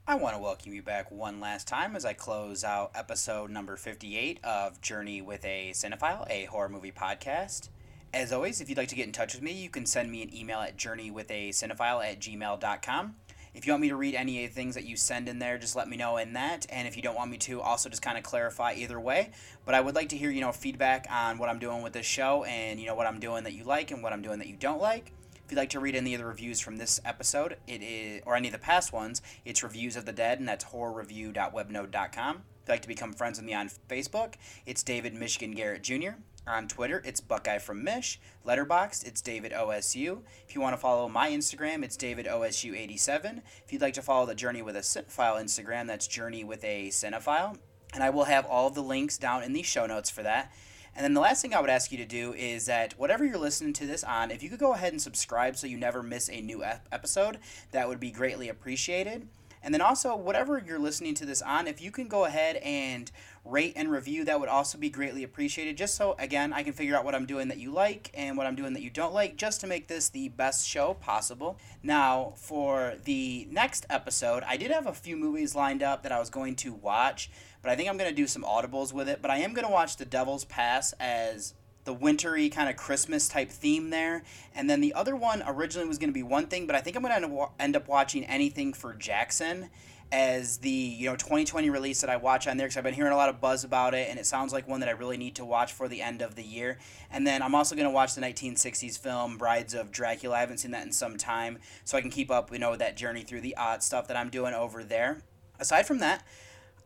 I 0.08 0.14
want 0.14 0.34
to 0.36 0.40
welcome 0.40 0.72
you 0.72 0.80
back 0.80 1.10
one 1.10 1.38
last 1.38 1.68
time 1.68 1.94
as 1.94 2.06
I 2.06 2.14
close 2.14 2.64
out 2.64 2.92
episode 2.94 3.50
number 3.50 3.76
58 3.76 4.40
of 4.42 4.80
Journey 4.80 5.20
with 5.20 5.44
a 5.44 5.72
Cinephile, 5.74 6.26
a 6.30 6.46
horror 6.46 6.70
movie 6.70 6.92
podcast. 6.92 7.68
As 8.14 8.32
always, 8.32 8.62
if 8.62 8.70
you'd 8.70 8.78
like 8.78 8.88
to 8.88 8.94
get 8.94 9.04
in 9.04 9.12
touch 9.12 9.34
with 9.34 9.42
me, 9.42 9.52
you 9.52 9.68
can 9.68 9.84
send 9.84 10.10
me 10.10 10.22
an 10.22 10.34
email 10.34 10.60
at 10.60 10.78
journeywithacinephile 10.78 12.02
at 12.02 12.20
gmail.com. 12.20 13.16
If 13.52 13.66
you 13.66 13.72
want 13.74 13.82
me 13.82 13.90
to 13.90 13.96
read 13.96 14.14
any 14.14 14.42
of 14.46 14.50
the 14.50 14.54
things 14.54 14.76
that 14.76 14.86
you 14.86 14.96
send 14.96 15.28
in 15.28 15.40
there, 15.40 15.58
just 15.58 15.76
let 15.76 15.90
me 15.90 15.98
know 15.98 16.16
in 16.16 16.32
that. 16.32 16.64
And 16.70 16.88
if 16.88 16.96
you 16.96 17.02
don't 17.02 17.14
want 17.14 17.30
me 17.30 17.36
to, 17.36 17.60
also 17.60 17.90
just 17.90 18.00
kind 18.00 18.16
of 18.16 18.24
clarify 18.24 18.72
either 18.78 18.98
way. 18.98 19.32
But 19.66 19.74
I 19.74 19.82
would 19.82 19.94
like 19.94 20.08
to 20.08 20.16
hear, 20.16 20.30
you 20.30 20.40
know, 20.40 20.52
feedback 20.52 21.06
on 21.10 21.36
what 21.36 21.50
I'm 21.50 21.58
doing 21.58 21.82
with 21.82 21.92
this 21.92 22.06
show 22.06 22.44
and, 22.44 22.80
you 22.80 22.86
know, 22.86 22.94
what 22.94 23.06
I'm 23.06 23.20
doing 23.20 23.44
that 23.44 23.52
you 23.52 23.64
like 23.64 23.90
and 23.90 24.02
what 24.02 24.14
I'm 24.14 24.22
doing 24.22 24.38
that 24.38 24.48
you 24.48 24.56
don't 24.56 24.80
like. 24.80 25.12
If 25.48 25.52
you'd 25.52 25.60
like 25.60 25.70
to 25.70 25.80
read 25.80 25.96
any 25.96 26.12
of 26.12 26.20
the 26.20 26.26
reviews 26.26 26.60
from 26.60 26.76
this 26.76 27.00
episode, 27.06 27.56
it 27.66 27.82
is 27.82 28.20
or 28.26 28.36
any 28.36 28.48
of 28.48 28.52
the 28.52 28.58
past 28.58 28.92
ones, 28.92 29.22
it's 29.46 29.62
Reviews 29.62 29.96
of 29.96 30.04
the 30.04 30.12
Dead, 30.12 30.40
and 30.40 30.46
that's 30.46 30.66
horrorreview.webnode.com. 30.66 32.34
If 32.36 32.68
you'd 32.68 32.68
like 32.68 32.82
to 32.82 32.88
become 32.88 33.14
friends 33.14 33.38
with 33.38 33.46
me 33.46 33.54
on 33.54 33.70
Facebook, 33.88 34.34
it's 34.66 34.82
David 34.82 35.14
Michigan 35.14 35.52
Garrett 35.52 35.82
Jr. 35.82 36.20
On 36.46 36.68
Twitter, 36.68 37.00
it's 37.02 37.22
Buckeye 37.22 37.56
from 37.56 37.82
Mish. 37.82 38.20
Letterboxd, 38.46 39.06
it's 39.06 39.22
David 39.22 39.52
OSU. 39.52 40.18
If 40.46 40.54
you 40.54 40.60
want 40.60 40.74
to 40.74 40.80
follow 40.80 41.08
my 41.08 41.30
Instagram, 41.30 41.82
it's 41.82 41.96
David 41.96 42.26
OSU87. 42.26 43.40
If 43.64 43.72
you'd 43.72 43.80
like 43.80 43.94
to 43.94 44.02
follow 44.02 44.26
the 44.26 44.34
Journey 44.34 44.60
with 44.60 44.76
a 44.76 44.80
Cinephile 44.80 45.42
Instagram, 45.42 45.86
that's 45.86 46.06
Journey 46.06 46.44
with 46.44 46.62
a 46.62 46.88
Cinephile. 46.88 47.56
And 47.94 48.02
I 48.02 48.10
will 48.10 48.24
have 48.24 48.44
all 48.44 48.68
the 48.68 48.82
links 48.82 49.16
down 49.16 49.42
in 49.42 49.54
the 49.54 49.62
show 49.62 49.86
notes 49.86 50.10
for 50.10 50.22
that. 50.24 50.52
And 50.94 51.04
then 51.04 51.14
the 51.14 51.20
last 51.20 51.42
thing 51.42 51.54
I 51.54 51.60
would 51.60 51.70
ask 51.70 51.92
you 51.92 51.98
to 51.98 52.04
do 52.04 52.34
is 52.34 52.66
that 52.66 52.98
whatever 52.98 53.24
you're 53.24 53.38
listening 53.38 53.72
to 53.74 53.86
this 53.86 54.02
on, 54.02 54.30
if 54.30 54.42
you 54.42 54.50
could 54.50 54.58
go 54.58 54.74
ahead 54.74 54.92
and 54.92 55.00
subscribe 55.00 55.56
so 55.56 55.66
you 55.66 55.76
never 55.76 56.02
miss 56.02 56.28
a 56.28 56.40
new 56.40 56.64
ep- 56.64 56.88
episode, 56.90 57.38
that 57.70 57.88
would 57.88 58.00
be 58.00 58.10
greatly 58.10 58.48
appreciated. 58.48 59.28
And 59.62 59.74
then 59.74 59.80
also, 59.80 60.14
whatever 60.14 60.62
you're 60.64 60.78
listening 60.78 61.14
to 61.14 61.26
this 61.26 61.42
on, 61.42 61.66
if 61.66 61.82
you 61.82 61.90
can 61.90 62.08
go 62.08 62.24
ahead 62.24 62.56
and 62.56 63.10
rate 63.44 63.72
and 63.76 63.90
review, 63.90 64.24
that 64.24 64.38
would 64.38 64.48
also 64.48 64.78
be 64.78 64.88
greatly 64.88 65.24
appreciated. 65.24 65.76
Just 65.76 65.96
so, 65.96 66.14
again, 66.18 66.52
I 66.52 66.62
can 66.62 66.72
figure 66.72 66.96
out 66.96 67.04
what 67.04 67.14
I'm 67.14 67.26
doing 67.26 67.48
that 67.48 67.58
you 67.58 67.72
like 67.72 68.10
and 68.14 68.36
what 68.36 68.46
I'm 68.46 68.54
doing 68.54 68.72
that 68.74 68.82
you 68.82 68.90
don't 68.90 69.12
like, 69.12 69.36
just 69.36 69.60
to 69.62 69.66
make 69.66 69.88
this 69.88 70.08
the 70.08 70.28
best 70.28 70.66
show 70.66 70.94
possible. 70.94 71.58
Now, 71.82 72.34
for 72.36 72.94
the 73.04 73.48
next 73.50 73.84
episode, 73.90 74.44
I 74.46 74.56
did 74.56 74.70
have 74.70 74.86
a 74.86 74.92
few 74.92 75.16
movies 75.16 75.54
lined 75.54 75.82
up 75.82 76.02
that 76.02 76.12
I 76.12 76.20
was 76.20 76.30
going 76.30 76.54
to 76.56 76.72
watch 76.72 77.30
but 77.62 77.70
I 77.70 77.76
think 77.76 77.88
I'm 77.88 77.96
going 77.96 78.10
to 78.10 78.16
do 78.16 78.26
some 78.26 78.42
audibles 78.42 78.92
with 78.92 79.08
it. 79.08 79.20
But 79.22 79.30
I 79.30 79.38
am 79.38 79.54
going 79.54 79.66
to 79.66 79.72
watch 79.72 79.96
The 79.96 80.04
Devil's 80.04 80.44
Pass 80.44 80.92
as 81.00 81.54
the 81.84 81.92
wintry 81.92 82.50
kind 82.50 82.68
of 82.68 82.76
Christmas 82.76 83.28
type 83.28 83.50
theme 83.50 83.90
there. 83.90 84.22
And 84.54 84.68
then 84.68 84.80
the 84.80 84.92
other 84.92 85.16
one 85.16 85.42
originally 85.46 85.88
was 85.88 85.98
going 85.98 86.10
to 86.10 86.14
be 86.14 86.22
one 86.22 86.46
thing, 86.46 86.66
but 86.66 86.76
I 86.76 86.80
think 86.80 86.96
I'm 86.96 87.02
going 87.02 87.22
to 87.22 87.48
end 87.58 87.76
up 87.76 87.88
watching 87.88 88.24
anything 88.24 88.74
for 88.74 88.92
Jackson 88.92 89.70
as 90.10 90.58
the 90.58 90.70
you 90.70 91.08
know 91.08 91.16
2020 91.16 91.68
release 91.68 92.00
that 92.00 92.08
I 92.08 92.16
watch 92.16 92.46
on 92.46 92.56
there 92.56 92.66
because 92.66 92.78
I've 92.78 92.84
been 92.84 92.94
hearing 92.94 93.12
a 93.12 93.16
lot 93.16 93.28
of 93.28 93.40
buzz 93.40 93.64
about 93.64 93.92
it 93.92 94.08
and 94.08 94.18
it 94.18 94.24
sounds 94.24 94.54
like 94.54 94.66
one 94.66 94.80
that 94.80 94.88
I 94.88 94.92
really 94.92 95.18
need 95.18 95.34
to 95.36 95.44
watch 95.44 95.72
for 95.72 95.86
the 95.86 96.00
end 96.00 96.22
of 96.22 96.34
the 96.34 96.42
year. 96.42 96.78
And 97.10 97.26
then 97.26 97.42
I'm 97.42 97.54
also 97.54 97.74
going 97.74 97.86
to 97.86 97.90
watch 97.90 98.14
the 98.14 98.22
1960s 98.22 98.98
film 98.98 99.36
Brides 99.36 99.74
of 99.74 99.90
Dracula. 99.92 100.36
I 100.36 100.40
haven't 100.40 100.58
seen 100.58 100.70
that 100.70 100.86
in 100.86 100.92
some 100.92 101.16
time, 101.16 101.58
so 101.84 101.98
I 101.98 102.00
can 102.00 102.10
keep 102.10 102.30
up 102.30 102.52
you 102.52 102.58
know 102.58 102.76
that 102.76 102.96
journey 102.96 103.22
through 103.22 103.42
the 103.42 103.56
odd 103.56 103.82
stuff 103.82 104.08
that 104.08 104.16
I'm 104.16 104.30
doing 104.30 104.54
over 104.54 104.82
there. 104.82 105.22
Aside 105.60 105.86
from 105.86 105.98
that, 105.98 106.22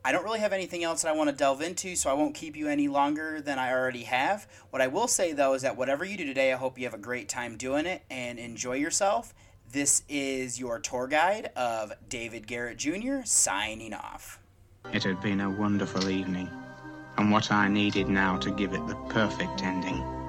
I 0.05 0.11
don't 0.11 0.25
really 0.25 0.41
have 0.41 0.53
anything 0.53 0.83
else 0.83 1.03
that 1.03 1.09
I 1.09 1.13
want 1.13 1.31
to 1.31 1.37
delve 1.37 1.63
into, 1.63 1.95
so 1.95 2.11
I 2.11 2.15
won't 2.15 2.35
keep 2.35 2.57
you 2.57 2.69
any 2.69 2.89
longer 2.89 3.41
than 3.41 3.59
I 3.59 3.71
already 3.73 4.03
have. 4.03 4.49
What 4.71 4.83
I 4.83 4.89
will 4.89 5.07
say, 5.07 5.33
though, 5.33 5.55
is 5.55 5.63
that 5.63 5.77
whatever 5.77 6.05
you 6.05 6.17
do 6.17 6.25
today, 6.25 6.53
I 6.53 6.57
hope 6.57 6.77
you 6.77 6.85
have 6.85 6.95
a 6.95 6.99
great 6.99 7.29
time 7.29 7.57
doing 7.57 7.87
it 7.87 8.03
and 8.11 8.39
enjoy 8.39 8.75
yourself. 8.75 9.33
This 9.71 10.03
is 10.09 10.59
your 10.59 10.81
tour 10.81 11.07
guide 11.07 11.53
of 11.55 11.93
David 12.09 12.49
Garrett 12.49 12.79
Jr. 12.79 13.21
signing 13.25 13.95
off. 13.95 14.41
It 14.93 15.05
had 15.05 15.21
been 15.21 15.41
a 15.41 15.51
wonderful 15.51 16.09
evening, 16.09 16.51
and 17.17 17.31
what 17.31 17.53
I 17.53 17.69
needed 17.69 18.09
now 18.09 18.37
to 18.39 18.51
give 18.51 18.73
it 18.75 18.85
the 18.89 18.97
perfect 19.09 19.63
ending 19.63 20.22